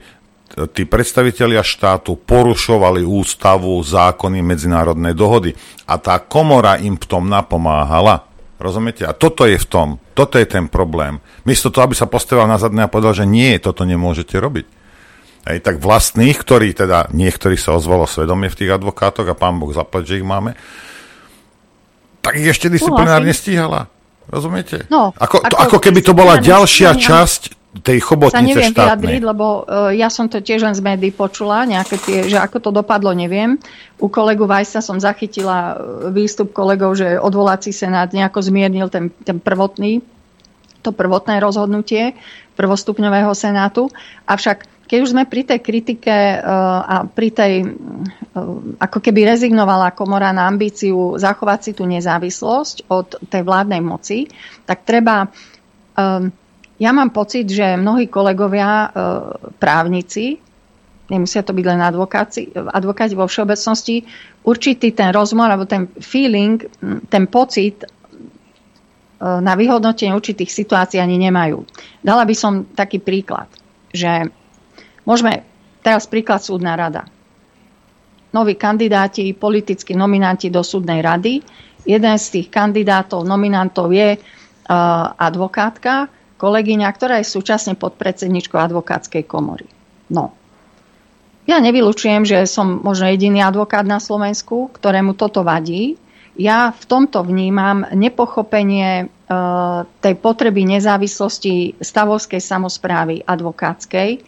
[0.73, 5.53] tí predstavitelia štátu porušovali ústavu, zákony, medzinárodné dohody
[5.89, 8.25] a tá komora im v tom napomáhala.
[8.57, 9.05] Rozumiete?
[9.05, 11.21] A toto je v tom, toto je ten problém.
[11.45, 14.67] Miesto toho, aby sa postavil na zadné a povedal, že nie, toto nemôžete robiť.
[15.47, 19.71] Hej, tak vlastných, ktorí teda, niektorí sa ozvalo svedomie v tých advokátoch a pán Boh
[19.71, 20.59] zaplať, že ich máme,
[22.19, 23.87] tak ich ešte disciplinárne stíhala.
[24.27, 24.91] Rozumiete?
[24.91, 28.87] No, ako, to, ako keby to bola ďalšia časť tej chobotnice sa neviem štátnej.
[28.87, 32.59] vyjadriť, lebo uh, ja som to tiež len z médií počula, nejaké tie, že ako
[32.63, 33.59] to dopadlo, neviem.
[33.97, 35.75] U kolegu Vajsa som zachytila e,
[36.13, 40.05] výstup kolegov, že odvolací senát nejako zmiernil ten, ten prvotný,
[40.85, 42.13] to prvotné rozhodnutie
[42.61, 43.89] prvostupňového senátu.
[44.29, 47.53] Avšak keď už sme pri tej kritike uh, a pri tej,
[48.79, 54.31] ako keby rezignovala komora na ambíciu zachovať si tú nezávislosť od tej vládnej moci,
[54.63, 55.27] tak treba,
[56.77, 58.91] ja mám pocit, že mnohí kolegovia uh,
[59.57, 60.37] právnici,
[61.09, 64.03] nemusia to byť len advokáti, advokáti vo všeobecnosti,
[64.43, 66.61] určitý ten rozmor alebo ten feeling,
[67.07, 67.87] ten pocit
[69.17, 71.65] na vyhodnotenie určitých situácií ani nemajú.
[72.05, 73.49] Dala by som taký príklad,
[73.89, 74.29] že
[75.07, 75.47] Môžeme
[75.87, 77.07] teraz príklad súdna rada.
[78.35, 81.41] Noví kandidáti, politickí nominanti do súdnej rady.
[81.87, 84.23] Jeden z tých kandidátov, nominantov je uh,
[85.15, 89.67] advokátka, kolegyňa, ktorá je súčasne podpredsedničkou advokátskej komory.
[90.13, 90.33] No.
[91.47, 95.95] Ja nevylučujem, že som možno jediný advokát na Slovensku, ktorému toto vadí.
[96.37, 104.21] Ja v tomto vnímam nepochopenie uh, tej potreby nezávislosti stavovskej samozprávy advokátskej,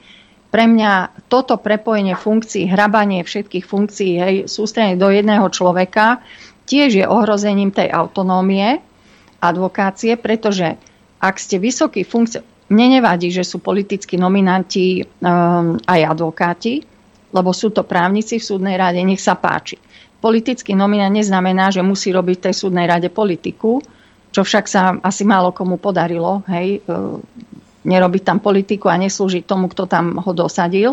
[0.48, 6.24] pre mňa toto prepojenie funkcií, hrabanie všetkých funkcií, hej, sústredenie do jedného človeka,
[6.64, 8.80] tiež je ohrozením tej autonómie
[9.44, 10.80] advokácie, pretože
[11.18, 16.84] ak ste vysoký funkcie, mne nevadí, že sú politickí nominanti um, aj advokáti,
[17.32, 19.80] lebo sú to právnici v súdnej rade, nech sa páči.
[20.18, 23.80] Politický nominant neznamená, že musí robiť v tej súdnej rade politiku,
[24.34, 26.44] čo však sa asi málo komu podarilo.
[26.50, 26.84] Hej,
[27.88, 30.92] nerobiť tam politiku a neslúžiť tomu, kto tam ho dosadil.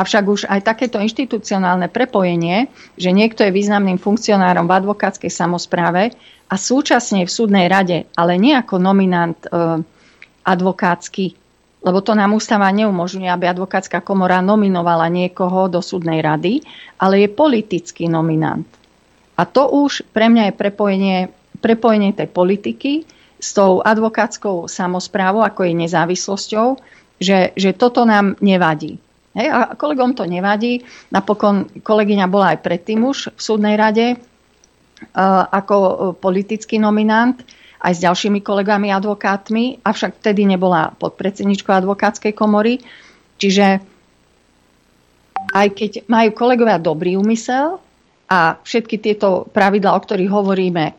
[0.00, 6.16] Avšak už aj takéto inštitucionálne prepojenie, že niekto je významným funkcionárom v advokátskej samozpráve
[6.48, 9.84] a súčasne v súdnej rade, ale nie ako nominant e,
[10.40, 11.36] advokátsky,
[11.84, 16.64] lebo to nám ústava neumožňuje, aby advokátska komora nominovala niekoho do súdnej rady,
[16.96, 18.64] ale je politický nominant.
[19.36, 21.18] A to už pre mňa je prepojenie,
[21.60, 23.04] prepojenie tej politiky
[23.36, 26.68] s tou advokátskou samozprávou, ako je nezávislosťou,
[27.20, 28.96] že, že toto nám nevadí.
[29.30, 30.82] Hej, a kolegom to nevadí.
[31.14, 35.76] Napokon kolegyňa bola aj predtým už v súdnej rade uh, ako
[36.18, 37.38] politický nominant
[37.80, 42.84] aj s ďalšími kolegami advokátmi, avšak vtedy nebola podpredsedničkou advokátskej komory.
[43.40, 43.80] Čiže
[45.56, 47.80] aj keď majú kolegovia dobrý úmysel
[48.28, 50.92] a všetky tieto pravidla, o ktorých hovoríme,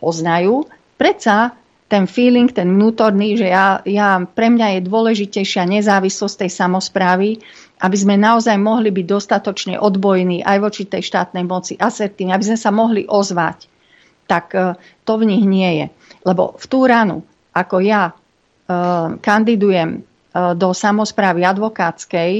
[0.00, 0.64] poznajú,
[0.96, 1.52] predsa
[1.88, 7.40] ten feeling, ten vnútorný, že ja, ja, pre mňa je dôležitejšia nezávislosť tej samozprávy,
[7.80, 12.58] aby sme naozaj mohli byť dostatočne odbojní aj voči tej štátnej moci, asertívni, aby sme
[12.60, 13.72] sa mohli ozvať.
[14.28, 14.76] Tak e,
[15.08, 15.86] to v nich nie je.
[16.28, 17.24] Lebo v tú ranu,
[17.56, 18.14] ako ja e,
[19.24, 20.00] kandidujem e,
[20.54, 22.32] do samozprávy advokátskej,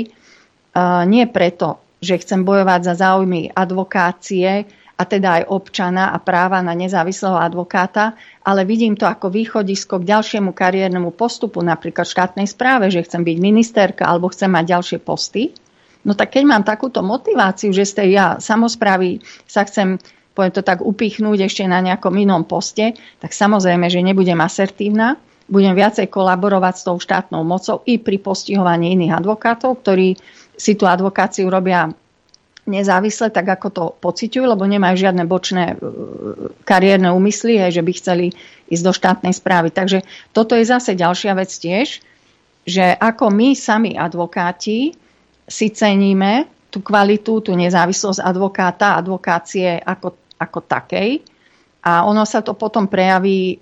[1.11, 4.63] nie preto, že chcem bojovať za záujmy advokácie,
[4.99, 10.09] a teda aj občana a práva na nezávislého advokáta, ale vidím to ako východisko k
[10.11, 14.99] ďalšiemu kariérnemu postupu, napríklad v štátnej správe, že chcem byť ministerka alebo chcem mať ďalšie
[14.99, 15.55] posty.
[16.03, 20.03] No tak keď mám takúto motiváciu, že z tej ja samozprávy sa chcem
[20.39, 25.19] poviem to tak, upichnúť ešte na nejakom inom poste, tak samozrejme, že nebudem asertívna,
[25.51, 30.15] budem viacej kolaborovať s tou štátnou mocou i pri postihovaní iných advokátov, ktorí
[30.55, 31.91] si tú advokáciu robia
[32.69, 35.77] nezávisle, tak ako to pociťujú, lebo nemajú žiadne bočné e,
[36.69, 38.27] kariérne úmysly, hej, že by chceli
[38.69, 39.73] ísť do štátnej správy.
[39.73, 40.05] Takže
[40.37, 42.05] toto je zase ďalšia vec tiež,
[42.69, 44.93] že ako my sami advokáti
[45.49, 51.25] si ceníme tú kvalitu, tú nezávislosť advokáta, advokácie ako, ako takej.
[51.81, 53.57] A ono sa to potom prejaví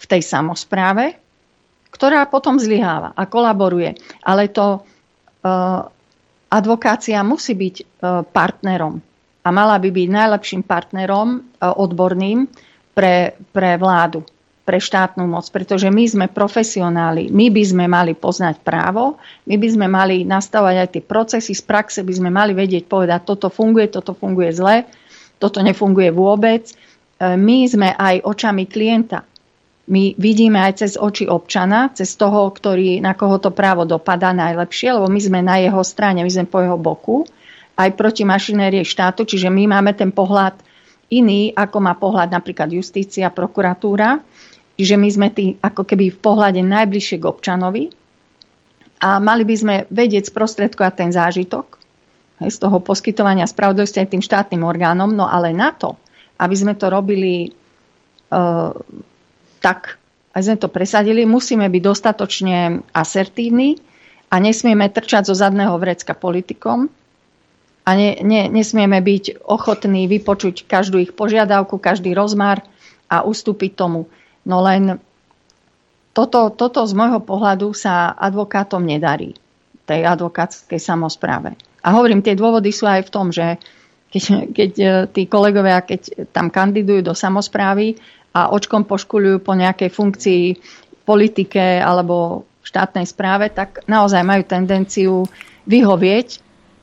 [0.00, 1.20] v tej samozpráve,
[1.92, 3.92] ktorá potom zlyháva a kolaboruje.
[4.24, 5.84] Ale to uh,
[6.54, 7.86] advokácia musí byť uh,
[8.22, 9.02] partnerom
[9.42, 12.46] a mala by byť najlepším partnerom uh, odborným
[12.94, 14.22] pre, pre vládu
[14.64, 19.68] pre štátnu moc, pretože my sme profesionáli, my by sme mali poznať právo, my by
[19.68, 23.92] sme mali nastavať aj tie procesy, z praxe by sme mali vedieť povedať, toto funguje,
[23.92, 24.88] toto funguje zle,
[25.36, 26.72] toto nefunguje vôbec.
[26.72, 26.74] E,
[27.36, 29.28] my sme aj očami klienta.
[29.84, 34.96] My vidíme aj cez oči občana, cez toho, ktorý, na koho to právo dopadá najlepšie,
[34.96, 37.28] lebo my sme na jeho strane, my sme po jeho boku,
[37.76, 40.56] aj proti mašinérie štátu, čiže my máme ten pohľad
[41.12, 44.24] iný, ako má pohľad napríklad justícia, prokuratúra
[44.74, 47.84] Čiže my sme tí ako keby v pohľade najbližšie k občanovi
[48.98, 51.78] a mali by sme vedieť sprostredkovať ten zážitok
[52.42, 55.94] hej, z toho poskytovania spravodlivosti aj tým štátnym orgánom, no ale na to,
[56.42, 57.54] aby sme to robili
[58.34, 58.74] uh,
[59.64, 59.96] tak,
[60.36, 63.80] aby sme to presadili, musíme byť dostatočne asertívni
[64.28, 66.92] a nesmieme trčať zo zadného vrecka politikom
[67.88, 72.60] a ne, ne, nesmieme byť ochotní vypočuť každú ich požiadavku, každý rozmar
[73.08, 74.04] a ustúpiť tomu.
[74.44, 75.00] No len
[76.12, 79.32] toto, toto z môjho pohľadu sa advokátom nedarí,
[79.88, 81.56] tej advokátskej samozpráve.
[81.84, 83.56] A hovorím, tie dôvody sú aj v tom, že
[84.08, 84.22] keď,
[84.54, 87.98] keď e, tí kolegovia, keď tam kandidujú do samozprávy
[88.34, 90.42] a očkom poškulujú po nejakej funkcii
[91.06, 95.22] politike alebo štátnej správe, tak naozaj majú tendenciu
[95.70, 96.28] vyhovieť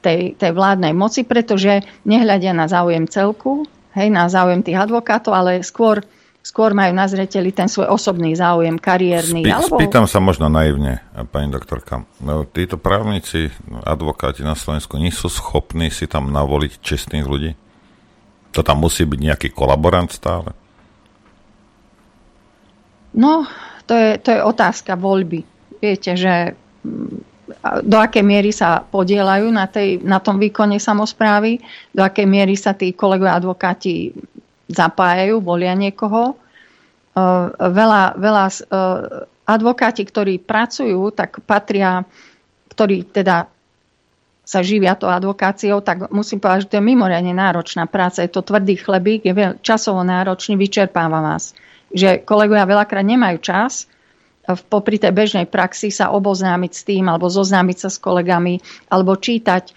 [0.01, 5.61] tej, tej vládnej moci, pretože nehľadia na záujem celku, hej, na záujem tých advokátov, ale
[5.61, 6.01] skôr
[6.41, 9.45] skôr majú na zreteli ten svoj osobný záujem, kariérny.
[9.45, 9.77] Spý, alebo...
[9.77, 12.01] Spýtam sa možno naivne, pani doktorka.
[12.17, 13.53] No, títo právnici,
[13.85, 17.53] advokáti na Slovensku, nie sú schopní si tam navoliť čestných ľudí?
[18.57, 20.57] To tam musí byť nejaký kolaborant stále?
[23.11, 23.43] No,
[23.87, 25.43] to je, to je otázka voľby.
[25.83, 26.55] Viete, že
[26.85, 27.31] mm,
[27.83, 31.59] do akej miery sa podielajú na, tej, na tom výkone samozprávy,
[31.91, 34.15] do akej miery sa tí kolegovia advokáti
[34.71, 36.31] zapájajú, volia niekoho.
[36.31, 36.35] E,
[37.59, 38.55] veľa, veľa e,
[39.43, 42.07] advokáti, ktorí pracujú, tak patria,
[42.71, 43.51] ktorí teda
[44.41, 48.23] sa živia to advokáciou, tak musím povedať, že to je mimoriadne náročná práca.
[48.23, 49.33] Je to tvrdý chlebík, je
[49.63, 51.55] časovo náročný, vyčerpáva vás.
[51.91, 53.87] Že kolegovia veľakrát nemajú čas
[54.67, 58.57] popri tej bežnej praxi sa oboznámiť s tým, alebo zoznámiť sa s kolegami,
[58.89, 59.73] alebo čítať e,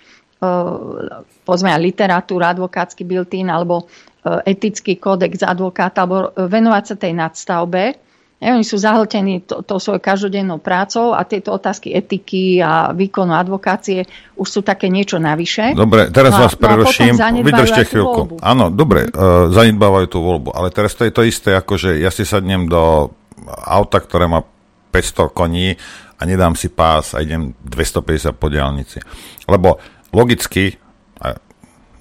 [1.44, 3.86] povedzme literatúru, advokátsky biltín, alebo
[4.24, 8.00] E, etický kódex advokáta alebo venovať sa tej nadstavbe.
[8.44, 14.04] Oni sú zahltení tou to svojou každodennou prácou a tieto otázky etiky a výkonu advokácie
[14.36, 15.72] už sú také niečo navyše.
[15.72, 17.14] Dobre, teraz no, vás no preruším.
[17.40, 18.38] Vydržte chvíľku.
[18.44, 20.52] Áno, dobre, uh, zanedbávajú tú voľbu.
[20.52, 23.12] Ale teraz to je to isté, ako že ja si sadnem do
[23.48, 24.44] auta, ktoré má
[24.92, 25.74] 500 koní
[26.14, 29.00] a nedám si pás a idem 250 po diálnici.
[29.48, 29.80] Lebo
[30.14, 30.78] logicky,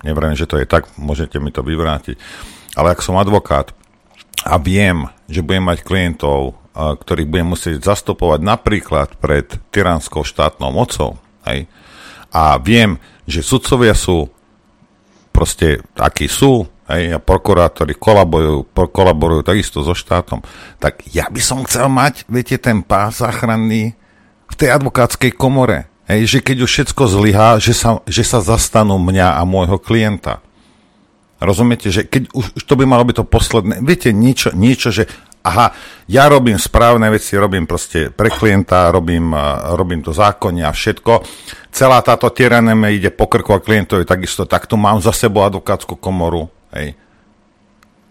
[0.04, 2.20] Nevrajím, že to je tak, môžete mi to vyvrátiť.
[2.76, 3.72] Ale ak som advokát
[4.44, 11.22] a viem, že budem mať klientov, ktorých budem musieť zastupovať napríklad pred tyranskou štátnou mocou,
[11.46, 11.70] hej,
[12.34, 12.98] a viem,
[13.30, 14.34] že sudcovia sú
[15.34, 20.46] proste akí sú, hej, a prokurátori kolaborujú, kolaborujú takisto so štátom,
[20.78, 23.98] tak ja by som chcel mať, viete, ten pás záchranný
[24.50, 25.90] v tej advokátskej komore.
[26.06, 30.44] Hej, že keď už všetko zlyhá, že sa, že sa zastanú mňa a môjho klienta.
[31.44, 35.12] Rozumiete, že keď už, už to by malo byť to posledné, viete, niečo, niečo, že
[35.44, 35.76] aha,
[36.08, 39.36] ja robím správne veci, robím proste pre klienta, robím,
[39.76, 41.20] robím to zákonne a všetko.
[41.68, 45.44] Celá táto tyrania me ide po krku a klientovi takisto, tak tu mám za sebou
[45.44, 46.96] advokátsku komoru, hej,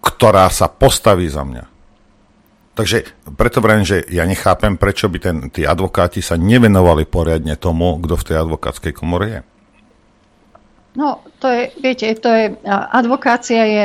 [0.04, 1.64] ktorá sa postaví za mňa.
[2.72, 3.04] Takže
[3.36, 8.16] preto vrajím, že ja nechápem, prečo by ten, tí advokáti sa nevenovali poriadne tomu, kto
[8.16, 9.40] v tej advokátskej komore je.
[10.92, 13.84] No, to je, viete, to je, advokácia je,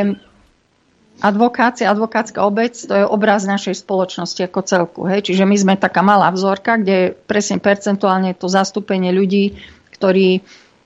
[1.24, 5.02] advokácia, advokátska obec, to je obraz našej spoločnosti ako celku.
[5.08, 5.32] Hej?
[5.32, 9.56] Čiže my sme taká malá vzorka, kde presne percentuálne to zastúpenie ľudí,
[9.96, 10.44] ktorí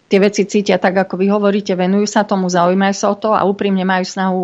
[0.07, 3.41] tie veci cítia tak, ako vy hovoríte, venujú sa tomu, zaujímajú sa o to a
[3.47, 4.43] úprimne majú snahu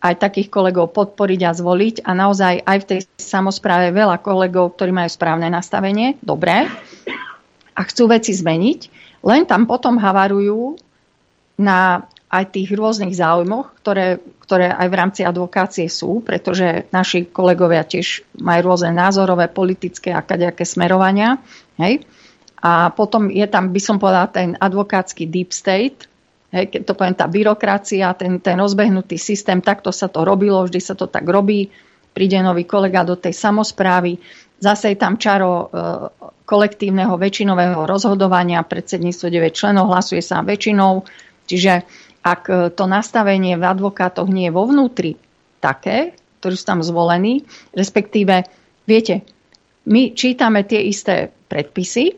[0.00, 4.96] aj takých kolegov podporiť a zvoliť a naozaj aj v tej samozpráve veľa kolegov, ktorí
[4.96, 6.64] majú správne nastavenie, dobré,
[7.76, 8.80] a chcú veci zmeniť,
[9.20, 10.80] len tam potom havarujú
[11.60, 17.82] na aj tých rôznych záujmoch, ktoré, ktoré aj v rámci advokácie sú, pretože naši kolegovia
[17.82, 21.42] tiež majú rôzne názorové, politické a kadejaké smerovania.
[21.74, 22.06] Hej?
[22.62, 26.06] A potom je tam, by som povedala, ten advokátsky deep state,
[26.54, 30.78] hej, keď to poviem, tá byrokracia, ten, ten rozbehnutý systém, takto sa to robilo, vždy
[30.78, 31.66] sa to tak robí.
[32.14, 34.18] Príde nový kolega do tej samozprávy,
[34.58, 35.66] zase je tam čaro e,
[36.44, 41.06] kolektívneho väčšinového rozhodovania, predsedníctvo 9 členov hlasuje sa väčšinou,
[41.50, 41.82] čiže
[42.22, 45.16] ak e, to nastavenie v advokátoch nie je vo vnútri
[45.58, 47.44] také, ktorí sú tam zvolení,
[47.76, 48.46] respektíve,
[48.88, 49.26] viete,
[49.88, 52.16] my čítame tie isté predpisy,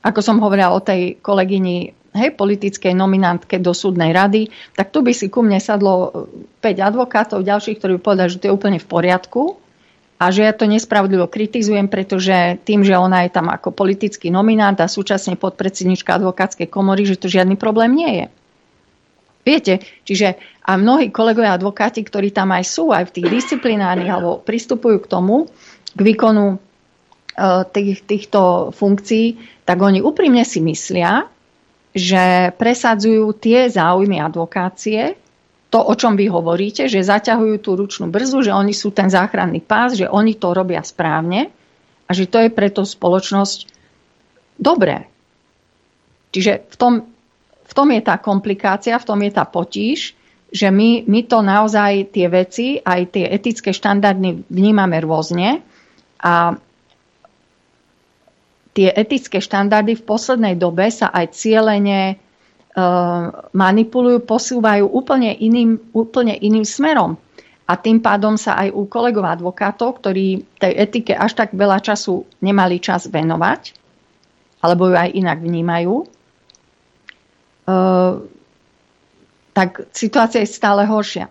[0.00, 5.12] ako som hovorila o tej kolegyni hej, politickej nominantke do súdnej rady, tak tu by
[5.12, 6.26] si ku mne sadlo
[6.58, 9.60] 5 e, advokátov, ďalších, ktorí by povedali, že to je úplne v poriadku
[10.20, 14.76] a že ja to nespravodlivo kritizujem, pretože tým, že ona je tam ako politický nominant
[14.80, 18.26] a súčasne podpredsednička advokátskej komory, že to žiadny problém nie je.
[19.40, 20.36] Viete, čiže
[20.68, 25.10] a mnohí kolegovia advokáti, ktorí tam aj sú, aj v tých disciplinárnych, alebo pristupujú k
[25.10, 25.48] tomu,
[25.96, 26.56] k výkonu e,
[27.72, 31.26] tých, týchto funkcií, tak oni úprimne si myslia,
[31.90, 35.18] že presadzujú tie záujmy advokácie,
[35.70, 39.62] to, o čom vy hovoríte, že zaťahujú tú ručnú brzu, že oni sú ten záchranný
[39.62, 41.50] pás, že oni to robia správne
[42.06, 43.70] a že to je pre tú spoločnosť
[44.58, 45.06] dobré.
[46.34, 46.92] Čiže v tom
[47.70, 50.18] v tom je tá komplikácia, v tom je tá potíž,
[50.50, 55.62] že my, my to naozaj tie veci, aj tie etické štandardy vnímame rôzne
[56.18, 56.58] a
[58.74, 62.14] tie etické štandardy v poslednej dobe sa aj cieľene e,
[63.54, 67.14] manipulujú, posúvajú úplne iným, úplne iným smerom.
[67.70, 72.26] A tým pádom sa aj u kolegov advokátov, ktorí tej etike až tak veľa času
[72.42, 73.78] nemali čas venovať,
[74.58, 76.02] alebo ju aj inak vnímajú,
[79.52, 81.28] tak situácia je stále horšia.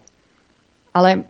[0.94, 1.26] Ale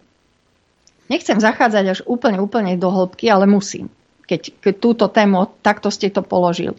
[1.11, 3.91] nechcem zachádzať až úplne, úplne do hĺbky, ale musím,
[4.29, 6.77] keď, keď túto tému, takto ste to položil.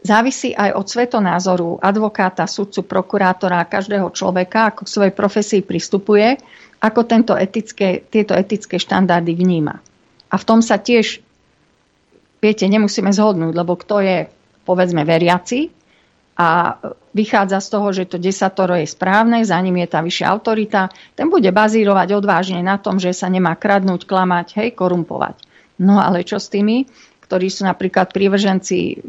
[0.00, 6.40] Závisí aj od svetonázoru advokáta, sudcu, prokurátora, každého človeka, ako k svojej profesii pristupuje,
[6.80, 9.76] ako tento etické, tieto etické štandardy vníma.
[10.32, 11.20] A v tom sa tiež,
[12.40, 14.18] viete, nemusíme zhodnúť, lebo kto je,
[14.64, 15.68] povedzme, veriaci,
[16.38, 16.78] a
[17.12, 20.88] vychádza z toho, že to desatoro je správne, za ním je tá vyššia autorita,
[21.18, 25.42] ten bude bazírovať odvážne na tom, že sa nemá kradnúť, klamať, hej, korumpovať.
[25.82, 26.86] No ale čo s tými,
[27.26, 29.00] ktorí sú napríklad prívrženci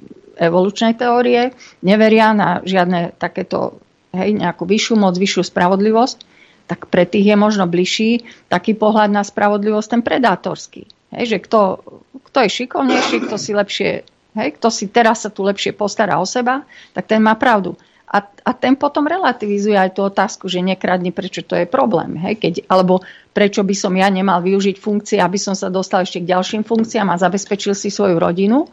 [0.41, 1.53] evolučnej teórie,
[1.85, 3.77] neveria na žiadne takéto,
[4.15, 6.17] hej, nejakú vyššiu moc, vyššiu spravodlivosť,
[6.65, 10.87] tak pre tých je možno bližší taký pohľad na spravodlivosť ten predátorský.
[11.11, 11.83] Hej, že kto,
[12.31, 13.91] kto je šikovnejší, kto si lepšie
[14.35, 16.63] hej, kto si teraz sa tu lepšie postará o seba,
[16.95, 17.75] tak ten má pravdu.
[18.11, 22.19] A, a ten potom relativizuje aj tú otázku, že nekradni, prečo to je problém.
[22.19, 22.43] Hej?
[22.43, 22.99] Keď, alebo
[23.31, 27.07] prečo by som ja nemal využiť funkcie, aby som sa dostal ešte k ďalším funkciám
[27.07, 28.67] a zabezpečil si svoju rodinu.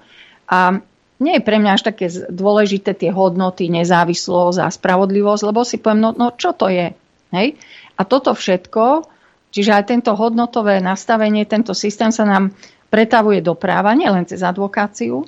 [0.50, 0.82] A
[1.22, 6.02] nie je pre mňa až také dôležité tie hodnoty, nezávislosť a spravodlivosť, lebo si poviem,
[6.02, 6.90] no, no čo to je?
[7.30, 7.54] Hej?
[7.94, 9.06] A toto všetko,
[9.54, 12.50] čiže aj tento hodnotové nastavenie, tento systém sa nám
[12.90, 15.22] pretavuje do práva, nielen cez advokáciu,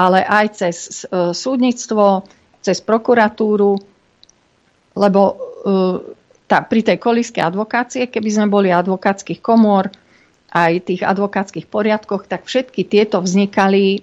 [0.00, 2.24] ale aj cez e, súdnictvo,
[2.64, 3.76] cez prokuratúru,
[4.96, 5.34] lebo e,
[6.48, 9.92] tá, pri tej kolískej advokácie, keby sme boli advokátskych komôr,
[10.50, 14.00] aj tých advokátskych poriadkoch, tak všetky tieto vznikali e,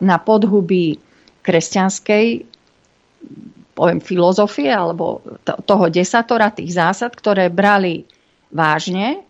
[0.00, 0.96] na podhubí
[1.44, 2.26] kresťanskej
[3.78, 8.02] poviem, filozofie alebo toho desatora, tých zásad, ktoré brali
[8.50, 9.22] vážne,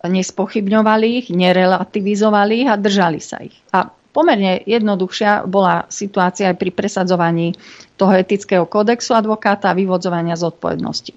[0.00, 3.54] nespochybňovali ich, nerelativizovali ich a držali sa ich.
[3.68, 7.56] A pomerne jednoduchšia bola situácia aj pri presadzovaní
[7.96, 11.16] toho etického kódexu advokáta a vyvodzovania zodpovednosti.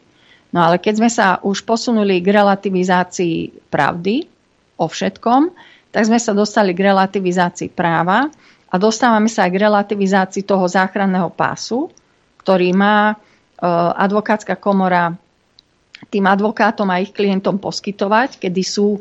[0.55, 4.23] No ale keď sme sa už posunuli k relativizácii pravdy
[4.79, 5.51] o všetkom,
[5.91, 8.31] tak sme sa dostali k relativizácii práva
[8.71, 11.91] a dostávame sa aj k relativizácii toho záchranného pásu,
[12.39, 13.15] ktorý má e,
[13.99, 15.15] advokátska komora
[16.11, 18.99] tým advokátom a ich klientom poskytovať, kedy sú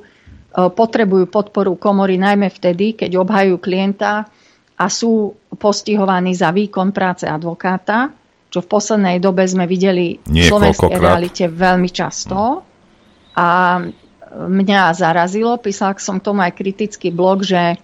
[0.55, 4.31] potrebujú podporu komory najmä vtedy, keď obhajujú klienta
[4.79, 8.15] a sú postihovaní za výkon práce advokáta,
[8.51, 12.63] čo v poslednej dobe sme videli v slovenskej realite veľmi často.
[13.35, 13.49] A
[14.35, 17.77] mňa zarazilo, písala som k tomu aj kritický blog, že e,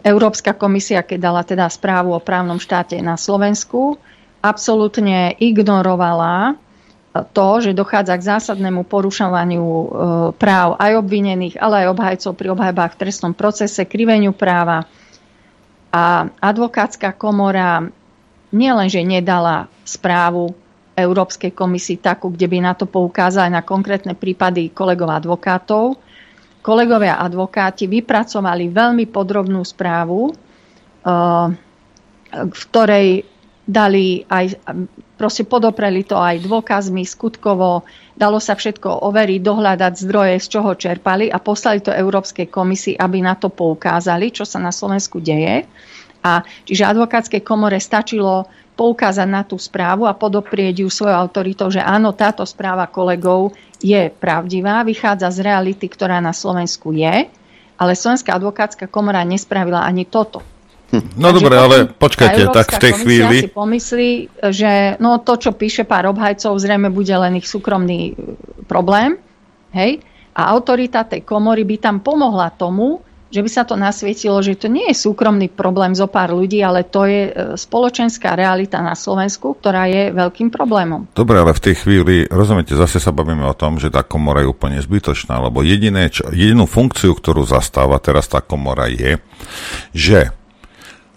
[0.00, 4.00] Európska komisia, keď dala teda správu o právnom štáte na Slovensku,
[4.40, 6.56] absolútne ignorovala
[7.12, 9.86] to, že dochádza k zásadnému porušovaniu e,
[10.32, 14.88] práv aj obvinených, ale aj obhajcov pri obhajbách v trestnom procese, kriveniu práva.
[15.92, 17.84] A advokátska komora
[18.48, 20.56] nielenže nedala správu
[20.96, 26.00] Európskej komisii takú, kde by na to poukázali na konkrétne prípady kolegov advokátov.
[26.64, 30.34] Kolegovia advokáti vypracovali veľmi podrobnú správu, e,
[32.32, 33.28] v ktorej
[33.62, 34.64] dali aj,
[35.22, 37.86] proste podopreli to aj dôkazmi, skutkovo,
[38.18, 43.22] dalo sa všetko overiť, dohľadať zdroje, z čoho čerpali a poslali to Európskej komisii, aby
[43.22, 45.62] na to poukázali, čo sa na Slovensku deje.
[46.26, 51.78] A čiže advokátskej komore stačilo poukázať na tú správu a podoprieť ju svojou autoritou, že
[51.78, 57.30] áno, táto správa kolegov je pravdivá, vychádza z reality, ktorá na Slovensku je,
[57.78, 60.42] ale Slovenská advokátska komora nespravila ani toto.
[61.16, 63.36] No dobre, ale počkajte, tak v tej chvíli...
[63.48, 64.10] si pomyslí,
[64.52, 68.14] že no to, čo píše pár obhajcov, zrejme bude len ich súkromný e,
[68.68, 69.16] problém,
[69.72, 70.04] hej?
[70.36, 73.00] A autorita tej komory by tam pomohla tomu,
[73.32, 76.84] že by sa to nasvietilo, že to nie je súkromný problém zo pár ľudí, ale
[76.84, 81.08] to je e, spoločenská realita na Slovensku, ktorá je veľkým problémom.
[81.16, 84.52] Dobre, ale v tej chvíli, rozumiete, zase sa bavíme o tom, že tá komora je
[84.52, 89.16] úplne zbytočná, lebo jediné, čo, jedinú funkciu, ktorú zastáva teraz tá komora je,
[89.96, 90.36] že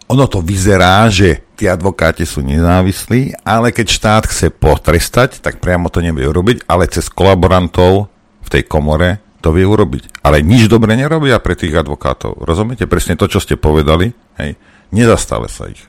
[0.05, 5.89] ono to vyzerá, že tí advokáti sú nezávislí, ale keď štát chce potrestať, tak priamo
[5.89, 8.11] to nevie urobiť, ale cez kolaborantov
[8.45, 10.25] v tej komore to vie urobiť.
[10.25, 12.41] Ale nič dobre nerobia pre tých advokátov.
[12.41, 12.89] Rozumiete?
[12.89, 14.57] Presne to, čo ste povedali, hej,
[14.93, 15.81] nezastále sa ich.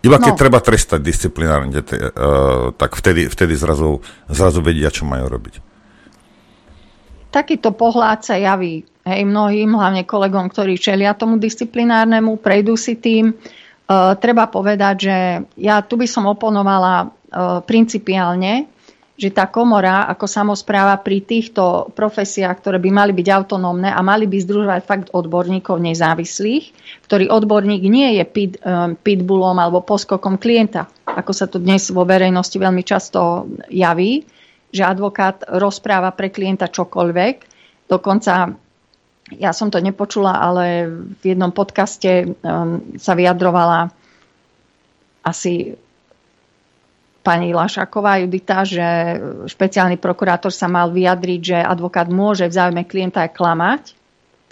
[0.00, 0.40] Iba keď no.
[0.40, 4.00] treba trestať disciplinárne, uh, tak vtedy, vtedy zrazu,
[4.32, 5.60] zrazu vedia, čo majú robiť.
[7.30, 13.32] Takýto pohľad sa javí hej, mnohým, hlavne kolegom, ktorí čelia tomu disciplinárnemu, prejdú si tým.
[13.90, 15.16] Uh, treba povedať, že
[15.58, 18.70] ja tu by som oponovala uh, principiálne,
[19.20, 24.24] že tá komora ako samozpráva pri týchto profesiách, ktoré by mali byť autonómne a mali
[24.24, 26.72] by združovať fakt odborníkov nezávislých,
[27.04, 32.08] ktorý odborník nie je pit, um, pitbullom alebo poskokom klienta, ako sa to dnes vo
[32.08, 34.24] verejnosti veľmi často javí,
[34.72, 37.34] že advokát rozpráva pre klienta čokoľvek.
[37.90, 38.54] Dokonca
[39.38, 40.90] ja som to nepočula, ale
[41.20, 43.94] v jednom podcaste um, sa vyjadrovala
[45.22, 45.76] asi
[47.20, 48.86] pani Lašaková Judita, že
[49.46, 53.82] špeciálny prokurátor sa mal vyjadriť, že advokát môže v záujme klienta aj klamať.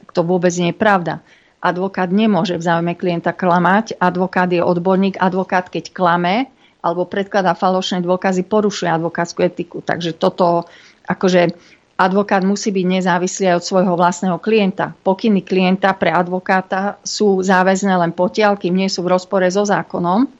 [0.04, 1.24] Tak to vôbec nie je pravda.
[1.58, 3.98] Advokát nemôže v záujme klienta klamať.
[3.98, 5.18] Advokát je odborník.
[5.18, 9.82] Advokát, keď klame alebo predkladá falošné dôkazy, porušuje advokátsku etiku.
[9.82, 10.70] Takže toto
[11.08, 11.56] akože
[11.98, 14.94] advokát musí byť nezávislý aj od svojho vlastného klienta.
[15.02, 20.30] Pokyny klienta pre advokáta sú záväzné len potiaľ, kým nie sú v rozpore so zákonom,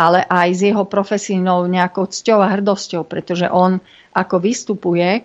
[0.00, 3.76] ale aj s jeho profesijnou nejakou cťou a hrdosťou, pretože on
[4.16, 5.20] ako vystupuje,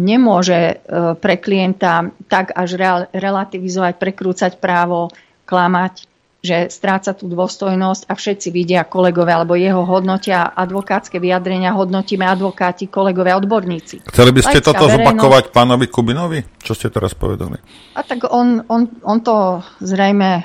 [0.00, 0.74] nemôže e,
[1.20, 2.80] pre klienta tak až
[3.12, 5.12] relativizovať, prekrúcať právo,
[5.44, 6.08] klamať,
[6.44, 12.92] že stráca tú dôstojnosť a všetci vidia kolegovia, alebo jeho hodnotia advokátske vyjadrenia, hodnotíme advokáti,
[12.92, 14.04] kolegovia, odborníci.
[14.04, 15.08] Chceli by ste Lajská toto verejnosť...
[15.08, 16.40] zopakovať pánovi Kubinovi?
[16.60, 17.56] Čo ste teraz povedali?
[17.96, 20.44] A tak on, on, on to zrejme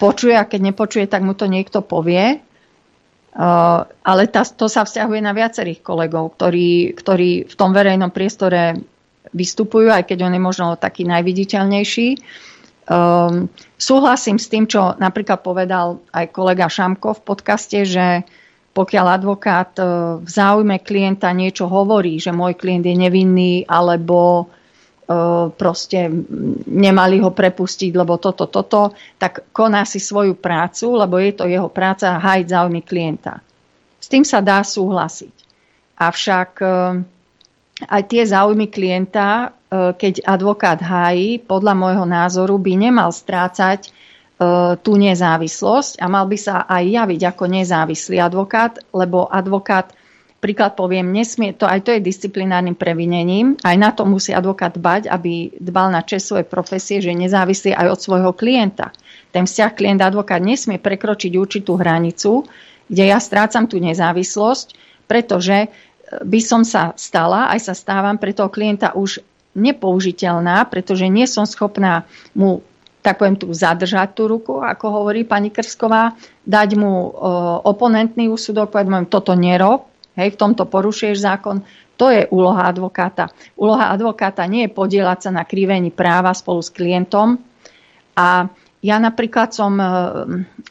[0.00, 2.40] počuje a keď nepočuje, tak mu to niekto povie.
[3.38, 8.72] Uh, ale tá, to sa vzťahuje na viacerých kolegov, ktorí, ktorí v tom verejnom priestore
[9.36, 12.08] vystupujú, aj keď on je možno taký najviditeľnejší.
[12.88, 18.24] Um, súhlasím s tým, čo napríklad povedal aj kolega Šamko v podcaste, že
[18.72, 25.52] pokiaľ advokát uh, v záujme klienta niečo hovorí, že môj klient je nevinný alebo uh,
[25.52, 26.08] proste
[26.64, 31.68] nemali ho prepustiť, lebo toto, toto, tak koná si svoju prácu, lebo je to jeho
[31.68, 33.44] práca hájiť záujmy klienta.
[34.00, 35.36] S tým sa dá súhlasiť.
[36.00, 37.04] Avšak uh,
[37.86, 43.90] aj tie záujmy klienta E, keď advokát hájí, podľa môjho názoru by nemal strácať e,
[44.80, 49.92] tú nezávislosť a mal by sa aj javiť ako nezávislý advokát, lebo advokát,
[50.40, 55.12] príklad poviem, nesmie, to aj to je disciplinárnym previnením, aj na to musí advokát dbať,
[55.12, 58.96] aby dbal na čest svojej profesie, že je nezávislý aj od svojho klienta.
[59.36, 62.48] Ten vzťah klient-advokát nesmie prekročiť určitú hranicu,
[62.88, 65.68] kde ja strácam tú nezávislosť, pretože
[66.24, 69.20] by som sa stala, aj sa stávam pre toho klienta už
[69.58, 72.64] nepoužiteľná, pretože nie som schopná mu
[72.98, 76.12] tak poviem tu zadržať tú ruku, ako hovorí pani Krsková,
[76.44, 77.08] dať mu
[77.64, 81.62] oponentný úsudok, povedať mu, toto nerob, hej, v tomto porušuješ zákon.
[81.96, 83.30] To je úloha advokáta.
[83.56, 87.40] Úloha advokáta nie je podielať sa na krivení práva spolu s klientom
[88.12, 89.86] a ja napríklad som e,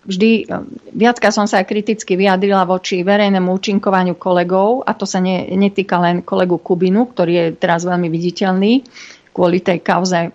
[0.08, 0.48] vždy,
[0.96, 6.24] viacka som sa kriticky vyjadrila voči verejnému účinkovaniu kolegov a to sa ne, netýka len
[6.24, 8.84] kolegu Kubinu, ktorý je teraz veľmi viditeľný
[9.36, 10.34] kvôli tej kauze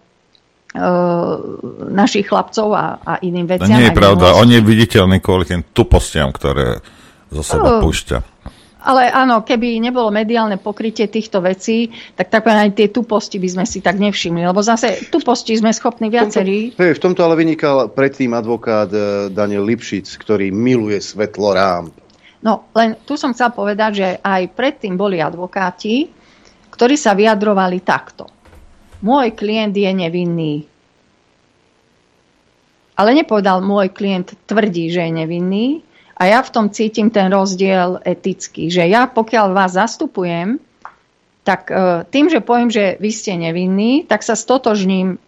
[1.93, 3.69] našich chlapcov a, a iným veciam.
[3.69, 6.81] To nie je pravda, on je viditeľný kvôli tým tupostiam, ktoré
[7.29, 8.32] zo seba uh, púšťa.
[8.83, 13.65] Ale áno, keby nebolo mediálne pokrytie týchto vecí, tak tak aj tie tuposti by sme
[13.65, 14.43] si tak nevšimli.
[14.43, 16.75] Lebo zase tuposti sme schopní viacerí.
[16.75, 21.85] V tomto, v tomto ale vynikal predtým advokát eh, Daniel Lipšic, ktorý miluje svetlo rám.
[22.43, 26.11] No, len tu som chcel povedať, že aj predtým boli advokáti,
[26.75, 28.27] ktorí sa vyjadrovali takto.
[29.07, 30.55] Môj klient je nevinný.
[32.99, 35.67] Ale nepovedal, môj klient tvrdí, že je nevinný,
[36.17, 40.61] a ja v tom cítim ten rozdiel etický, že ja pokiaľ vás zastupujem,
[41.43, 45.19] tak e, tým, že poviem, že vy ste nevinní, tak sa stotožním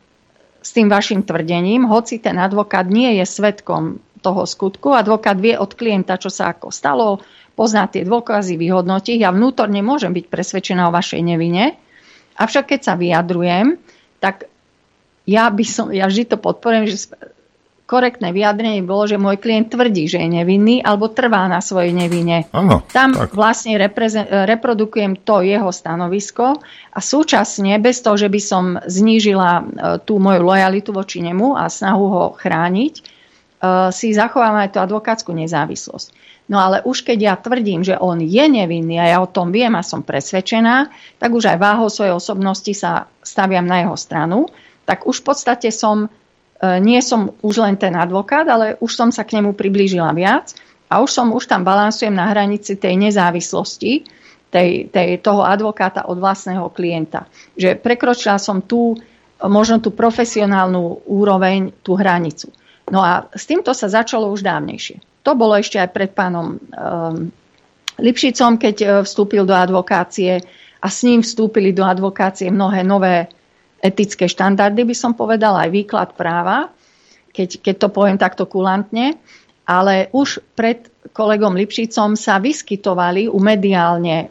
[0.65, 4.97] s tým vašim tvrdením, hoci ten advokát nie je svetkom toho skutku.
[4.97, 7.20] Advokát vie od klienta, čo sa ako stalo,
[7.52, 9.20] pozná tie dôkazy, vyhodnotí.
[9.20, 11.77] Ja vnútorne môžem byť presvedčená o vašej nevine,
[12.40, 13.77] avšak keď sa vyjadrujem,
[14.24, 14.48] tak
[15.28, 17.12] ja by som, ja vždy to podporujem, že
[17.85, 22.48] korektné vyjadrenie bolo, že môj klient tvrdí, že je nevinný alebo trvá na svojej nevine.
[22.56, 23.36] Ano, Tam tak.
[23.36, 23.77] vlastne
[24.48, 29.62] reprodukujem to jeho stanovisko a súčasne, bez toho, že by som znížila e,
[30.09, 33.02] tú moju lojalitu voči nemu a snahu ho chrániť, e,
[33.93, 36.24] si zachovám aj tú advokátsku nezávislosť.
[36.48, 39.73] No ale už keď ja tvrdím, že on je nevinný a ja o tom viem
[39.77, 40.89] a som presvedčená,
[41.20, 44.48] tak už aj váhou svojej osobnosti sa staviam na jeho stranu,
[44.85, 46.12] tak už v podstate som
[46.81, 50.55] nie som už len ten advokát, ale už som sa k nemu priblížila viac
[50.89, 54.05] a už som už tam balansujem na hranici tej nezávislosti
[54.55, 57.27] tej, tej, toho advokáta od vlastného klienta.
[57.59, 58.95] Že prekročila som tú,
[59.43, 62.55] možno tú profesionálnu úroveň, tú hranicu.
[62.86, 65.27] No a s týmto sa začalo už dávnejšie.
[65.27, 67.35] To bolo ešte aj pred pánom um,
[67.99, 70.43] Lipšicom, keď e, vstúpil do advokácie
[70.82, 73.31] a s ním vstúpili do advokácie mnohé nové
[73.85, 76.73] etické štandardy, by som povedala, aj výklad práva,
[77.36, 79.20] keď, keď to poviem takto kulantne.
[79.65, 84.28] Ale už pred kolegom Lipšicom sa vyskytovali u mediálne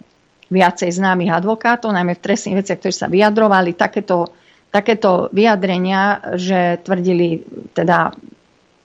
[0.50, 4.30] viacej známych advokátov, najmä v trestných veciach, ktorí sa vyjadrovali takéto,
[4.70, 7.42] takéto vyjadrenia, že tvrdili,
[7.74, 8.14] teda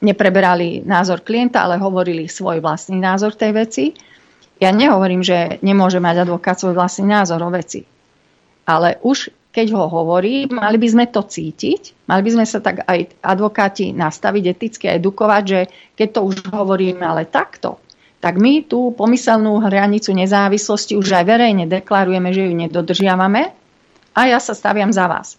[0.00, 3.84] nepreberali názor klienta, ale hovorili svoj vlastný názor tej veci.
[4.56, 7.84] Ja nehovorím, že nemôže mať advokát svoj vlastný názor o veci.
[8.64, 9.28] Ale už
[9.58, 13.90] keď ho hovorí, mali by sme to cítiť, mali by sme sa tak aj advokáti
[13.90, 15.60] nastaviť eticky edukovať, že
[15.98, 17.82] keď to už hovoríme ale takto,
[18.22, 23.50] tak my tú pomyselnú hranicu nezávislosti už aj verejne deklarujeme, že ju nedodržiavame
[24.14, 25.34] a ja sa staviam za vás.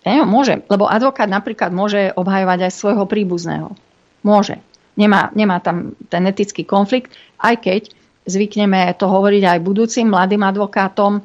[0.00, 3.76] Ja môžem, lebo advokát napríklad môže obhajovať aj svojho príbuzného.
[4.24, 4.64] Môže.
[4.96, 7.82] Nemá, nemá tam ten etický konflikt, aj keď
[8.24, 11.20] zvykneme to hovoriť aj budúcim mladým advokátom,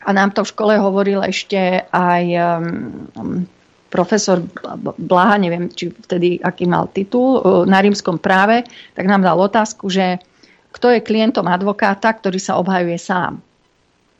[0.00, 3.44] a nám to v škole hovoril ešte aj um,
[3.92, 4.40] profesor
[4.96, 8.64] Blaha, neviem, či vtedy aký mal titul, uh, na rímskom práve,
[8.96, 10.22] tak nám dal otázku, že
[10.70, 13.42] kto je klientom advokáta, ktorý sa obhajuje sám.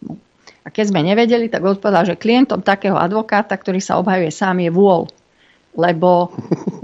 [0.04, 0.18] No.
[0.66, 4.70] A keď sme nevedeli, tak odpovedal, že klientom takého advokáta, ktorý sa obhajuje sám, je
[4.74, 5.08] vôľ.
[5.78, 6.34] Lebo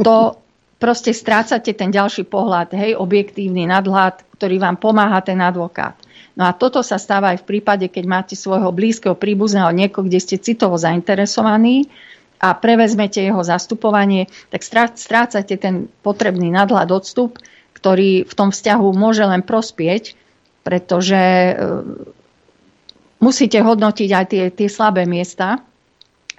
[0.06, 0.39] to
[0.78, 5.98] proste strácate ten ďalší pohľad, hej, objektívny nadhľad, ktorý vám pomáha ten advokát.
[6.36, 10.20] No a toto sa stáva aj v prípade, keď máte svojho blízkeho príbuzného niekoho, kde
[10.20, 11.88] ste citovo zainteresovaní
[12.36, 14.60] a prevezmete jeho zastupovanie, tak
[15.00, 17.40] strácate ten potrebný nadhľad odstup,
[17.72, 20.12] ktorý v tom vzťahu môže len prospieť,
[20.60, 21.52] pretože e,
[23.24, 25.64] musíte hodnotiť aj tie, tie slabé miesta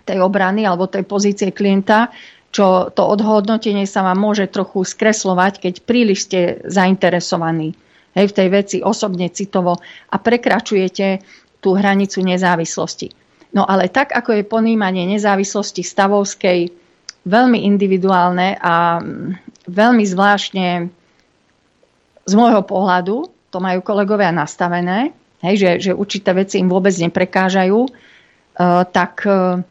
[0.06, 2.14] tej obrany alebo tej pozície klienta,
[2.54, 7.74] čo to odhodnotenie sa vám môže trochu skreslovať, keď príliš ste zainteresovaní
[8.18, 9.78] hej, v tej veci osobne citovo
[10.10, 11.22] a prekračujete
[11.62, 13.14] tú hranicu nezávislosti.
[13.54, 16.74] No ale tak, ako je ponímanie nezávislosti stavovskej
[17.24, 20.68] veľmi individuálne a mm, veľmi zvláštne
[22.28, 27.80] z môjho pohľadu, to majú kolegovia nastavené, hej, že, že určité veci im vôbec neprekážajú,
[27.88, 29.64] uh, tak uh,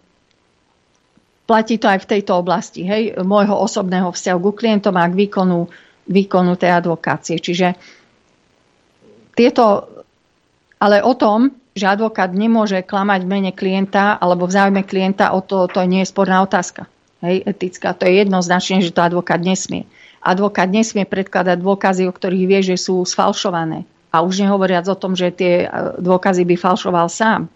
[1.45, 5.69] platí to aj v tejto oblasti, hej, môjho osobného vzťahu ku klientom a k výkonu,
[6.09, 7.37] výkonu tej advokácie.
[7.37, 7.77] Čiže
[9.37, 9.87] tieto,
[10.81, 15.45] ale o tom, že advokát nemôže klamať v mene klienta alebo v záujme klienta, o
[15.45, 16.89] to, to nie je sporná otázka.
[17.21, 17.93] Hej, etická.
[17.93, 19.85] To je jednoznačne, že to advokát nesmie.
[20.25, 23.85] Advokát nesmie predkladať dôkazy, o ktorých vie, že sú sfalšované.
[24.09, 25.69] A už nehovoriac o tom, že tie
[26.01, 27.53] dôkazy by falšoval sám.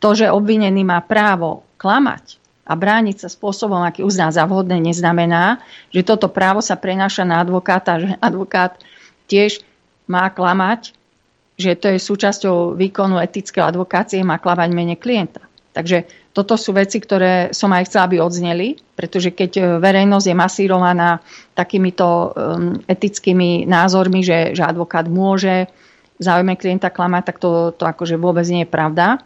[0.00, 5.64] To, že obvinený má právo klamať, a brániť sa spôsobom, aký uzná za vhodné, neznamená,
[5.88, 8.76] že toto právo sa prenáša na advokáta, že advokát
[9.24, 9.64] tiež
[10.04, 10.92] má klamať,
[11.58, 15.42] že to je súčasťou výkonu etického advokácie, má klamať mene klienta.
[15.74, 20.36] Takže toto sú veci, ktoré som aj chcela, aby odzneli, pretože keď e, verejnosť je
[20.38, 21.18] masírovaná
[21.54, 25.66] takýmito um, etickými názormi, že, že advokát môže
[26.22, 29.18] záujme klienta klamať, tak to, to akože vôbec nie je pravda.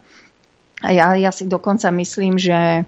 [0.81, 2.85] A ja, ja si dokonca myslím, že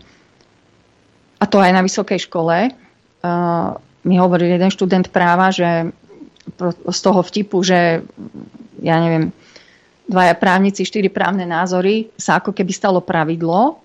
[1.35, 3.69] a to aj na vysokej škole, uh,
[4.05, 5.89] mi hovoril jeden študent práva, že
[6.89, 8.03] z toho vtipu, že
[8.79, 9.31] ja neviem,
[10.05, 13.81] dvaja právnici, štyri právne názory sa ako keby stalo pravidlo,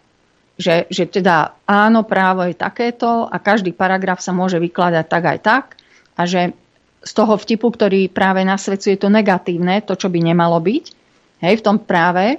[0.61, 5.39] že, že teda áno, právo je takéto a každý paragraf sa môže vykladať tak aj
[5.41, 5.65] tak
[6.15, 6.53] a že
[7.01, 10.85] z toho vtipu, ktorý práve nasvedcuje to negatívne, to, čo by nemalo byť,
[11.41, 12.37] hej, v tom práve,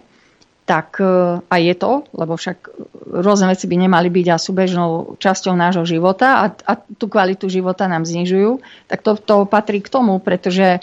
[0.72, 2.72] tak e, a je to, lebo však
[3.12, 7.52] rôzne veci by nemali byť a sú bežnou časťou nášho života a, a tú kvalitu
[7.52, 10.80] života nám znižujú, tak to, to patrí k tomu, pretože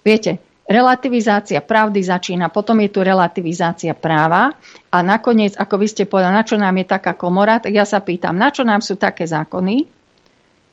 [0.00, 4.56] viete, relativizácia pravdy začína, potom je tu relativizácia práva
[4.88, 8.00] a nakoniec, ako vy ste povedali, na čo nám je taká komora, tak ja sa
[8.00, 9.84] pýtam, na čo nám sú také zákony,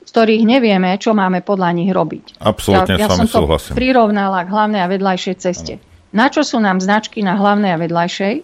[0.02, 2.40] z ktorých nevieme, čo máme podľa nich robiť.
[2.40, 3.76] Absolutne ja, ja som to súhlasím.
[3.76, 5.76] prirovnala k hlavnej a vedľajšej ceste.
[5.76, 5.91] Ano.
[6.12, 8.36] Na čo sú nám značky na hlavnej a vedľajšej?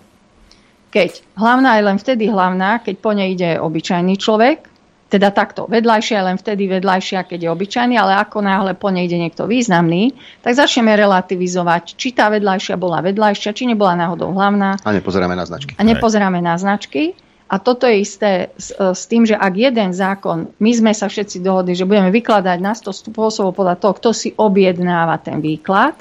[0.87, 4.71] Keď hlavná je len vtedy hlavná, keď po nej ide obyčajný človek,
[5.07, 9.15] teda takto, vedľajšia len vtedy vedľajšia, keď je obyčajný, ale ako náhle po nej ide
[9.15, 10.11] niekto významný,
[10.43, 14.75] tak začneme relativizovať, či tá vedľajšia bola vedľajšia, či nebola náhodou hlavná.
[14.83, 15.79] A nepozeráme na značky.
[15.79, 17.15] A nepozeráme na značky.
[17.47, 21.39] A toto je isté s, s tým, že ak jeden zákon, my sme sa všetci
[21.39, 25.95] dohodli, že budeme vykladať na 100 spôsobov podľa toho, kto si objednáva ten výklad,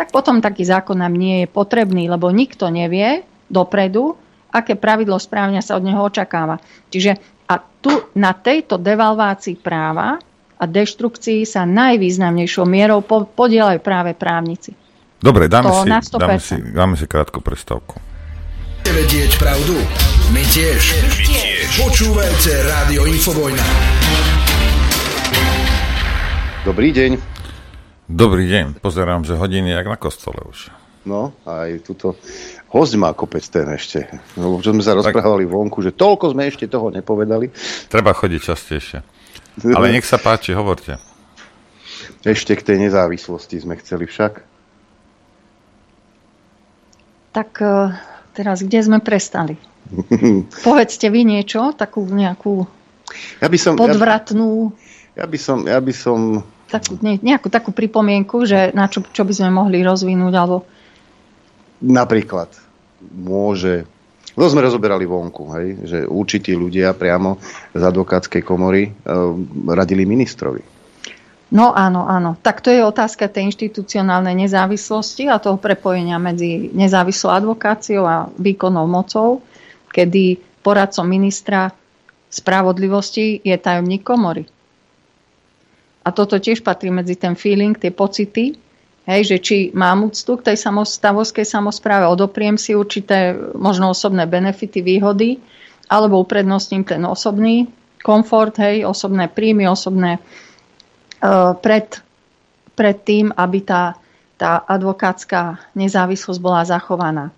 [0.00, 3.20] tak potom taký zákon nám nie je potrebný, lebo nikto nevie
[3.52, 4.16] dopredu,
[4.48, 6.56] aké pravidlo správania sa od neho očakáva.
[6.88, 10.16] Čiže a tu na tejto devalvácii práva
[10.56, 14.72] a deštrukcii sa najvýznamnejšou mierou podielajú práve právnici.
[15.20, 18.00] Dobre, dáme, si, dáme, si, dáme si krátku prestávku.
[18.88, 19.76] Vedieť pravdu?
[20.32, 20.96] My tiež.
[20.96, 21.76] My tiež.
[21.76, 23.66] Počúvajte Rádio Infovojna.
[26.64, 27.39] Dobrý deň.
[28.10, 28.82] Dobrý deň.
[28.82, 30.74] Pozerám, že hodiny jak na kostole už.
[31.06, 32.18] No, aj túto
[32.74, 34.10] host má kopec ten ešte.
[34.34, 37.54] No, čo sme sa rozprávali vonku, že toľko sme ešte toho nepovedali.
[37.86, 38.98] Treba chodiť častejšie.
[39.62, 40.98] Ale nech sa páči, hovorte.
[42.26, 44.42] Ešte k tej nezávislosti sme chceli však.
[47.30, 47.94] Tak e,
[48.34, 49.54] teraz, kde sme prestali?
[50.66, 52.66] Povedzte vy niečo, takú nejakú
[53.38, 54.74] ja by som, podvratnú...
[55.14, 55.56] Ja, ja by som...
[55.62, 56.42] Ja by som...
[56.70, 60.62] Takú, ne, nejakú takú pripomienku, že na čo, čo by sme mohli rozvinúť, alebo
[61.80, 62.52] Napríklad
[63.00, 63.88] môže
[64.36, 67.36] to sme rozoberali vonku, hej, že určití ľudia priamo
[67.76, 68.90] z advokátskej komory e,
[69.68, 70.62] radili ministrovi.
[71.50, 72.38] No áno, áno.
[72.38, 78.86] Tak to je otázka tej inštitucionálnej nezávislosti a toho prepojenia medzi nezávislou advokáciou a výkonnou
[78.86, 79.42] mocou,
[79.90, 81.74] kedy poradcom ministra
[82.30, 84.46] spravodlivosti je tajomník komory.
[86.00, 88.56] A toto tiež patrí medzi ten feeling, tie pocity,
[89.08, 94.84] Hej, že či mám úctu k tej stavovskej samozpráve, odopriem si určité možno osobné benefity,
[94.84, 95.40] výhody,
[95.90, 97.66] alebo uprednostním ten osobný
[98.04, 101.98] komfort, hej, osobné príjmy, osobné uh, pred,
[102.78, 103.98] pred tým, aby tá,
[104.38, 107.34] tá advokátska nezávislosť bola zachovaná.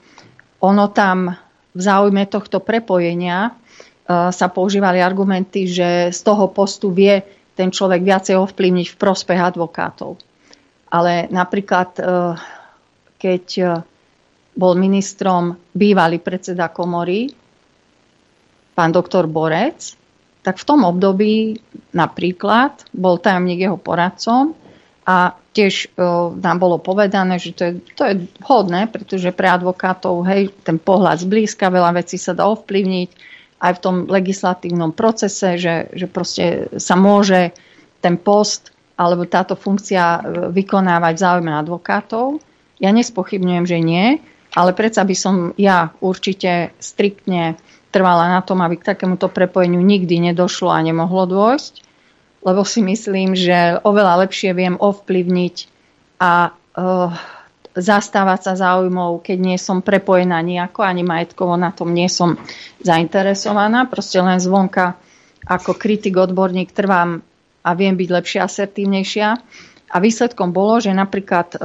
[0.61, 1.33] Ono tam
[1.73, 7.23] v záujme tohto prepojenia uh, sa používali argumenty, že z toho postu vie
[7.53, 10.17] ten človek viacej ovplyvniť v prospech advokátov.
[10.93, 12.03] Ale napríklad, e,
[13.17, 13.65] keď e,
[14.53, 17.33] bol ministrom bývalý predseda komory,
[18.73, 19.97] pán doktor Borec,
[20.43, 21.57] tak v tom období
[21.95, 24.53] napríklad bol tajomník jeho poradcom
[25.07, 26.09] a tiež e,
[26.41, 31.21] nám bolo povedané, že to je, to je vhodné, pretože pre advokátov hej, ten pohľad
[31.25, 33.11] zblízka, veľa vecí sa dá ovplyvniť
[33.63, 37.55] aj v tom legislatívnom procese, že, že proste sa môže
[38.03, 40.21] ten post alebo táto funkcia e,
[40.51, 42.43] vykonávať v záujme advokátov.
[42.83, 44.19] Ja nespochybňujem, že nie,
[44.53, 47.55] ale predsa by som ja určite striktne
[47.95, 51.75] trvala na tom, aby k takémuto prepojeniu nikdy nedošlo a nemohlo dôjsť,
[52.43, 55.57] lebo si myslím, že oveľa lepšie viem ovplyvniť
[56.19, 57.13] a uh,
[57.73, 62.37] zastávať sa záujmov, keď nie som prepojená nejako, ani majetkovo na tom nie som
[62.85, 63.89] zainteresovaná.
[63.89, 64.97] Proste len zvonka
[65.49, 67.25] ako kritik, odborník trvám
[67.63, 69.29] a viem byť lepšia, asertívnejšia.
[69.93, 71.59] A výsledkom bolo, že napríklad e,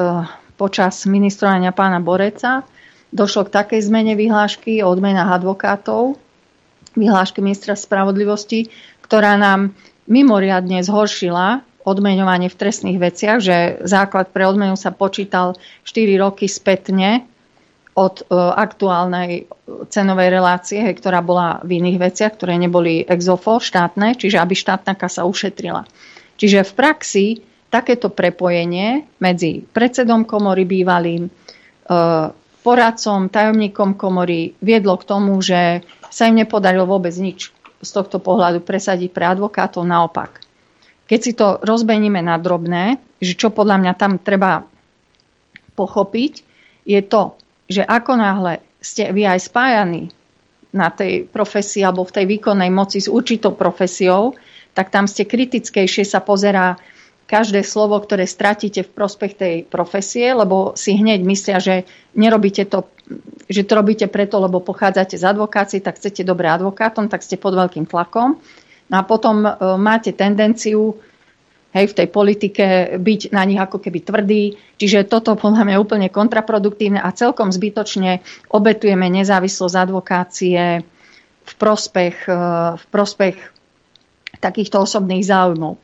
[0.56, 2.64] počas ministrovania pána Boreca
[3.12, 6.20] došlo k takej zmene vyhlášky o odmenách advokátov,
[6.96, 8.68] vyhláške ministra spravodlivosti,
[9.04, 9.72] ktorá nám
[10.08, 13.56] mimoriadne zhoršila odmeňovanie v trestných veciach, že
[13.88, 15.56] základ pre odmenu sa počítal
[15.88, 17.24] 4 roky spätne
[17.96, 19.48] od e, aktuálnej
[19.88, 25.24] cenovej relácie, ktorá bola v iných veciach, ktoré neboli exofo štátne, čiže aby štátna kasa
[25.24, 25.88] ušetrila.
[26.38, 27.26] Čiže v praxi
[27.72, 31.32] takéto prepojenie medzi predsedom komory bývalým, e,
[32.62, 38.62] poradcom, tajomníkom komory viedlo k tomu, že sa im nepodarilo vôbec nič z tohto pohľadu
[38.62, 39.88] presadiť pre advokátov.
[39.88, 40.47] Naopak,
[41.08, 44.68] keď si to rozbeníme na drobné, že čo podľa mňa tam treba
[45.74, 46.34] pochopiť,
[46.84, 47.36] je to,
[47.68, 50.04] že ako náhle ste vy aj spájani
[50.76, 54.36] na tej profesii alebo v tej výkonnej moci s určitou profesiou,
[54.76, 56.78] tak tam ste kritickejšie sa pozerá
[57.28, 61.84] každé slovo, ktoré stratíte v prospech tej profesie, lebo si hneď myslia, že
[62.16, 62.88] nerobíte to,
[63.52, 67.60] že to robíte preto, lebo pochádzate z advokácie, tak chcete dobré advokátom, tak ste pod
[67.60, 68.40] veľkým tlakom.
[68.88, 70.96] No a potom e, máte tendenciu
[71.76, 72.66] hej, v tej politike
[72.98, 74.44] byť na nich ako keby tvrdý.
[74.80, 80.82] Čiže toto podľa mňa je úplne kontraproduktívne a celkom zbytočne obetujeme nezávislosť advokácie
[81.48, 82.42] v prospech, e,
[82.80, 83.36] v prospech
[84.40, 85.78] takýchto osobných záujmov.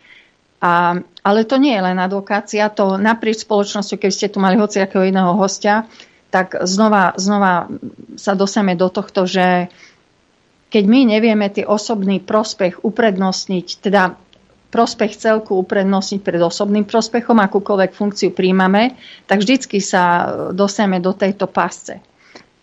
[0.64, 0.96] A,
[1.28, 5.36] ale to nie je len advokácia, to naprieč spoločnosťou, keď ste tu mali hociakého iného
[5.36, 5.84] hostia,
[6.32, 7.68] tak znova, znova
[8.16, 9.68] sa doseme do tohto, že
[10.74, 14.18] keď my nevieme tie osobný prospech uprednostniť, teda
[14.74, 18.98] prospech celku uprednostniť pred osobným prospechom, akúkoľvek funkciu príjmame,
[19.30, 22.02] tak vždycky sa doseme do tejto pásce.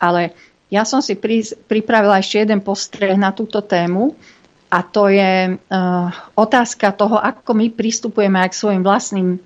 [0.03, 0.35] Ale
[0.75, 1.15] ja som si
[1.71, 4.19] pripravila ešte jeden postreh na túto tému
[4.75, 9.39] a to je uh, otázka toho, ako my pristupujeme aj k svojim vlastným,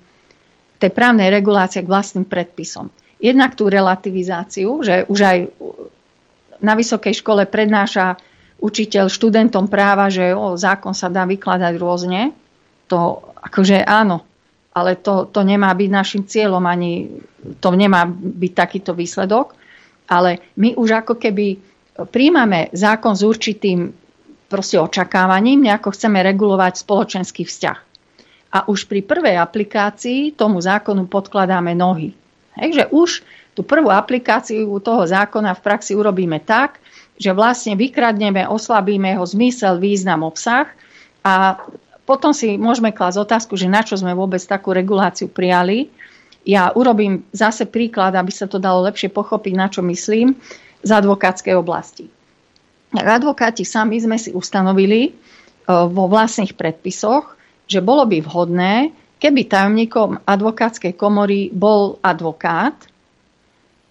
[0.81, 2.89] tej právnej regulácie k vlastným predpisom.
[3.21, 5.37] Jednak tú relativizáciu, že už aj
[6.65, 8.17] na vysokej škole prednáša
[8.59, 12.31] učiteľ študentom práva, že o, zákon sa dá vykladať rôzne.
[12.91, 14.23] To akože áno,
[14.75, 17.07] ale to, to nemá byť našim cieľom, ani
[17.61, 19.55] to nemá byť takýto výsledok.
[20.05, 21.57] Ale my už ako keby
[22.11, 23.89] príjmame zákon s určitým
[24.45, 27.79] proste očakávaním, nejako chceme regulovať spoločenský vzťah.
[28.55, 32.13] A už pri prvej aplikácii tomu zákonu podkladáme nohy.
[32.55, 33.09] Hej, že už
[33.55, 36.79] tú prvú aplikáciu toho zákona v praxi urobíme tak,
[37.15, 40.67] že vlastne vykradneme, oslabíme jeho zmysel, význam, obsah
[41.23, 41.63] a
[42.05, 45.89] potom si môžeme klásť otázku, že na čo sme vôbec takú reguláciu prijali.
[46.45, 50.37] Ja urobím zase príklad, aby sa to dalo lepšie pochopiť, na čo myslím,
[50.85, 52.05] z advokátskej oblasti
[53.03, 55.11] advokáti sami sme si ustanovili e,
[55.67, 57.35] vo vlastných predpisoch,
[57.67, 58.73] že bolo by vhodné,
[59.19, 62.77] keby tajomníkom advokátskej komory bol advokát,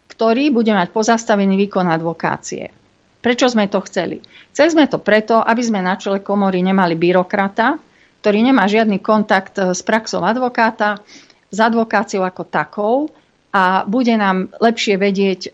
[0.09, 2.71] ktorý bude mať pozastavený výkon advokácie.
[3.25, 4.21] Prečo sme to chceli?
[4.53, 7.81] Chceli sme to preto, aby sme na čele komory nemali byrokrata,
[8.21, 11.01] ktorý nemá žiadny kontakt e, s praxou advokáta,
[11.49, 12.97] s advokáciou ako takou
[13.49, 15.51] a bude nám lepšie vedieť e,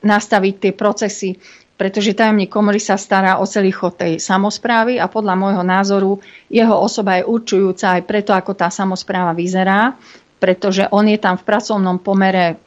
[0.00, 1.36] nastaviť tie procesy
[1.80, 6.20] pretože tajomník komory sa stará o celý chod tej samozprávy a podľa môjho názoru
[6.52, 9.96] jeho osoba je určujúca aj preto, ako tá samozpráva vyzerá,
[10.36, 12.60] pretože on je tam v pracovnom pomere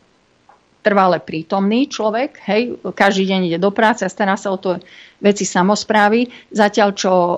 [0.83, 4.83] trvale prítomný človek, hej, každý deň ide do práce a stará sa o to
[5.23, 7.35] veci samozprávy, zatiaľ čo e,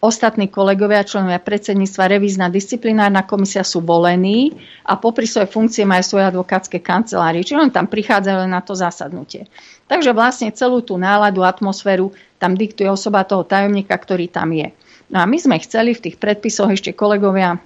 [0.00, 4.56] ostatní kolegovia, členovia predsedníctva, revízna disciplinárna komisia sú volení
[4.88, 9.44] a popri svojej funkcie majú svoje advokátske kancelárie, čiže on tam prichádzajú na to zasadnutie.
[9.92, 14.72] Takže vlastne celú tú náladu, atmosféru tam diktuje osoba toho tajomníka, ktorý tam je.
[15.12, 17.60] No a my sme chceli v tých predpisoch ešte kolegovia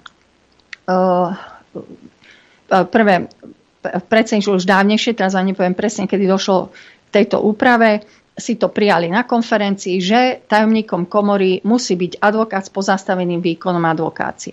[0.90, 1.30] uh,
[2.90, 3.30] prvé
[4.06, 8.02] predsedníčku už dávnejšie, teraz ani nepoviem presne, kedy došlo k tejto úprave,
[8.36, 14.52] si to prijali na konferencii, že tajomníkom komory musí byť advokát s pozastaveným výkonom advokácie.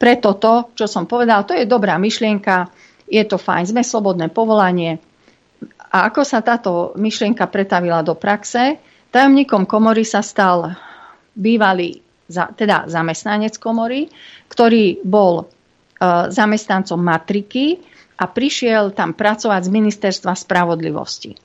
[0.00, 2.72] Preto to, čo som povedal, to je dobrá myšlienka,
[3.04, 4.96] je to fajn, sme slobodné povolanie,
[5.90, 8.78] a ako sa táto myšlienka pretavila do praxe?
[9.10, 10.78] Tajomníkom komory sa stal
[11.34, 11.98] bývalý
[12.30, 14.06] teda zamestnanec komory,
[14.46, 15.50] ktorý bol
[16.32, 17.76] zamestnancom matriky
[18.20, 21.36] a prišiel tam pracovať z ministerstva spravodlivosti.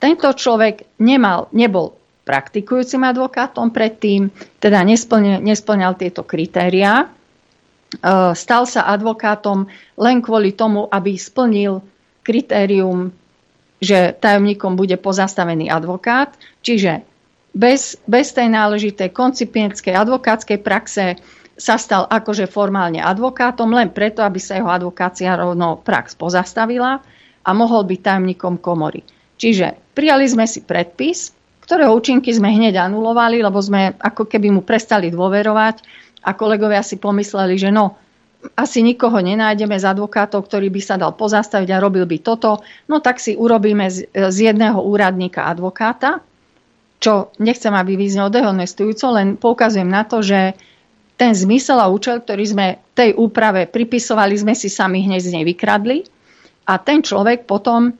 [0.00, 1.92] Tento človek nemal, nebol
[2.24, 7.04] praktikujúcim advokátom predtým, teda nesplňal, nesplňal tieto kritériá.
[7.04, 7.06] E,
[8.32, 9.68] stal sa advokátom
[10.00, 11.84] len kvôli tomu, aby splnil
[12.24, 13.12] kritérium,
[13.80, 16.32] že tajomníkom bude pozastavený advokát,
[16.64, 17.04] čiže
[17.50, 21.18] bez, bez tej náležitej koncipientskej advokátskej praxe
[21.60, 27.04] sa stal akože formálne advokátom len preto, aby sa jeho advokácia rovno prax pozastavila
[27.44, 29.04] a mohol byť tajomníkom komory.
[29.36, 31.36] Čiže prijali sme si predpis,
[31.68, 35.84] ktorého účinky sme hneď anulovali, lebo sme ako keby mu prestali dôverovať
[36.24, 38.00] a kolegovia si pomysleli, že no,
[38.56, 43.04] asi nikoho nenájdeme z advokátov, ktorý by sa dal pozastaviť a robil by toto, no
[43.04, 46.24] tak si urobíme z, z jedného úradníka advokáta,
[47.00, 50.56] čo nechcem, aby vyznel dehonestujúco, len poukazujem na to, že
[51.20, 52.66] ten zmysel a účel, ktorý sme
[52.96, 56.08] tej úprave pripisovali, sme si sami hneď z nej vykradli
[56.64, 57.92] a ten človek potom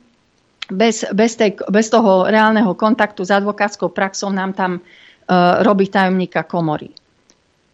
[0.65, 6.49] bez, bez, tej, bez toho reálneho kontaktu s advokátskou praxou nám tam uh, robí tajomníka
[6.49, 6.89] komory.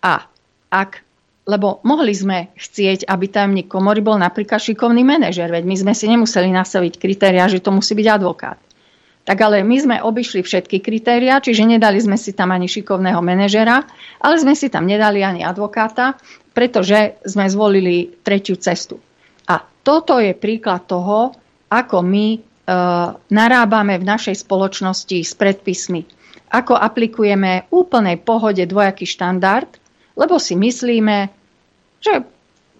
[0.03, 0.27] A
[0.67, 1.07] ak
[1.47, 6.11] lebo mohli sme chcieť, aby tajomník komory bol napríklad šikovný manažer, veď my sme si
[6.11, 8.59] nemuseli nastaviť kritéria, že to musí byť advokát.
[9.27, 13.83] Tak ale my sme obišli všetky kritéria, čiže nedali sme si tam ani šikovného manažera,
[14.23, 16.15] ale sme si tam nedali ani advokáta,
[16.55, 19.03] pretože sme zvolili tretiu cestu.
[19.51, 21.35] A toto je príklad toho,
[21.67, 22.39] ako my e,
[23.27, 26.07] narábame v našej spoločnosti s predpismi.
[26.47, 29.67] Ako aplikujeme úplnej pohode dvojaký štandard,
[30.15, 31.27] lebo si myslíme,
[31.99, 32.23] že,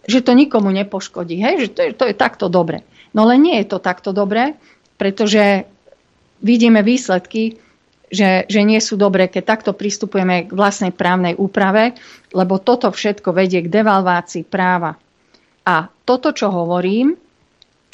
[0.08, 1.56] že to nikomu nepoškodí, hej?
[1.60, 2.88] že to je, to je takto dobre.
[3.12, 4.56] No len nie je to takto dobre,
[4.96, 5.68] pretože
[6.42, 7.58] vidíme výsledky,
[8.08, 11.98] že, že nie sú dobré, keď takto pristupujeme k vlastnej právnej úprave,
[12.32, 14.96] lebo toto všetko vedie k devalvácii práva.
[15.68, 17.20] A toto, čo hovorím,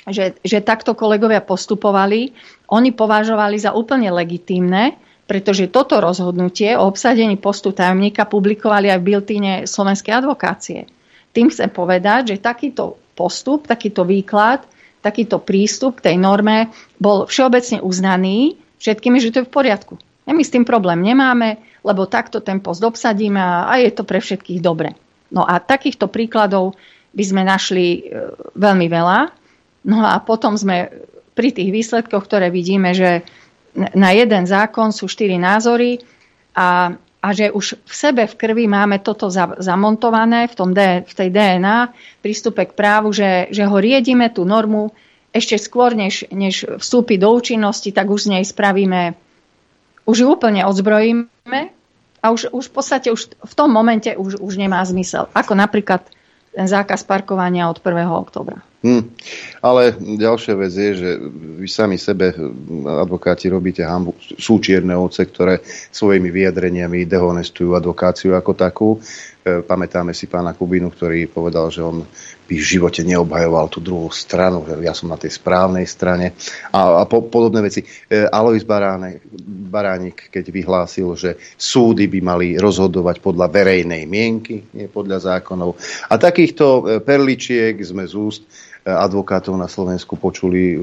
[0.05, 2.35] že, že takto kolegovia postupovali,
[2.69, 4.93] oni považovali za úplne legitímne,
[5.25, 10.85] pretože toto rozhodnutie o obsadení postu tajomníka publikovali aj v biltine Slovenskej advokácie.
[11.33, 14.61] Tým chcem povedať, že takýto postup, takýto výklad,
[15.03, 19.99] takýto prístup k tej norme bol všeobecne uznaný všetkými, že to je v poriadku.
[20.23, 24.23] A my s tým problém nemáme, lebo takto ten post obsadíme a, je to pre
[24.23, 24.95] všetkých dobre.
[25.35, 26.79] No a takýchto príkladov
[27.11, 29.19] by sme našli e, veľmi veľa.
[29.91, 30.87] No a potom sme
[31.35, 33.27] pri tých výsledkoch, ktoré vidíme, že
[33.75, 35.99] na jeden zákon sú štyri názory
[36.55, 39.31] a a že už v sebe, v krvi máme toto
[39.63, 44.91] zamontované v, tom v tej DNA, prístupe k právu, že, že ho riedime tú normu
[45.31, 49.15] ešte skôr, než, než vstúpi do účinnosti, tak už z nej spravíme,
[50.03, 51.61] už ju úplne odzbrojíme
[52.19, 55.31] a už, už v podstate už v tom momente už, už nemá zmysel.
[55.31, 56.03] Ako napríklad
[56.51, 58.03] ten zákaz parkovania od 1.
[58.11, 58.59] oktobra.
[58.83, 59.15] Hm.
[59.63, 61.09] Ale ďalšia vec je, že
[61.63, 62.35] vy sami sebe,
[62.83, 68.89] advokáti, robíte hambu, sú čierne ovce, ktoré svojimi vyjadreniami dehonestujú advokáciu ako takú.
[69.39, 72.03] E, pamätáme si pána Kubinu, ktorý povedal, že on
[72.43, 76.35] by v živote neobhajoval tú druhú stranu, že ja som na tej správnej strane
[76.75, 77.87] a, a po, podobné veci.
[77.87, 85.39] E, Alois Baránik, keď vyhlásil, že súdy by mali rozhodovať podľa verejnej mienky, nie podľa
[85.39, 85.79] zákonov.
[86.11, 88.43] A takýchto perličiek sme z úst
[88.83, 90.75] advokátov na Slovensku počuli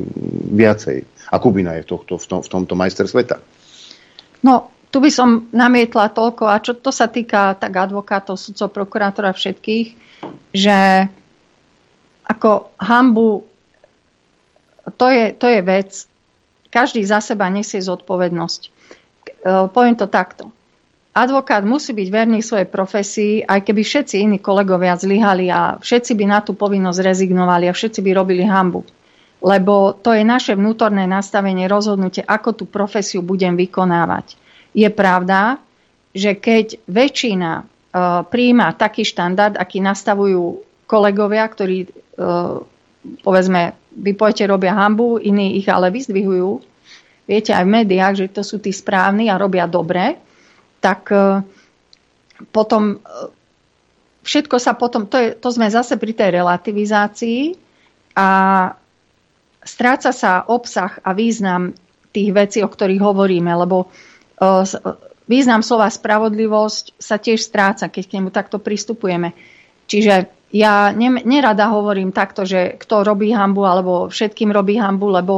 [0.56, 1.04] viacej.
[1.30, 3.38] A Kubina je tohto, v, tom, v tomto majster sveta.
[4.40, 9.36] No, tu by som namietla toľko, a čo to sa týka tak advokátov, sudcov, prokurátora
[9.36, 9.88] všetkých,
[10.50, 11.06] že
[12.24, 13.44] ako hambu,
[14.96, 15.90] to je, to je vec,
[16.72, 18.60] každý za seba nesie zodpovednosť.
[18.64, 18.70] E,
[19.70, 20.54] poviem to takto
[21.14, 26.24] advokát musí byť verný svojej profesii, aj keby všetci iní kolegovia zlyhali a všetci by
[26.26, 28.86] na tú povinnosť rezignovali a všetci by robili hambu.
[29.40, 34.36] Lebo to je naše vnútorné nastavenie, rozhodnutie, ako tú profesiu budem vykonávať.
[34.76, 35.58] Je pravda,
[36.12, 41.88] že keď väčšina uh, príjma taký štandard, aký nastavujú kolegovia, ktorí,
[42.20, 42.60] uh,
[43.24, 46.60] povedzme, vy pojete, robia hambu, iní ich ale vyzdvihujú,
[47.26, 50.29] viete aj v médiách, že to sú tí správni a robia dobre,
[50.80, 51.44] tak e,
[52.50, 53.28] potom e,
[54.24, 57.54] všetko sa potom, to, je, to sme zase pri tej relativizácii
[58.16, 58.28] a
[59.60, 61.76] stráca sa obsah a význam
[62.10, 64.66] tých vecí, o ktorých hovoríme, lebo e,
[65.30, 69.36] význam slova spravodlivosť sa tiež stráca, keď k nemu takto pristupujeme.
[69.86, 75.34] Čiže ja nerada hovorím takto, že kto robí hambu, alebo všetkým robí hambu, lebo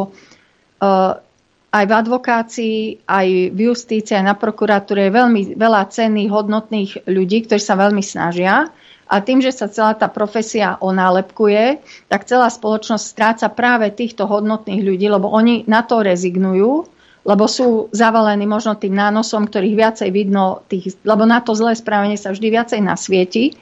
[1.73, 2.79] aj v advokácii,
[3.09, 8.05] aj v justícii, aj na prokuratúre je veľmi veľa cenných, hodnotných ľudí, ktorí sa veľmi
[8.05, 8.69] snažia.
[9.09, 11.81] A tým, že sa celá tá profesia onálepkuje,
[12.13, 16.89] tak celá spoločnosť stráca práve týchto hodnotných ľudí, lebo oni na to rezignujú,
[17.25, 22.21] lebo sú zavalení možno tým nánosom, ktorých viacej vidno, tých, lebo na to zlé správanie
[22.21, 23.57] sa vždy viacej nasvieti.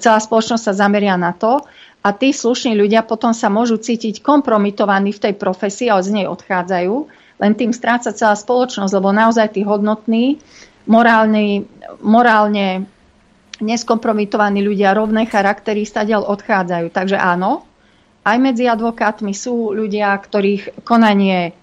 [0.00, 1.64] Celá spoločnosť sa zameria na to
[2.00, 6.26] a tí slušní ľudia potom sa môžu cítiť kompromitovaní v tej profesii a z nej
[6.28, 10.38] odchádzajú len tým stráca celá spoločnosť, lebo naozaj tí hodnotní,
[10.84, 11.64] morálne,
[12.04, 12.84] morálne
[13.60, 16.86] neskompromitovaní ľudia, rovné charaktery stadiaľ odchádzajú.
[16.92, 17.64] Takže áno,
[18.24, 21.56] aj medzi advokátmi sú ľudia, ktorých konanie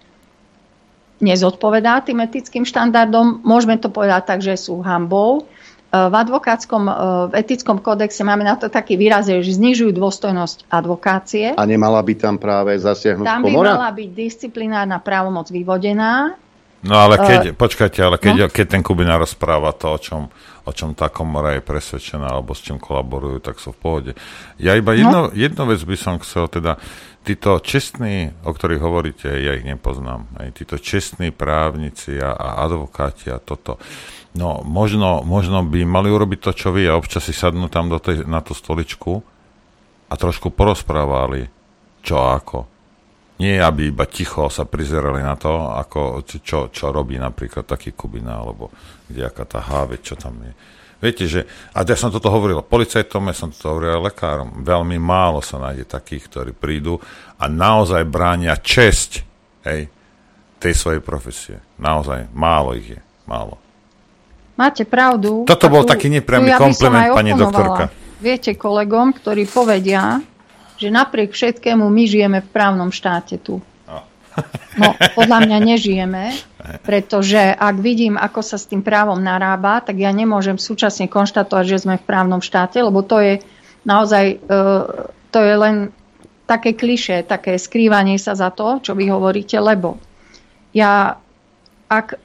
[1.17, 3.41] nezodpovedá tým etickým štandardom.
[3.41, 5.49] Môžeme to povedať tak, že sú hambou.
[5.87, 6.83] V advokátskom,
[7.31, 11.55] v etickom kódexe máme na to taký výraz, že znižujú dôstojnosť advokácie.
[11.55, 13.79] A nemala by tam práve zasiahnuť Tam by komora?
[13.79, 16.35] mala byť disciplinárna právomoc vyvodená.
[16.83, 18.53] No ale keď, Uh, počkajte, ale keď, no.
[18.53, 20.21] keď ten Kubina rozpráva to, o čom,
[20.67, 24.11] o čom tá komora je presvedčená, alebo s čím kolaborujú, tak sú v pohode.
[24.61, 26.77] Ja iba jedno, jednu vec by som chcel, teda
[27.25, 33.33] títo čestní, o ktorých hovoríte, ja ich nepoznám, aj títo čestní právnici a, a advokáti
[33.33, 33.81] a toto,
[34.37, 37.97] no možno, možno by mali urobiť to, čo vy a občas si sadnú tam do
[37.97, 39.19] tej, na tú stoličku
[40.07, 41.49] a trošku porozprávali,
[42.05, 42.77] čo a ako.
[43.37, 48.41] Nie, aby iba ticho sa prizerali na to, ako, čo, čo robí napríklad taký Kubina,
[48.41, 48.73] alebo
[49.05, 50.53] kde aká tá háve, čo tam je.
[50.97, 51.45] Viete, že,
[51.77, 55.85] a ja som toto hovoril policajtom, ja som toto hovoril lekárom, veľmi málo sa nájde
[55.85, 56.97] takých, ktorí prídu
[57.37, 59.21] a naozaj bránia česť
[59.69, 59.85] hej,
[60.57, 61.61] tej svojej profesie.
[61.77, 62.99] Naozaj, málo ich je,
[63.29, 63.66] málo.
[64.57, 65.45] Máte pravdu.
[65.45, 67.93] Toto bol taký nepriamy tu ja kompliment, pani doktorka.
[68.17, 70.17] Viete kolegom, ktorí povedia,
[70.81, 73.61] že napriek všetkému my žijeme v právnom štáte tu.
[74.77, 76.37] No, podľa mňa nežijeme,
[76.85, 81.81] pretože ak vidím, ako sa s tým právom narába, tak ja nemôžem súčasne konštatovať, že
[81.81, 83.33] sme v právnom štáte, lebo to je
[83.89, 84.57] naozaj, e,
[85.33, 85.89] to je len
[86.45, 89.97] také kliše, také skrývanie sa za to, čo vy hovoríte, lebo
[90.69, 91.17] ja,
[91.87, 92.17] ak e,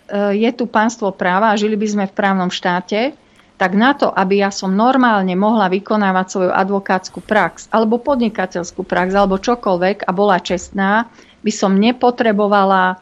[0.42, 3.14] je tu pánstvo práva a žili by sme v právnom štáte,
[3.56, 9.14] tak na to, aby ja som normálne mohla vykonávať svoju advokátsku prax, alebo podnikateľskú prax,
[9.14, 11.06] alebo čokoľvek a bola čestná,
[11.46, 12.98] by som nepotrebovala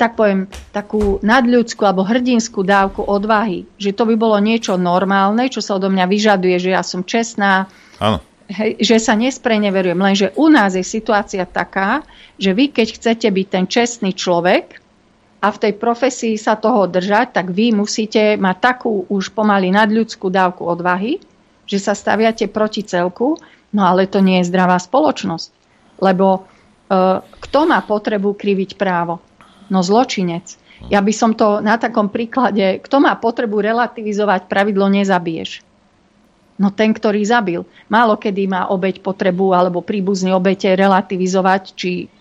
[0.00, 5.60] tak poviem, takú nadľudskú alebo hrdinskú dávku odvahy, že to by bolo niečo normálne, čo
[5.60, 7.68] sa odo mňa vyžaduje, že ja som čestná,
[8.00, 8.24] Áno.
[8.48, 10.00] hej, že sa nespreneverujem.
[10.00, 12.00] Lenže u nás je situácia taká,
[12.40, 14.80] že vy keď chcete byť ten čestný človek
[15.40, 20.28] a v tej profesii sa toho držať, tak vy musíte mať takú už pomaly nadľudskú
[20.28, 21.16] dávku odvahy,
[21.64, 23.40] že sa staviate proti celku,
[23.72, 25.48] no ale to nie je zdravá spoločnosť.
[26.04, 26.40] Lebo e,
[27.24, 29.24] kto má potrebu kriviť právo?
[29.72, 30.60] No zločinec.
[30.92, 35.64] Ja by som to na takom príklade, kto má potrebu relativizovať pravidlo nezabiješ?
[36.60, 37.64] No ten, ktorý zabil.
[37.88, 42.12] Málo kedy má obeď potrebu alebo príbuzný obete relativizovať, či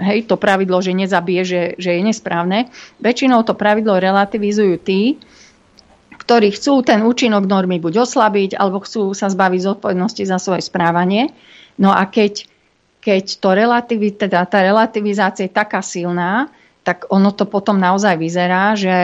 [0.00, 2.72] hej, to pravidlo, že nezabije, že, že je nesprávne.
[2.98, 5.20] Väčšinou to pravidlo relativizujú tí,
[6.20, 11.32] ktorí chcú ten účinok normy buď oslabiť, alebo chcú sa zbaviť zodpovednosti za svoje správanie.
[11.76, 12.48] No a keď,
[13.00, 16.48] keď to relativi, teda tá relativizácia je taká silná,
[16.86, 18.96] tak ono to potom naozaj vyzerá, že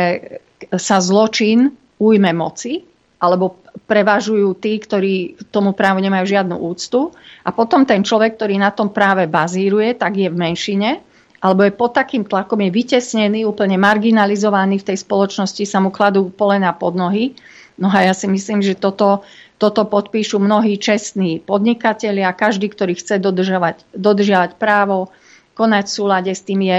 [0.77, 2.85] sa zločin ujme moci,
[3.21, 7.15] alebo prevažujú tí, ktorí k tomu právu nemajú žiadnu úctu.
[7.47, 10.91] A potom ten človek, ktorý na tom práve bazíruje, tak je v menšine,
[11.39, 16.27] alebo je pod takým tlakom, je vytesnený, úplne marginalizovaný v tej spoločnosti, sa mu kladú
[16.35, 17.39] polena pod nohy.
[17.79, 19.23] No a ja si myslím, že toto,
[19.61, 25.15] toto podpíšu mnohí čestní podnikatelia, každý, ktorý chce dodržovať, dodržiavať právo,
[25.55, 26.79] konať v súlade s tým je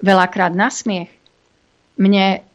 [0.00, 1.10] veľakrát na smiech.
[1.98, 2.46] Mne,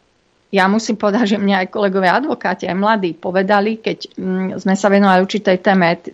[0.53, 4.93] ja musím povedať, že mňa aj kolegovia advokáti, aj mladí povedali, keď mm, sme sa
[4.93, 6.13] venovali určitej téme et,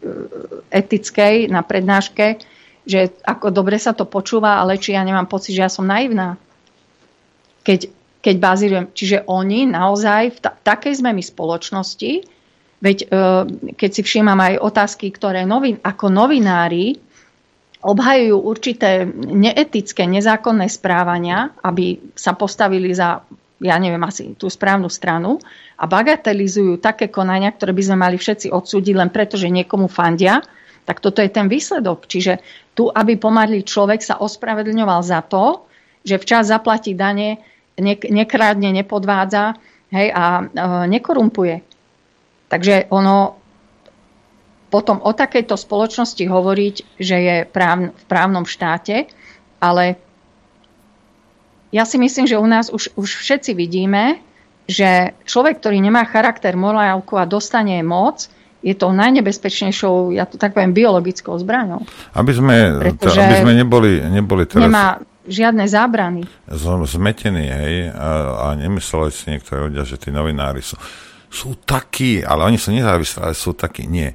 [0.72, 2.40] etickej na prednáške,
[2.88, 6.40] že ako dobre sa to počúva, ale či ja nemám pocit, že ja som naivná.
[7.68, 7.92] Keď,
[8.24, 8.88] keď bazírujem.
[8.96, 12.24] Čiže oni naozaj v ta, takej sme my spoločnosti,
[12.80, 13.06] veď e,
[13.76, 16.96] keď si všímam aj otázky, ktoré novin, ako novinári
[17.84, 23.24] obhajujú určité neetické, nezákonné správania, aby sa postavili za,
[23.60, 25.40] ja neviem, asi tú správnu stranu
[25.76, 30.40] a bagatelizujú také konania, ktoré by sme mali všetci odsúdiť len preto, že niekomu fandia,
[30.88, 32.08] tak toto je ten výsledok.
[32.08, 32.40] Čiže
[32.74, 35.68] tu, aby pomadlý človek sa ospravedlňoval za to,
[36.08, 37.44] že včas zaplatí dane,
[37.76, 39.60] nek- nekrádne, nepodvádza
[39.92, 40.44] hej, a e,
[40.88, 41.62] nekorumpuje.
[42.50, 43.38] Takže ono
[44.70, 49.10] potom o takejto spoločnosti hovoriť, že je práv, v právnom štáte,
[49.60, 49.98] ale
[51.70, 54.22] ja si myslím, že u nás už, už všetci vidíme,
[54.70, 58.30] že človek, ktorý nemá charakter, morálku a dostane moc,
[58.60, 61.88] je to najnebezpečnejšou, ja to tak poviem, biologickou zbraňou.
[62.14, 66.28] Aby sme, Pretože aby sme neboli, neboli teraz Nemá žiadne zábrany.
[66.86, 70.76] zmetení, hej, a, a nemysleli si niektorí ľudia, že tí novinári sú,
[71.32, 74.12] sú takí, ale oni sú nezávislí, ale sú takí, nie.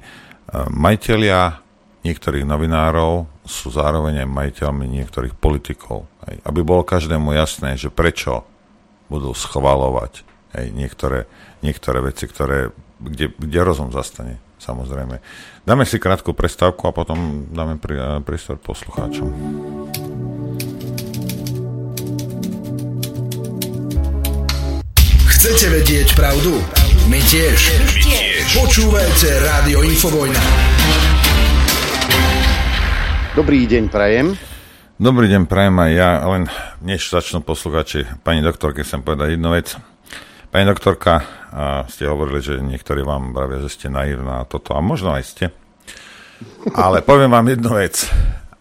[0.53, 1.57] Majiteľia
[2.05, 6.09] niektorých novinárov sú zároveň aj majiteľmi niektorých politikov.
[6.25, 6.41] Hej.
[6.43, 8.43] Aby bolo každému jasné, že prečo
[9.07, 10.25] budú schvalovať
[10.57, 11.29] hej, niektoré,
[11.61, 15.21] niektoré veci, ktoré, kde, kde rozum zastane, samozrejme.
[15.61, 19.29] Dáme si krátku prestávku a potom dáme pri, priestor poslucháčom.
[25.29, 26.57] Chcete vedieť pravdu?
[27.05, 27.59] My tiež.
[27.77, 28.49] My tiež.
[28.57, 30.41] Počúvajte Rádio Infovojna.
[33.35, 34.39] Dobrý deň, Prajem.
[34.95, 36.47] Dobrý deň, Prajem aj ja, len
[36.79, 39.75] než začnú posluchači, pani doktorke chcem povedať jednu vec.
[40.55, 41.19] Pani doktorka,
[41.91, 45.45] ste hovorili, že niektorí vám pravia, že ste naivná a toto, a možno aj ste.
[46.79, 48.07] Ale poviem vám jednu vec.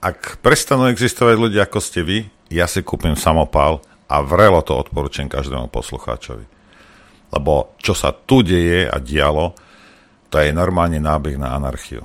[0.02, 3.78] Ak prestanú existovať ľudia ako ste vy, ja si kúpim samopál
[4.10, 6.50] a vrelo to odporúčam každému poslucháčovi.
[7.30, 9.54] Lebo čo sa tu deje a dialo,
[10.34, 12.02] to je normálne nábeh na anarchiu.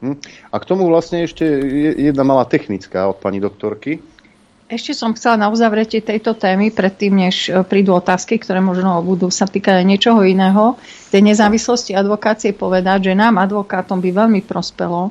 [0.00, 0.16] Hm?
[0.48, 1.44] A k tomu vlastne ešte
[1.96, 4.00] jedna malá technická od pani doktorky.
[4.70, 9.26] Ešte som chcela na uzavretie tejto témy, predtým, než e, prídu otázky, ktoré možno budú
[9.26, 10.78] sa týkať niečoho iného,
[11.10, 15.10] tej nezávislosti advokácie povedať, že nám advokátom by veľmi prospelo,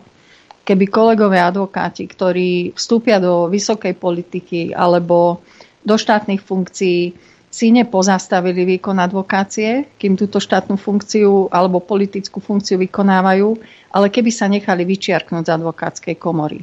[0.64, 5.44] keby kolegovia advokáti, ktorí vstúpia do vysokej politiky alebo
[5.84, 13.58] do štátnych funkcií, si nepozastavili výkon advokácie, kým túto štátnu funkciu alebo politickú funkciu vykonávajú,
[13.90, 16.62] ale keby sa nechali vyčiarknúť z advokátskej komory.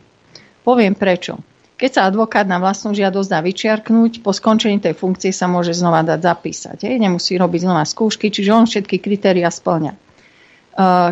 [0.62, 1.42] Poviem prečo.
[1.76, 6.00] Keď sa advokát na vlastnú žiadosť dá vyčiarknúť, po skončení tej funkcie sa môže znova
[6.00, 6.88] dať zapísať.
[6.88, 6.96] Hej?
[6.96, 9.92] Nemusí robiť znova skúšky, čiže on všetky kritéria splňa.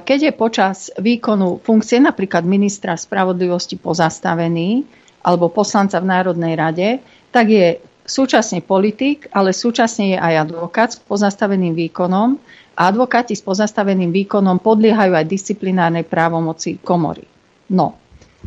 [0.04, 4.84] Keď je počas výkonu funkcie napríklad ministra spravodlivosti pozastavený
[5.24, 6.88] alebo poslanca v Národnej rade,
[7.32, 12.36] tak je súčasne politik, ale súčasne je aj advokát s pozastaveným výkonom
[12.76, 17.24] a advokáti s pozastaveným výkonom podliehajú aj disciplinárnej právomoci komory.
[17.72, 17.96] No.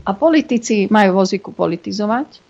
[0.06, 2.46] A politici majú vo zvyku politizovať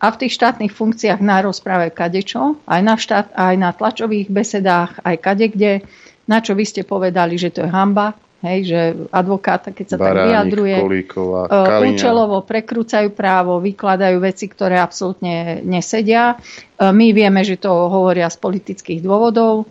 [0.00, 5.16] a v tých štátnych funkciách nározprávajú kadečo, aj na, štát, aj na tlačových besedách, aj
[5.20, 5.84] kadekde,
[6.24, 8.16] na čo vy ste povedali, že to je hamba,
[8.46, 14.46] Hej, že advokáta, keď sa Baránik, tak vyjadruje, Kolíková, uh, účelovo prekrúcajú právo, vykladajú veci,
[14.46, 16.38] ktoré absolútne nesedia.
[16.78, 19.66] Uh, my vieme, že to hovoria z politických dôvodov.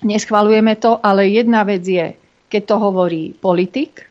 [0.00, 2.16] Neschvalujeme to, ale jedna vec je,
[2.48, 4.08] keď to hovorí politik,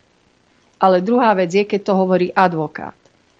[0.77, 2.93] ale druhá vec je, keď to hovorí advokát.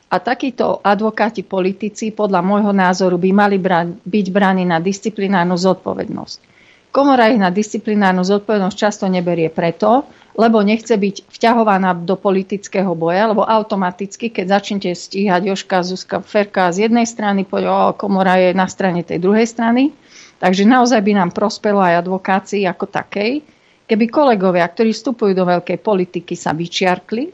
[0.10, 3.62] A takíto advokáti politici podľa môjho názoru by mali
[4.02, 6.59] byť braní na disciplinárnu zodpovednosť.
[6.90, 13.30] Komora ich na disciplinárnu zodpovednosť často neberie preto, lebo nechce byť vťahovaná do politického boja,
[13.30, 18.58] lebo automaticky, keď začnete stíhať Joška, Zuzka, Ferka z jednej strany, poď, o, komora je
[18.58, 19.94] na strane tej druhej strany.
[20.40, 23.44] Takže naozaj by nám prospelo aj advokácii ako takej,
[23.86, 27.30] keby kolegovia, ktorí vstupujú do veľkej politiky, sa vyčiarkli,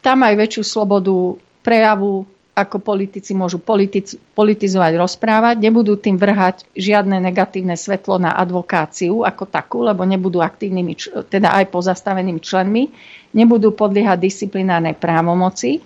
[0.00, 2.24] tam aj väčšiu slobodu prejavu,
[2.54, 9.50] ako politici môžu politiz- politizovať, rozprávať, nebudú tým vrhať žiadne negatívne svetlo na advokáciu ako
[9.50, 10.94] takú, lebo nebudú aktívnymi,
[11.26, 12.94] teda aj pozastavenými členmi,
[13.34, 15.82] nebudú podliehať disciplinárnej právomoci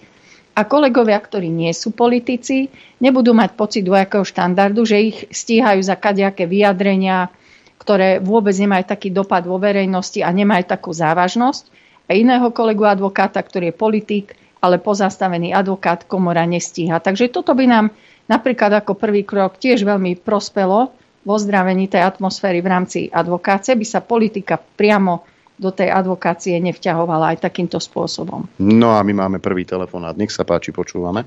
[0.53, 2.69] a kolegovia, ktorí nie sú politici,
[3.01, 7.33] nebudú mať pocit dvojakého štandardu, že ich stíhajú za kadejaké vyjadrenia,
[7.81, 11.71] ktoré vôbec nemajú taký dopad vo verejnosti a nemajú takú závažnosť.
[12.11, 14.27] A iného kolegu advokáta, ktorý je politik,
[14.59, 16.99] ale pozastavený advokát komora nestíha.
[16.99, 17.87] Takže toto by nám
[18.27, 20.91] napríklad ako prvý krok tiež veľmi prospelo
[21.23, 25.27] vo zdravení tej atmosféry v rámci advokácie, by sa politika priamo
[25.59, 28.47] do tej advokácie nevťahovala aj takýmto spôsobom.
[28.63, 30.15] No a my máme prvý telefonát.
[30.15, 31.27] Nech sa páči, počúvame.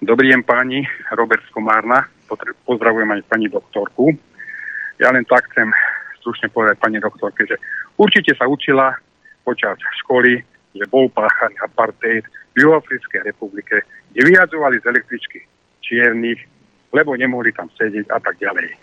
[0.00, 2.08] Dobrý deň páni, Robert Skomárna.
[2.64, 4.16] Pozdravujem aj pani doktorku.
[4.96, 5.68] Ja len tak chcem
[6.22, 7.60] stručne povedať pani doktorke, že
[8.00, 8.96] určite sa učila
[9.44, 10.40] počas školy
[10.74, 15.38] že bol páchaný apartheid v Juhoafrickej republike, kde vyjadzovali z električky
[15.80, 16.40] čiernych,
[16.92, 18.74] lebo nemohli tam sedieť a tak ďalej.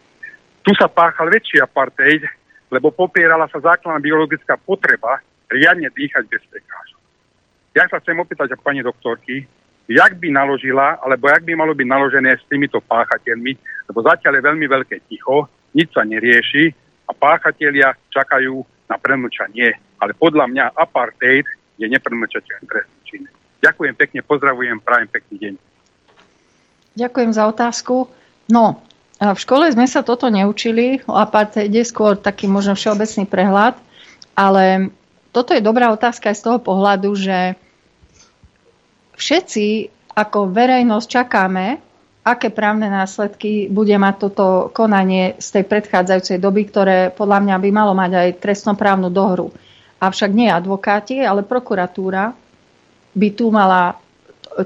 [0.66, 2.26] Tu sa páchal väčší apartheid,
[2.74, 7.02] lebo popierala sa základná biologická potreba riadne dýchať bez prekážok.
[7.78, 9.46] Ja sa chcem opýtať a pani doktorky,
[9.86, 13.54] jak by naložila, alebo jak by malo byť naložené s týmito páchateľmi,
[13.92, 15.46] lebo zatiaľ je veľmi veľké ticho,
[15.78, 16.74] nič sa nerieši
[17.06, 19.78] a páchatelia čakajú na premlčanie.
[20.02, 21.46] Ale podľa mňa apartheid
[21.76, 23.24] je nepremlčateľný trestný čin.
[23.60, 25.54] Ďakujem pekne, pozdravujem, prajem pekný deň.
[26.96, 28.08] Ďakujem za otázku.
[28.48, 28.80] No,
[29.20, 33.76] v škole sme sa toto neučili, o apartheide skôr taký možno všeobecný prehľad,
[34.36, 34.92] ale
[35.36, 37.60] toto je dobrá otázka aj z toho pohľadu, že
[39.20, 41.80] všetci ako verejnosť čakáme,
[42.24, 47.70] aké právne následky bude mať toto konanie z tej predchádzajúcej doby, ktoré podľa mňa by
[47.76, 49.52] malo mať aj trestnoprávnu dohru
[50.00, 52.36] avšak nie advokáti, ale prokuratúra
[53.16, 53.96] by tu mala,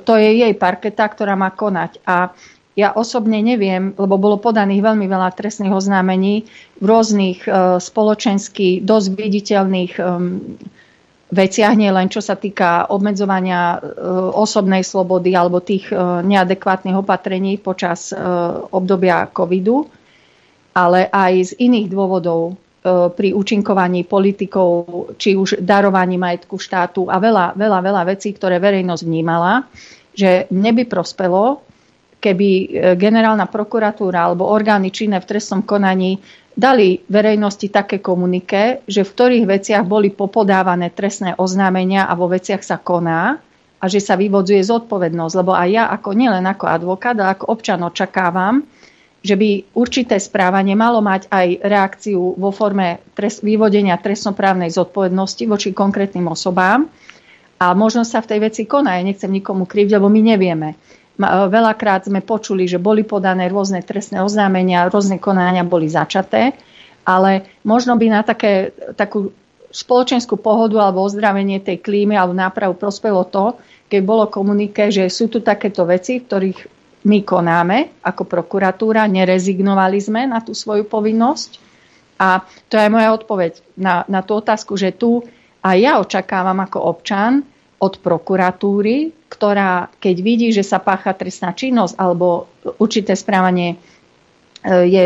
[0.03, 2.01] to je jej parketa, ktorá má konať.
[2.05, 2.33] A
[2.73, 6.47] ja osobne neviem, lebo bolo podaných veľmi veľa trestných oznámení
[6.79, 7.49] v rôznych e,
[7.83, 10.03] spoločensky dosť viditeľných e,
[11.29, 13.79] veciach, nie len čo sa týka obmedzovania e,
[14.33, 15.95] osobnej slobody alebo tých e,
[16.25, 18.17] neadekvátnych opatrení počas e,
[18.73, 19.85] obdobia covidu.
[20.73, 22.55] ale aj z iných dôvodov
[22.87, 24.87] pri účinkovaní politikov,
[25.19, 29.67] či už darovaní majetku štátu a veľa, veľa, veľa vecí, ktoré verejnosť vnímala,
[30.15, 31.59] že mne by prospelo,
[32.19, 32.65] keby e,
[32.99, 36.19] generálna prokuratúra alebo orgány činné v trestnom konaní
[36.55, 42.59] dali verejnosti také komunike, že v ktorých veciach boli popodávané trestné oznámenia a vo veciach
[42.59, 43.39] sa koná
[43.79, 45.33] a že sa vyvodzuje zodpovednosť.
[45.39, 48.67] Lebo aj ja ako nielen ako advokát, ale ako občan očakávam,
[49.19, 55.69] že by určité správanie malo mať aj reakciu vo forme trest, vyvodenia trestnoprávnej zodpovednosti voči
[55.75, 56.87] konkrétnym osobám.
[57.59, 58.95] A možno sa v tej veci koná.
[58.95, 60.69] Ja nechcem nikomu krivť, lebo my nevieme.
[60.71, 60.75] E,
[61.27, 66.55] veľakrát sme počuli, že boli podané rôzne trestné oznámenia, rôzne konania boli začaté,
[67.03, 69.35] ale možno by na také, takú
[69.69, 73.59] spoločenskú pohodu alebo ozdravenie tej klímy alebo nápravu prospelo to,
[73.91, 79.99] keď bolo komunike, že sú tu takéto veci, v ktorých my konáme ako prokuratúra, nerezignovali
[80.03, 81.51] sme na tú svoju povinnosť.
[82.19, 85.23] A to je moja odpoveď na, na tú otázku, že tu
[85.63, 87.47] aj ja očakávam ako občan
[87.79, 93.77] od prokuratúry, ktorá keď vidí, že sa pácha trestná činnosť alebo určité správanie e,
[94.91, 95.05] je,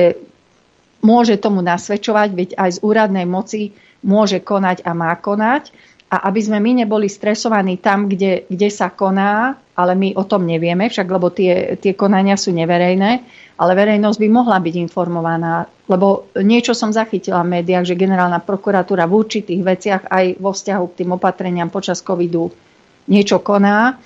[1.06, 5.70] môže tomu nasvedčovať, veď aj z úradnej moci môže konať a má konať.
[6.14, 10.46] A aby sme my neboli stresovaní tam, kde, kde sa koná, ale my o tom
[10.46, 13.12] nevieme, však lebo tie, tie konania sú neverejné,
[13.58, 19.10] ale verejnosť by mohla byť informovaná, lebo niečo som zachytila v médiách, že generálna prokuratúra
[19.10, 22.54] v určitých veciach aj vo vzťahu k tým opatreniam počas covidu
[23.10, 23.98] niečo koná.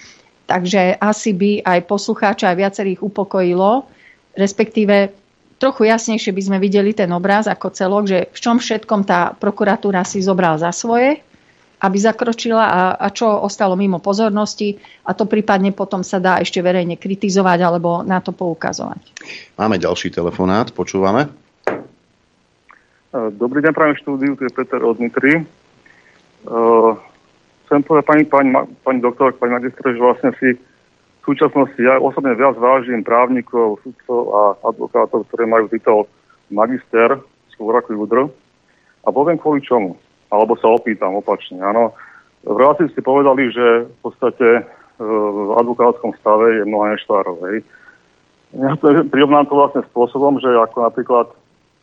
[0.47, 3.83] Takže asi by aj poslucháča aj viacerých upokojilo,
[4.31, 5.11] respektíve
[5.59, 10.07] trochu jasnejšie by sme videli ten obraz ako celok, že v čom všetkom tá prokuratúra
[10.07, 11.19] si zobral za svoje,
[11.77, 16.57] aby zakročila a, a čo ostalo mimo pozornosti a to prípadne potom sa dá ešte
[16.65, 19.13] verejne kritizovať alebo na to poukazovať.
[19.61, 21.29] Máme ďalší telefonát, počúvame.
[23.13, 25.41] Dobrý deň, prajem štúdiu, tu je Peter od Nitry.
[26.45, 26.93] Uh,
[27.65, 28.49] chcem povedať pani, pani,
[28.85, 34.21] pani doktor, pani magistra, že vlastne si v súčasnosti ja osobne viac vážim právnikov, sudcov
[34.31, 36.07] a advokátov, ktoré majú titul
[36.47, 37.19] magister,
[37.51, 38.19] skôr ako judr.
[39.03, 39.99] A poviem kvôli čomu.
[40.27, 41.59] Alebo sa opýtam opačne.
[41.63, 41.95] Áno,
[42.43, 44.61] v relácii ste povedali, že v podstate e,
[45.03, 47.37] v advokátskom stave je mnoho neštvárov.
[47.51, 47.57] Hej.
[48.55, 51.27] Ja to prirovnám to vlastne spôsobom, že ako napríklad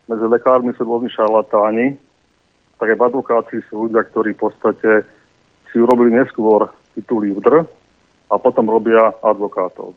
[0.09, 1.97] medzi lekármi sú rôzni šarlatáni,
[2.81, 4.91] tak aj v advokácii sú ľudia, ktorí v podstate
[5.73, 7.65] si urobili neskôr titul Judr
[8.29, 9.93] a potom robia advokátov.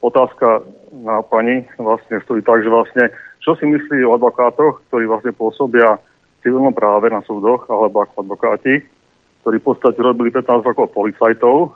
[0.00, 0.64] Otázka
[0.96, 3.04] na pani vlastne stojí tak, že vlastne
[3.44, 6.00] čo si myslí o advokátoch, ktorí vlastne pôsobia
[6.40, 8.84] civilnom práve na súdoch alebo ako advokáti,
[9.44, 11.72] ktorí v podstate robili 15 rokov policajtov,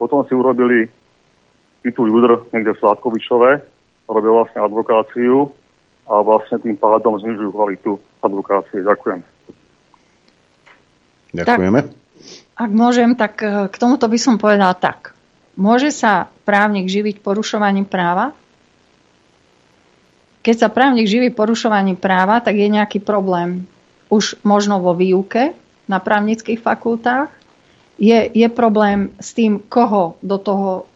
[0.00, 0.88] potom si urobili
[1.82, 3.50] titul Judr niekde v Sládkovičove,
[4.08, 5.50] robia vlastne advokáciu
[6.06, 7.90] a vlastne tým pádom znižujú kvalitu
[8.22, 8.82] advokácie.
[8.82, 9.20] Ďakujem.
[11.32, 11.80] Ďakujeme.
[11.80, 11.90] Tak,
[12.52, 15.16] ak môžem, tak e, k tomuto by som povedala tak.
[15.56, 18.36] Môže sa právnik živiť porušovaním práva?
[20.42, 23.62] Keď sa právnik živí porušovaním práva, tak je nejaký problém
[24.10, 25.54] už možno vo výuke
[25.86, 27.30] na právnických fakultách.
[27.96, 30.90] Je, je problém s tým, koho do toho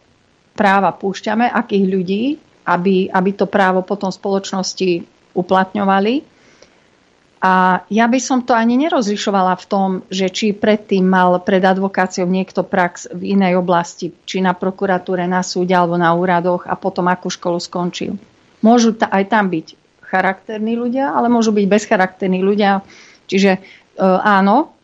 [0.59, 2.25] práva púšťame, akých ľudí,
[2.67, 5.07] aby, aby to právo potom spoločnosti
[5.39, 6.27] uplatňovali.
[7.47, 12.27] A ja by som to ani nerozlišovala v tom, že či predtým mal pred advokáciou
[12.27, 17.07] niekto prax v inej oblasti, či na prokuratúre, na súde alebo na úradoch a potom
[17.07, 18.19] akú školu skončil.
[18.67, 22.83] Môžu ta, aj tam byť charakterní ľudia, ale môžu byť bezcharakterní ľudia.
[23.31, 23.61] Čiže e,
[24.03, 24.75] áno,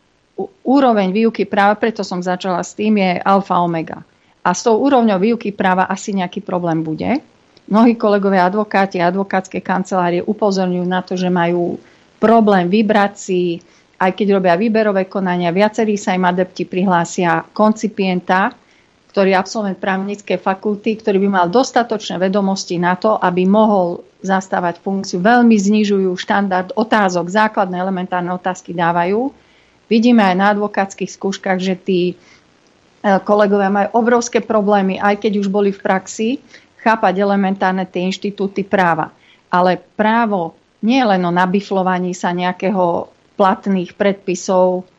[0.63, 4.07] úroveň výuky práva, preto som začala s tým, je alfa omega.
[4.43, 7.19] A s tou úrovňou výuky práva asi nejaký problém bude.
[7.67, 11.79] Mnohí kolegovia advokáti a advokátske kancelárie upozorňujú na to, že majú
[12.19, 13.63] problém vybrať si,
[13.99, 18.51] aj keď robia výberové konania, viacerí sa im adepti prihlásia koncipienta,
[19.13, 24.81] ktorý je absolvent právnickej fakulty, ktorý by mal dostatočné vedomosti na to, aby mohol zastávať
[24.81, 25.21] funkciu.
[25.21, 29.29] Veľmi znižujú štandard otázok, základné elementárne otázky dávajú.
[29.85, 32.15] Vidíme aj na advokátskych skúškach, že tí e,
[33.21, 36.29] kolegovia majú obrovské problémy, aj keď už boli v praxi,
[36.81, 39.13] chápať elementárne tie inštitúty práva.
[39.53, 44.89] Ale právo nie len o nabiflovaní sa nejakého platných predpisov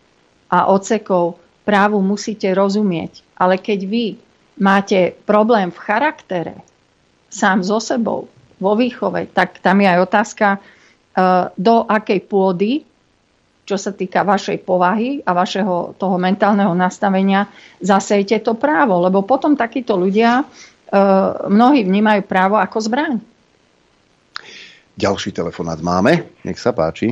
[0.46, 1.42] a ocekov.
[1.64, 3.24] Právu musíte rozumieť.
[3.40, 4.04] Ale keď vy
[4.60, 6.54] máte problém v charaktere,
[7.32, 8.30] sám so sebou,
[8.62, 10.58] vo výchove, tak tam je aj otázka, e,
[11.58, 12.72] do akej pôdy,
[13.64, 17.48] čo sa týka vašej povahy a vašeho toho mentálneho nastavenia,
[17.80, 19.00] zasejte to právo.
[19.00, 20.44] Lebo potom takíto ľudia, e,
[21.50, 23.14] mnohí vnímajú právo ako zbraň.
[24.94, 26.22] Ďalší telefonát máme.
[26.46, 27.10] Nech sa páči.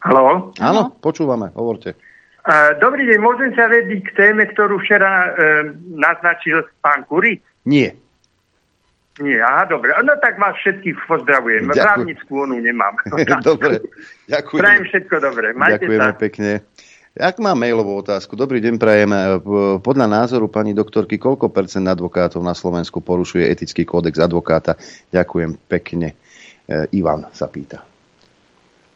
[0.00, 0.54] Haló?
[0.62, 1.98] Áno, počúvame, hovorte.
[2.82, 7.38] Dobrý deň, môžem sa vedieť k téme, ktorú včera uh, naznačil pán Kuri?
[7.66, 7.94] Nie.
[9.20, 9.92] Nie, aha, dobre.
[10.00, 11.68] No tak vás všetkých pozdravujem.
[11.70, 11.84] Ďakujem.
[11.84, 12.96] Právnickú onu nemám.
[13.50, 13.84] dobre,
[14.26, 14.60] ďakujem.
[14.64, 15.46] Prajem všetko dobre.
[15.52, 16.18] Majte Ďakujeme sa.
[16.18, 16.50] pekne.
[17.20, 19.10] Ak mám mailovú otázku, dobrý deň prajem.
[19.82, 24.78] Podľa názoru pani doktorky, koľko percent advokátov na Slovensku porušuje etický kódex advokáta?
[25.10, 26.14] Ďakujem pekne.
[26.70, 27.82] E, Ivan sa pýta.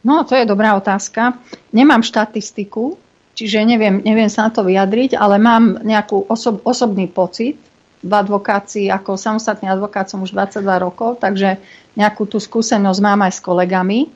[0.07, 1.43] No, to je dobrá otázka.
[1.75, 2.95] Nemám štatistiku,
[3.35, 7.59] čiže neviem, neviem sa na to vyjadriť, ale mám nejakú osob, osobný pocit
[8.05, 11.59] v advokácii, ako samostatný advokát som už 22 rokov, takže
[11.99, 14.11] nejakú tú skúsenosť mám aj s kolegami.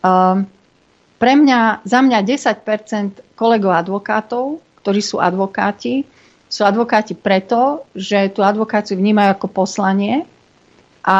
[0.00, 0.48] Um,
[1.18, 6.04] pre mňa, za mňa 10% kolegov advokátov, ktorí sú advokáti,
[6.46, 10.28] sú advokáti preto, že tú advokáciu vnímajú ako poslanie
[11.04, 11.18] a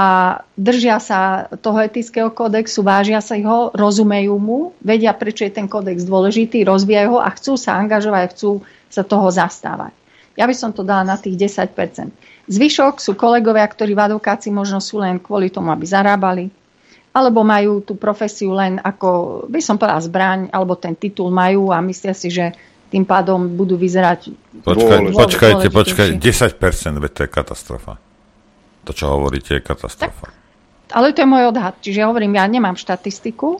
[0.56, 6.08] držia sa toho etického kódexu, vážia sa ho, rozumejú mu, vedia, prečo je ten kódex
[6.08, 9.92] dôležitý, rozvíjajú ho a chcú sa angažovať, chcú sa toho zastávať.
[10.40, 11.68] Ja by som to dala na tých 10%.
[12.48, 16.48] Zvyšok sú kolegovia, ktorí v advokácii možno sú len kvôli tomu, aby zarábali,
[17.12, 21.84] alebo majú tú profesiu len ako, by som povedala, zbraň, alebo ten titul majú a
[21.84, 22.56] myslia si, že
[22.88, 24.32] tým pádom budú vyzerať...
[24.64, 25.20] Počkaj, dôležitejší.
[25.20, 28.00] počkajte, počkajte, 10%, veď to je katastrofa.
[28.84, 30.28] To, čo hovoríte, je katastrofa.
[30.92, 31.74] Ale to je môj odhad.
[31.80, 33.58] Čiže ja hovorím, ja nemám štatistiku,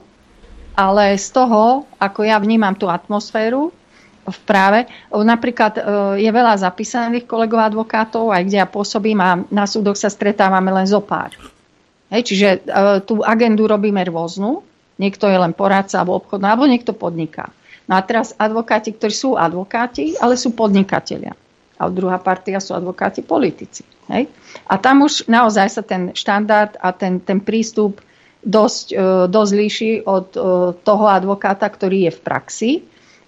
[0.77, 3.73] ale z toho, ako ja vnímam tú atmosféru
[4.25, 5.81] v práve, napríklad e,
[6.25, 10.89] je veľa zapísaných kolegov advokátov, aj kde ja pôsobím a na súdoch sa stretávame len
[10.89, 11.37] zo pár.
[12.09, 12.59] Hej, čiže e,
[13.05, 14.65] tú agendu robíme rôznu.
[14.97, 17.53] Niekto je len poradca alebo obchodná, alebo niekto podniká.
[17.85, 21.37] No a teraz advokáti, ktorí sú advokáti, ale sú podnikatelia.
[21.75, 23.83] A druhá partia sú advokáti politici.
[24.07, 24.31] Hej?
[24.69, 27.99] A tam už naozaj sa ten štandard a ten, ten prístup
[28.45, 30.39] dosť, e, dosť líši od e,
[30.79, 32.71] toho advokáta, ktorý je v praxi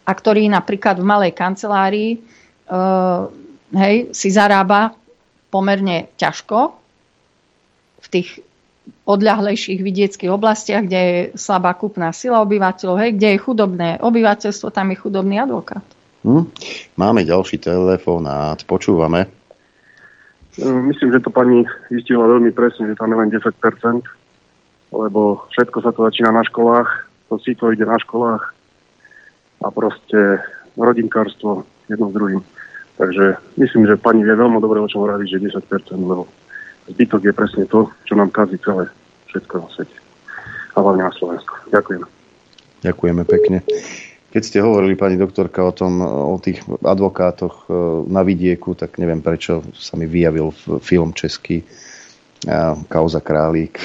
[0.08, 2.20] a ktorý napríklad v malej kancelárii e,
[3.74, 4.94] hej, si zarába
[5.50, 6.78] pomerne ťažko
[7.98, 8.30] v tých
[9.04, 14.96] odľahlejších vidieckých oblastiach, kde je slabá kúpna sila obyvateľov, hej, kde je chudobné obyvateľstvo, tam
[14.96, 15.84] je chudobný advokát.
[16.26, 16.46] Hm?
[16.98, 19.30] Máme ďalší telefonát, počúvame.
[20.58, 21.62] Myslím, že to pani
[21.94, 23.46] vystihla veľmi presne, že tam je len 10%,
[24.90, 26.90] lebo všetko sa to začína na školách,
[27.30, 28.42] to si to ide na školách
[29.62, 30.42] a proste
[30.74, 32.42] rodinkárstvo jedno s druhým.
[32.98, 35.62] Takže myslím, že pani vie veľmi dobre, o čom hovorí, že 10%,
[35.94, 36.26] lebo
[36.90, 38.90] zbytok je presne to, čo nám kazí celé
[39.30, 39.98] všetko na svete.
[40.74, 41.54] A hlavne na Slovensku.
[41.70, 42.02] Ďakujem.
[42.82, 43.58] Ďakujeme pekne.
[44.28, 47.72] Keď ste hovorili, pani doktorka, o, tom, o tých advokátoch e,
[48.12, 50.52] na vidieku, tak neviem, prečo sa mi vyjavil
[50.84, 51.64] film český
[52.88, 53.82] Kauza Králík.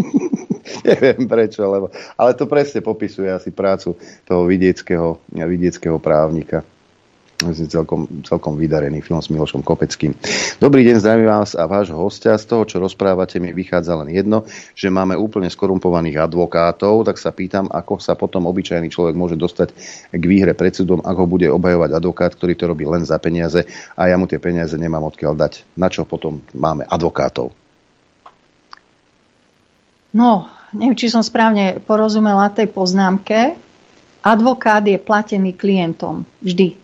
[0.88, 6.64] neviem prečo, lebo, ale to presne popisuje asi prácu toho vidieckého, vidieckého právnika
[7.52, 10.16] celkom, celkom vydarený film s Milošom Kopeckým.
[10.62, 12.40] Dobrý deň, zdravím vás a vášho hostia.
[12.40, 17.34] Z toho, čo rozprávate, mi vychádza len jedno, že máme úplne skorumpovaných advokátov, tak sa
[17.34, 19.74] pýtam, ako sa potom obyčajný človek môže dostať
[20.14, 23.66] k výhre pred súdom, ak ho bude obhajovať advokát, ktorý to robí len za peniaze
[23.98, 25.52] a ja mu tie peniaze nemám odkiaľ dať.
[25.74, 27.50] Na čo potom máme advokátov?
[30.14, 33.58] No, neviem, či som správne porozumela tej poznámke.
[34.22, 36.83] Advokát je platený klientom vždy.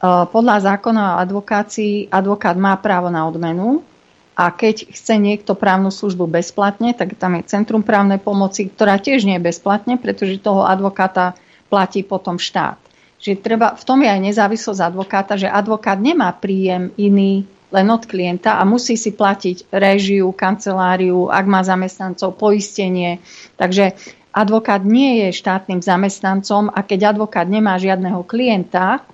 [0.00, 3.84] Podľa zákona o advokácii advokát má právo na odmenu
[4.32, 9.28] a keď chce niekto právnu službu bezplatne, tak tam je Centrum právnej pomoci, ktorá tiež
[9.28, 11.36] nie je bezplatne, pretože toho advokáta
[11.68, 12.80] platí potom štát.
[13.20, 18.08] Že treba, v tom je aj nezávislosť advokáta, že advokát nemá príjem iný len od
[18.08, 23.20] klienta a musí si platiť režiu, kanceláriu, ak má zamestnancov, poistenie.
[23.60, 23.92] Takže
[24.32, 29.04] advokát nie je štátnym zamestnancom a keď advokát nemá žiadneho klienta,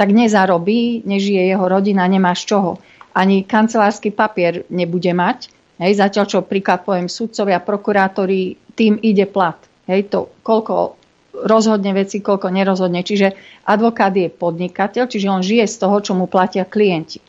[0.00, 2.80] tak nezarobí, nežije jeho rodina, nemá z čoho.
[3.12, 5.52] Ani kancelársky papier nebude mať.
[5.76, 9.60] Hej, zatiaľ, čo príklad poviem, sudcovia, prokurátori, tým ide plat.
[9.84, 10.96] Hej, to koľko
[11.44, 13.04] rozhodne veci, koľko nerozhodne.
[13.04, 13.36] Čiže
[13.68, 17.20] advokát je podnikateľ, čiže on žije z toho, čo mu platia klienti.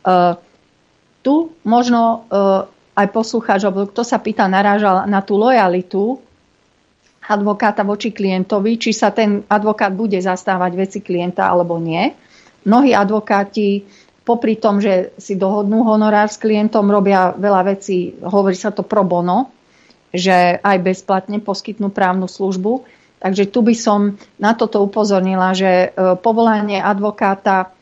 [0.00, 0.32] Uh,
[1.20, 2.64] tu možno uh,
[2.96, 6.24] aj poslucháč, kto sa pýta, narážal na tú lojalitu
[7.28, 12.16] advokáta voči klientovi, či sa ten advokát bude zastávať veci klienta alebo nie.
[12.64, 13.84] Mnohí advokáti
[14.24, 19.04] popri tom, že si dohodnú honorár s klientom, robia veľa vecí, hovorí sa to pro
[19.04, 19.52] bono,
[20.08, 22.84] že aj bezplatne poskytnú právnu službu.
[23.18, 25.92] Takže tu by som na toto upozornila, že
[26.24, 27.72] povolanie advokáta,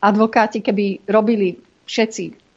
[0.00, 2.47] advokáti, keby robili všetci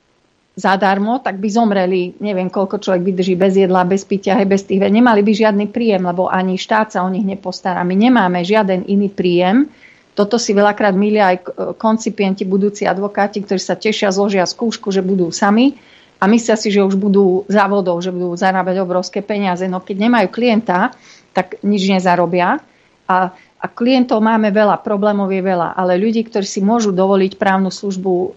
[0.51, 5.23] zadarmo, tak by zomreli, neviem koľko človek vydrží bez jedla, bez pitia, bez tých Nemali
[5.23, 7.79] by žiadny príjem, lebo ani štát sa o nich nepostará.
[7.87, 9.71] My nemáme žiaden iný príjem.
[10.11, 11.37] Toto si veľakrát milia aj
[11.79, 15.79] koncipienti, budúci advokáti, ktorí sa tešia, zložia skúšku, že budú sami
[16.19, 19.63] a myslia si, že už budú závodov, že budú zarábať obrovské peniaze.
[19.71, 20.91] No keď nemajú klienta,
[21.31, 22.59] tak nič nezarobia.
[23.07, 27.71] A, a klientov máme veľa, problémov je veľa, ale ľudí, ktorí si môžu dovoliť právnu
[27.71, 28.27] službu, e,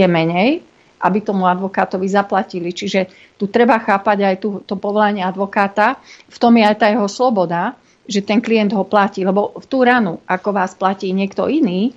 [0.00, 0.64] je menej
[1.00, 2.72] aby tomu advokátovi zaplatili.
[2.72, 6.00] Čiže tu treba chápať aj tú, to povolanie advokáta.
[6.28, 7.76] V tom je aj tá jeho sloboda,
[8.08, 9.26] že ten klient ho platí.
[9.26, 11.92] Lebo v tú ranu, ako vás platí niekto iný,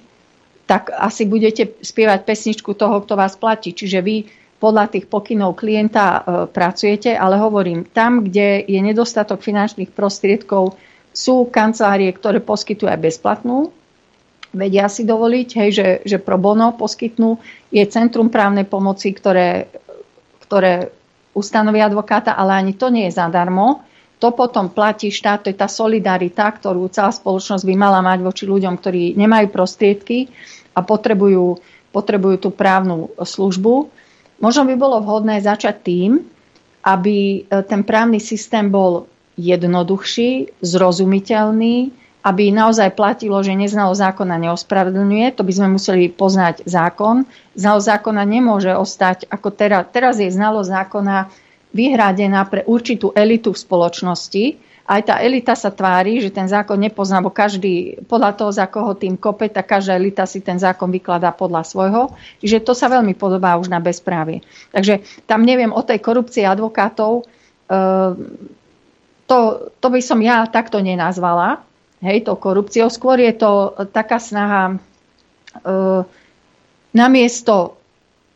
[0.70, 3.74] tak asi budete spievať pesničku toho, kto vás platí.
[3.74, 4.16] Čiže vy
[4.60, 6.20] podľa tých pokynov klienta e,
[6.52, 10.76] pracujete, ale hovorím, tam, kde je nedostatok finančných prostriedkov,
[11.10, 13.74] sú kancelárie, ktoré poskytujú aj bezplatnú
[14.54, 17.38] vedia si dovoliť, hej, že, že pro bono poskytnú.
[17.70, 19.70] Je Centrum právnej pomoci, ktoré,
[20.46, 20.90] ktoré
[21.38, 23.86] ustanoví advokáta, ale ani to nie je zadarmo.
[24.20, 28.44] To potom platí štát, to je tá solidarita, ktorú celá spoločnosť by mala mať voči
[28.44, 30.28] ľuďom, ktorí nemajú prostriedky
[30.76, 31.56] a potrebujú,
[31.96, 33.88] potrebujú tú právnu službu.
[34.44, 36.12] Možno by bolo vhodné začať tým,
[36.84, 39.08] aby ten právny systém bol
[39.40, 47.24] jednoduchší, zrozumiteľný, aby naozaj platilo, že neznalo zákona neospravedlňuje, to by sme museli poznať zákon.
[47.56, 49.88] Znalo zákona nemôže ostať ako teraz.
[49.96, 51.32] Teraz je znalo zákona
[51.72, 54.46] vyhradená pre určitú elitu v spoločnosti.
[54.90, 58.98] Aj tá elita sa tvári, že ten zákon nepozná, bo každý, podľa toho, za koho
[58.98, 62.04] tým kope, tak každá elita si ten zákon vykladá podľa svojho.
[62.42, 64.42] Čiže to sa veľmi podobá už na bezprávie.
[64.74, 67.22] Takže tam neviem o tej korupcii advokátov,
[67.70, 68.50] ehm,
[69.30, 71.69] to, to by som ja takto nenazvala,
[72.04, 72.88] hej, tou korupciou.
[72.88, 74.76] Skôr je to taká snaha e,
[76.96, 77.80] namiesto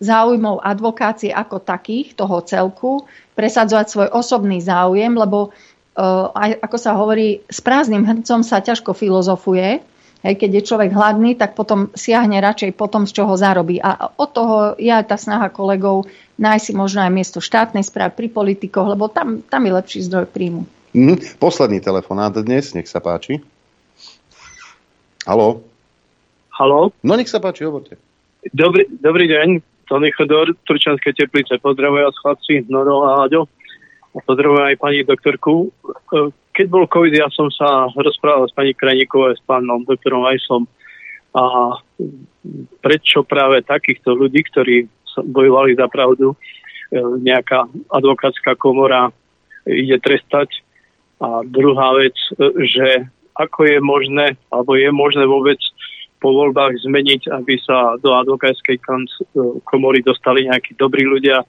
[0.03, 2.91] záujmov advokácie ako takých, toho celku,
[3.39, 5.49] presadzovať svoj osobný záujem, lebo e,
[6.59, 9.79] ako sa hovorí, s prázdnym hrncom sa ťažko filozofuje.
[10.23, 13.83] Hej, keď je človek hladný, tak potom siahne radšej potom, z čoho zarobí.
[13.83, 16.07] A od toho je aj tá snaha kolegov
[16.39, 20.31] nájsť si možno aj miesto štátnej správy pri politikoch, lebo tam, tam je lepší zdroj
[20.31, 20.63] príjmu.
[20.95, 23.43] Mm, posledný telefonát dnes, nech sa páči.
[25.23, 25.63] Haló?
[26.51, 26.91] Haló?
[26.99, 27.95] No nech sa páči, hovorte.
[28.51, 31.55] Dobrý, dobrý deň, Tony Chodor, Turčanské teplice.
[31.63, 33.47] Pozdravujem vás chlapci, Noro a Aďo.
[34.11, 35.71] A pozdravujem aj pani doktorku.
[35.71, 40.27] E, keď bol COVID, ja som sa rozprával s pani Krajníkovou a s pánom doktorom
[40.27, 40.67] Vajsom.
[41.33, 41.43] A
[42.83, 44.91] prečo práve takýchto ľudí, ktorí
[45.23, 46.37] bojovali za pravdu, e,
[46.99, 47.63] nejaká
[47.95, 49.07] advokátska komora
[49.63, 50.51] ide trestať.
[51.23, 52.87] A druhá vec, e, že
[53.35, 55.57] ako je možné, alebo je možné vôbec
[56.23, 58.79] po voľbách zmeniť, aby sa do advokátskej
[59.67, 61.43] komory dostali nejakí dobrí ľudia,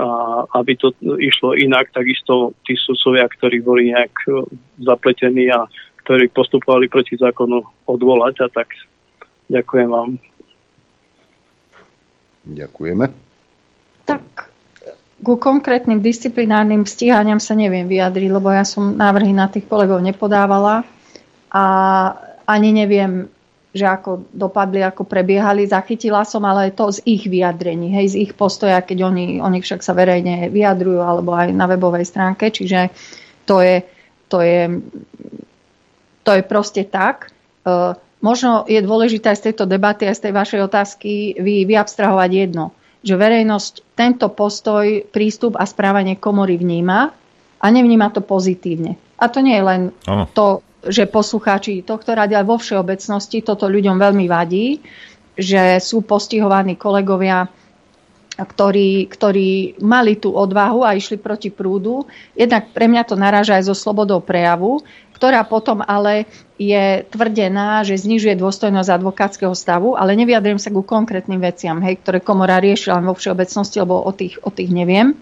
[0.00, 0.08] a
[0.56, 4.48] aby to išlo inak, takisto tí sudcovia, ktorí boli nejak e,
[4.80, 5.68] zapletení a
[6.00, 8.72] ktorí postupovali proti zákonu odvolať a tak
[9.52, 10.16] ďakujem vám.
[12.48, 13.12] Ďakujeme.
[14.08, 14.24] Tak
[15.20, 20.88] ku konkrétnym disciplinárnym stíhaniam sa neviem vyjadriť, lebo ja som návrhy na tých kolegov nepodávala
[21.50, 21.64] a
[22.46, 23.30] ani neviem,
[23.70, 25.70] že ako dopadli, ako prebiehali.
[25.70, 29.78] Zachytila som ale to z ich vyjadrení, hej, z ich postoja, keď oni, oni však
[29.82, 32.90] sa verejne vyjadrujú, alebo aj na webovej stránke, čiže
[33.46, 33.86] to je,
[34.26, 34.82] to je,
[36.26, 37.30] to je proste tak.
[37.62, 42.30] E, možno je dôležité aj z tejto debaty, aj z tej vašej otázky vy, vyabstrahovať
[42.34, 42.74] jedno,
[43.06, 47.14] že verejnosť tento postoj, prístup a správanie komory vníma
[47.62, 48.98] a nevníma to pozitívne.
[49.14, 50.26] A to nie je len ano.
[50.34, 54.80] to, že poslucháči tohto radia vo všeobecnosti toto ľuďom veľmi vadí,
[55.36, 57.48] že sú postihovaní kolegovia,
[58.40, 62.08] ktorí, ktorí mali tú odvahu a išli proti prúdu.
[62.32, 64.80] Jednak pre mňa to naráža aj so slobodou prejavu,
[65.20, 66.24] ktorá potom ale
[66.56, 72.24] je tvrdená, že znižuje dôstojnosť advokátskeho stavu, ale nevyjadrím sa ku konkrétnym veciam, hej, ktoré
[72.24, 75.12] komora riešila vo všeobecnosti, lebo o tých, o tých neviem.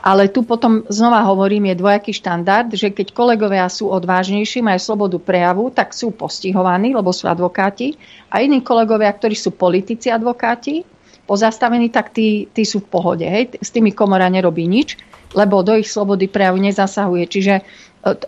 [0.00, 5.20] Ale tu potom znova hovorím, je dvojaký štandard, že keď kolegovia sú odvážnejší, majú slobodu
[5.20, 8.00] prejavu, tak sú postihovaní, lebo sú advokáti.
[8.32, 10.88] A iní kolegovia, ktorí sú politici advokáti,
[11.28, 13.28] pozastavení, tak tí, tí sú v pohode.
[13.28, 13.60] Hej?
[13.60, 14.96] S tými komora nerobí nič,
[15.36, 17.24] lebo do ich slobody prejavu nezasahuje.
[17.28, 17.62] Čiže e,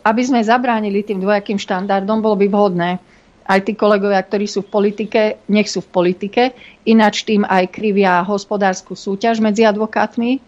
[0.04, 2.90] aby sme zabránili tým dvojakým štandardom, bolo by vhodné,
[3.42, 5.20] aj tí kolegovia, ktorí sú v politike,
[5.50, 6.42] nech sú v politike,
[6.86, 10.38] ináč tým aj krivia hospodárskú súťaž medzi advokátmi,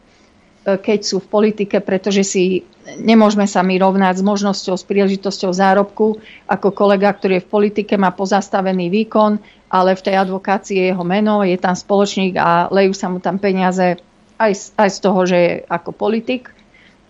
[0.64, 2.64] keď sú v politike, pretože si
[3.00, 6.20] nemôžeme sa my rovnať s možnosťou, s príležitosťou zárobku.
[6.48, 11.04] Ako kolega, ktorý je v politike, má pozastavený výkon, ale v tej advokácii je jeho
[11.04, 14.00] meno, je tam spoločník a lejú sa mu tam peniaze
[14.40, 16.52] aj, aj z toho, že je ako politik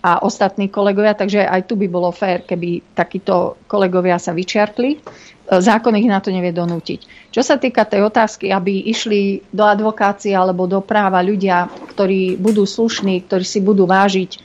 [0.05, 5.00] a ostatní kolegovia, takže aj tu by bolo fér, keby takíto kolegovia sa vyčiartli.
[5.44, 7.28] Zákon ich na to nevie donútiť.
[7.28, 12.64] Čo sa týka tej otázky, aby išli do advokácie alebo do práva ľudia, ktorí budú
[12.64, 14.39] slušní, ktorí si budú vážiť, e,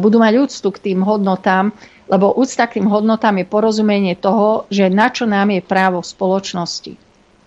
[0.00, 1.68] budú mať úctu k tým hodnotám,
[2.08, 6.08] lebo úcta k tým hodnotám je porozumenie toho, že na čo nám je právo v
[6.08, 6.92] spoločnosti.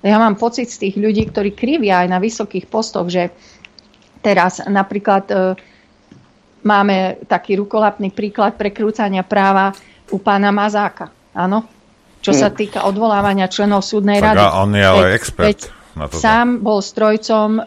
[0.06, 3.34] Ja mám pocit z tých ľudí, ktorí krivia aj na vysokých postoch, že
[4.22, 5.36] teraz napríklad e,
[6.60, 9.72] Máme taký rukolapný príklad prekrúcania práva
[10.12, 11.08] u pána Mazáka.
[11.32, 11.64] Áno?
[12.20, 12.56] Čo sa hm.
[12.56, 14.44] týka odvolávania členov súdnej tak rady.
[14.44, 15.48] A on je ale veď, expert.
[15.48, 15.60] Veď
[15.96, 16.16] na to.
[16.16, 17.64] Sám bol strojcom uh,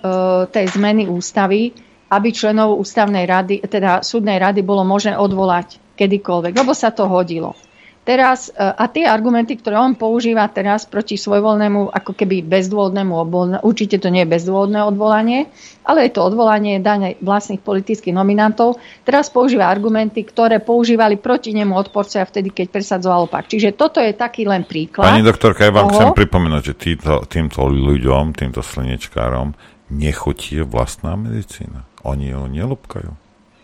[0.48, 1.72] tej zmeny ústavy,
[2.12, 7.56] aby členov ústavnej rady, teda súdnej rady bolo možné odvolať kedykoľvek, lebo sa to hodilo.
[8.02, 13.62] Teraz, e, a tie argumenty, ktoré on používa teraz proti svojvoľnému, ako keby bezdôvodnému odvolaniu,
[13.62, 15.46] určite to nie je bezdôvodné odvolanie,
[15.86, 21.78] ale je to odvolanie dane vlastných politických nominantov, teraz používa argumenty, ktoré používali proti nemu
[21.78, 23.46] odporcovia vtedy, keď presadzoval opak.
[23.46, 25.06] Čiže toto je taký len príklad.
[25.06, 29.54] Pani doktorka, ja vám toho, chcem pripomenúť, že týto, týmto ľuďom, týmto slnečkárom
[29.94, 31.86] nechutí vlastná medicína.
[32.02, 33.22] Oni ju nelúbkajú.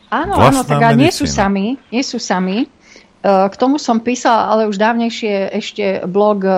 [0.08, 2.64] Áno, áno, tak nie sú sami, nie sú sami.
[3.24, 6.54] K tomu som písala, ale už dávnejšie ešte blog, e,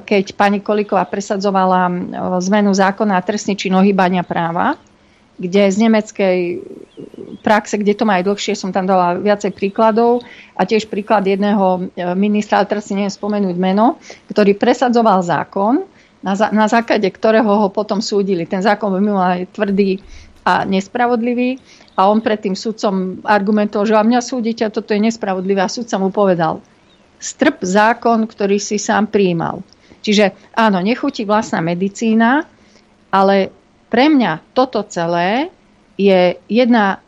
[0.00, 1.92] keď pani Kolíková presadzovala
[2.40, 4.80] zmenu zákona a trestný čin ohýbania práva,
[5.36, 6.38] kde z nemeckej
[7.44, 10.24] praxe, kde to má aj dlhšie, som tam dala viacej príkladov
[10.56, 14.00] a tiež príklad jedného e, ministra, ale teraz si neviem spomenúť meno,
[14.32, 15.84] ktorý presadzoval zákon,
[16.24, 18.48] na, na základe ktorého ho potom súdili.
[18.48, 20.00] Ten zákon by mal aj tvrdý
[20.44, 21.60] a nespravodlivý
[22.00, 25.60] a on pred tým sudcom argumentoval, že a mňa súdite toto je nespravodlivé.
[25.60, 26.64] A sudca mu povedal,
[27.20, 29.60] strp zákon, ktorý si sám prijímal.
[30.00, 32.48] Čiže áno, nechutí vlastná medicína,
[33.12, 33.52] ale
[33.92, 35.52] pre mňa toto celé
[36.00, 37.04] je jedna,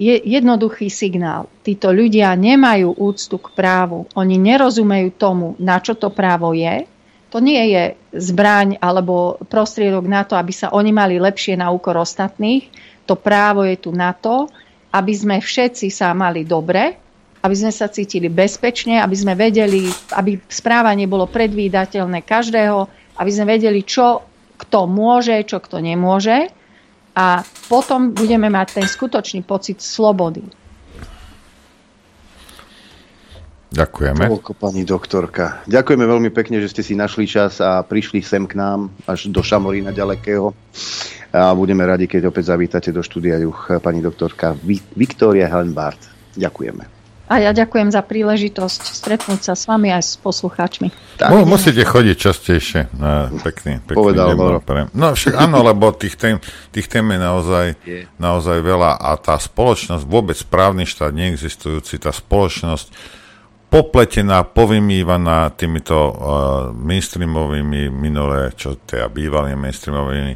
[0.00, 1.52] je jednoduchý signál.
[1.60, 4.08] Títo ľudia nemajú úctu k právu.
[4.16, 6.88] Oni nerozumejú tomu, na čo to právo je.
[7.28, 12.00] To nie je zbraň alebo prostriedok na to, aby sa oni mali lepšie na úkor
[12.00, 14.46] ostatných to právo je tu na to,
[14.94, 16.94] aby sme všetci sa mali dobre,
[17.42, 22.86] aby sme sa cítili bezpečne, aby sme vedeli, aby správanie bolo predvídateľné každého,
[23.18, 24.22] aby sme vedeli, čo
[24.62, 26.54] kto môže, čo kto nemôže
[27.18, 30.46] a potom budeme mať ten skutočný pocit slobody.
[33.70, 34.26] Ďakujeme.
[34.26, 35.62] Toľko, pani doktorka.
[35.70, 39.42] Ďakujeme veľmi pekne, že ste si našli čas a prišli sem k nám až do
[39.42, 40.50] Šamorína ďalekého
[41.30, 44.58] a budeme radi, keď opäť zavítate do štúdia juch pani doktorka
[44.98, 46.10] Viktória Helmbart.
[46.34, 47.00] Ďakujeme.
[47.30, 50.90] A ja ďakujem za príležitosť stretnúť sa s vami aj s poslucháčmi.
[51.14, 51.30] Tak.
[51.46, 52.90] Musíte chodiť častejšie.
[52.98, 54.34] No, pekný, pekný Povedal
[54.66, 54.90] pre...
[54.90, 56.42] No však áno, lebo tých tém,
[56.74, 58.02] tých tém je naozaj, je.
[58.18, 62.90] naozaj veľa a tá spoločnosť, vôbec právny štát neexistujúci, tá spoločnosť
[63.70, 66.14] popletená, povymývaná týmito uh,
[66.74, 70.34] mainstreamovými minulé, čo teda bývalými mainstreamovými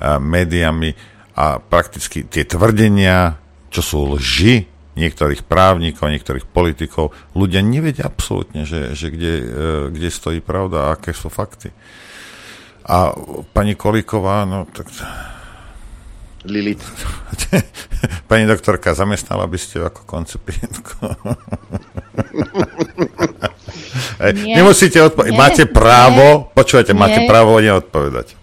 [0.00, 0.96] médiami
[1.36, 3.36] a prakticky tie tvrdenia,
[3.68, 4.66] čo sú lži
[4.98, 9.44] niektorých právnikov, niektorých politikov, ľudia nevedia absolútne, že, že kde, e,
[9.94, 11.70] kde stojí pravda a aké sú fakty.
[12.84, 13.14] A
[13.54, 14.90] pani Kolíková, no tak...
[16.40, 16.80] Lilith.
[18.30, 20.96] Pani doktorka, zamestnala by ste ju ako koncipientku.
[24.56, 25.36] Nemusíte odpovedať.
[25.36, 27.00] Máte právo, nie, počúvajte, nie.
[27.00, 28.40] máte právo neodpovedať.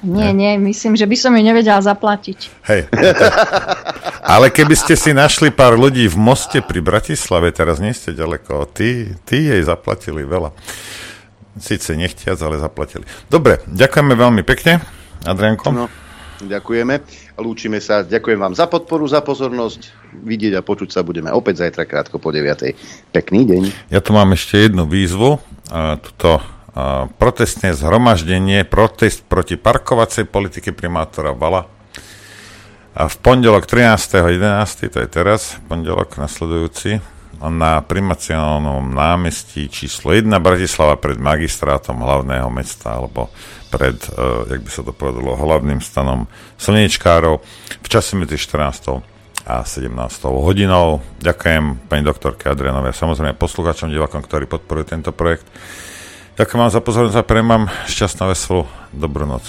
[0.00, 2.38] Nie, nie, myslím, že by som ju nevedela zaplatiť.
[2.72, 2.88] Hej.
[4.24, 8.68] Ale keby ste si našli pár ľudí v moste pri Bratislave, teraz nie ste ďaleko,
[8.72, 10.56] tí, tí jej zaplatili veľa.
[11.60, 13.04] Sice nechtiac, ale zaplatili.
[13.28, 14.80] Dobre, ďakujeme veľmi pekne,
[15.28, 15.68] Adrianko.
[15.68, 15.86] No,
[16.40, 17.04] ďakujeme.
[17.36, 18.00] Lúčime sa.
[18.00, 20.12] Ďakujem vám za podporu, za pozornosť.
[20.24, 23.12] Vidieť a počuť sa budeme opäť zajtra krátko po 9.
[23.12, 23.62] Pekný deň.
[23.92, 25.40] Ja tu mám ešte jednu výzvu.
[25.70, 26.40] A tuto
[27.18, 31.66] protestné zhromaždenie, protest proti parkovacej politike primátora Vala.
[32.94, 37.02] A v pondelok 13.11., to je teraz, pondelok nasledujúci,
[37.40, 43.32] na primacionálnom námestí číslo 1 Bratislava pred magistrátom hlavného mesta, alebo
[43.72, 46.28] pred, uh, jak by sa to povedalo, hlavným stanom
[46.60, 47.40] slnečkárov
[47.80, 49.00] v čase medzi 14.
[49.48, 49.88] a 17.
[50.28, 51.00] hodinou.
[51.24, 55.48] Ďakujem pani doktorke Adrianovi a samozrejme poslucháčom, divakom, ktorí podporujú tento projekt.
[56.40, 58.64] Ďakujem vám za pozornosť a prejem vám šťastná, veselú,
[58.96, 59.44] dobrú noc.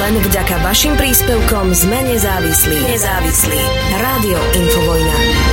[0.00, 2.88] Len vďaka vašim príspevkom sme nezávislí.
[2.88, 3.60] Nezávislí.
[4.00, 5.45] Rádio Infovojna.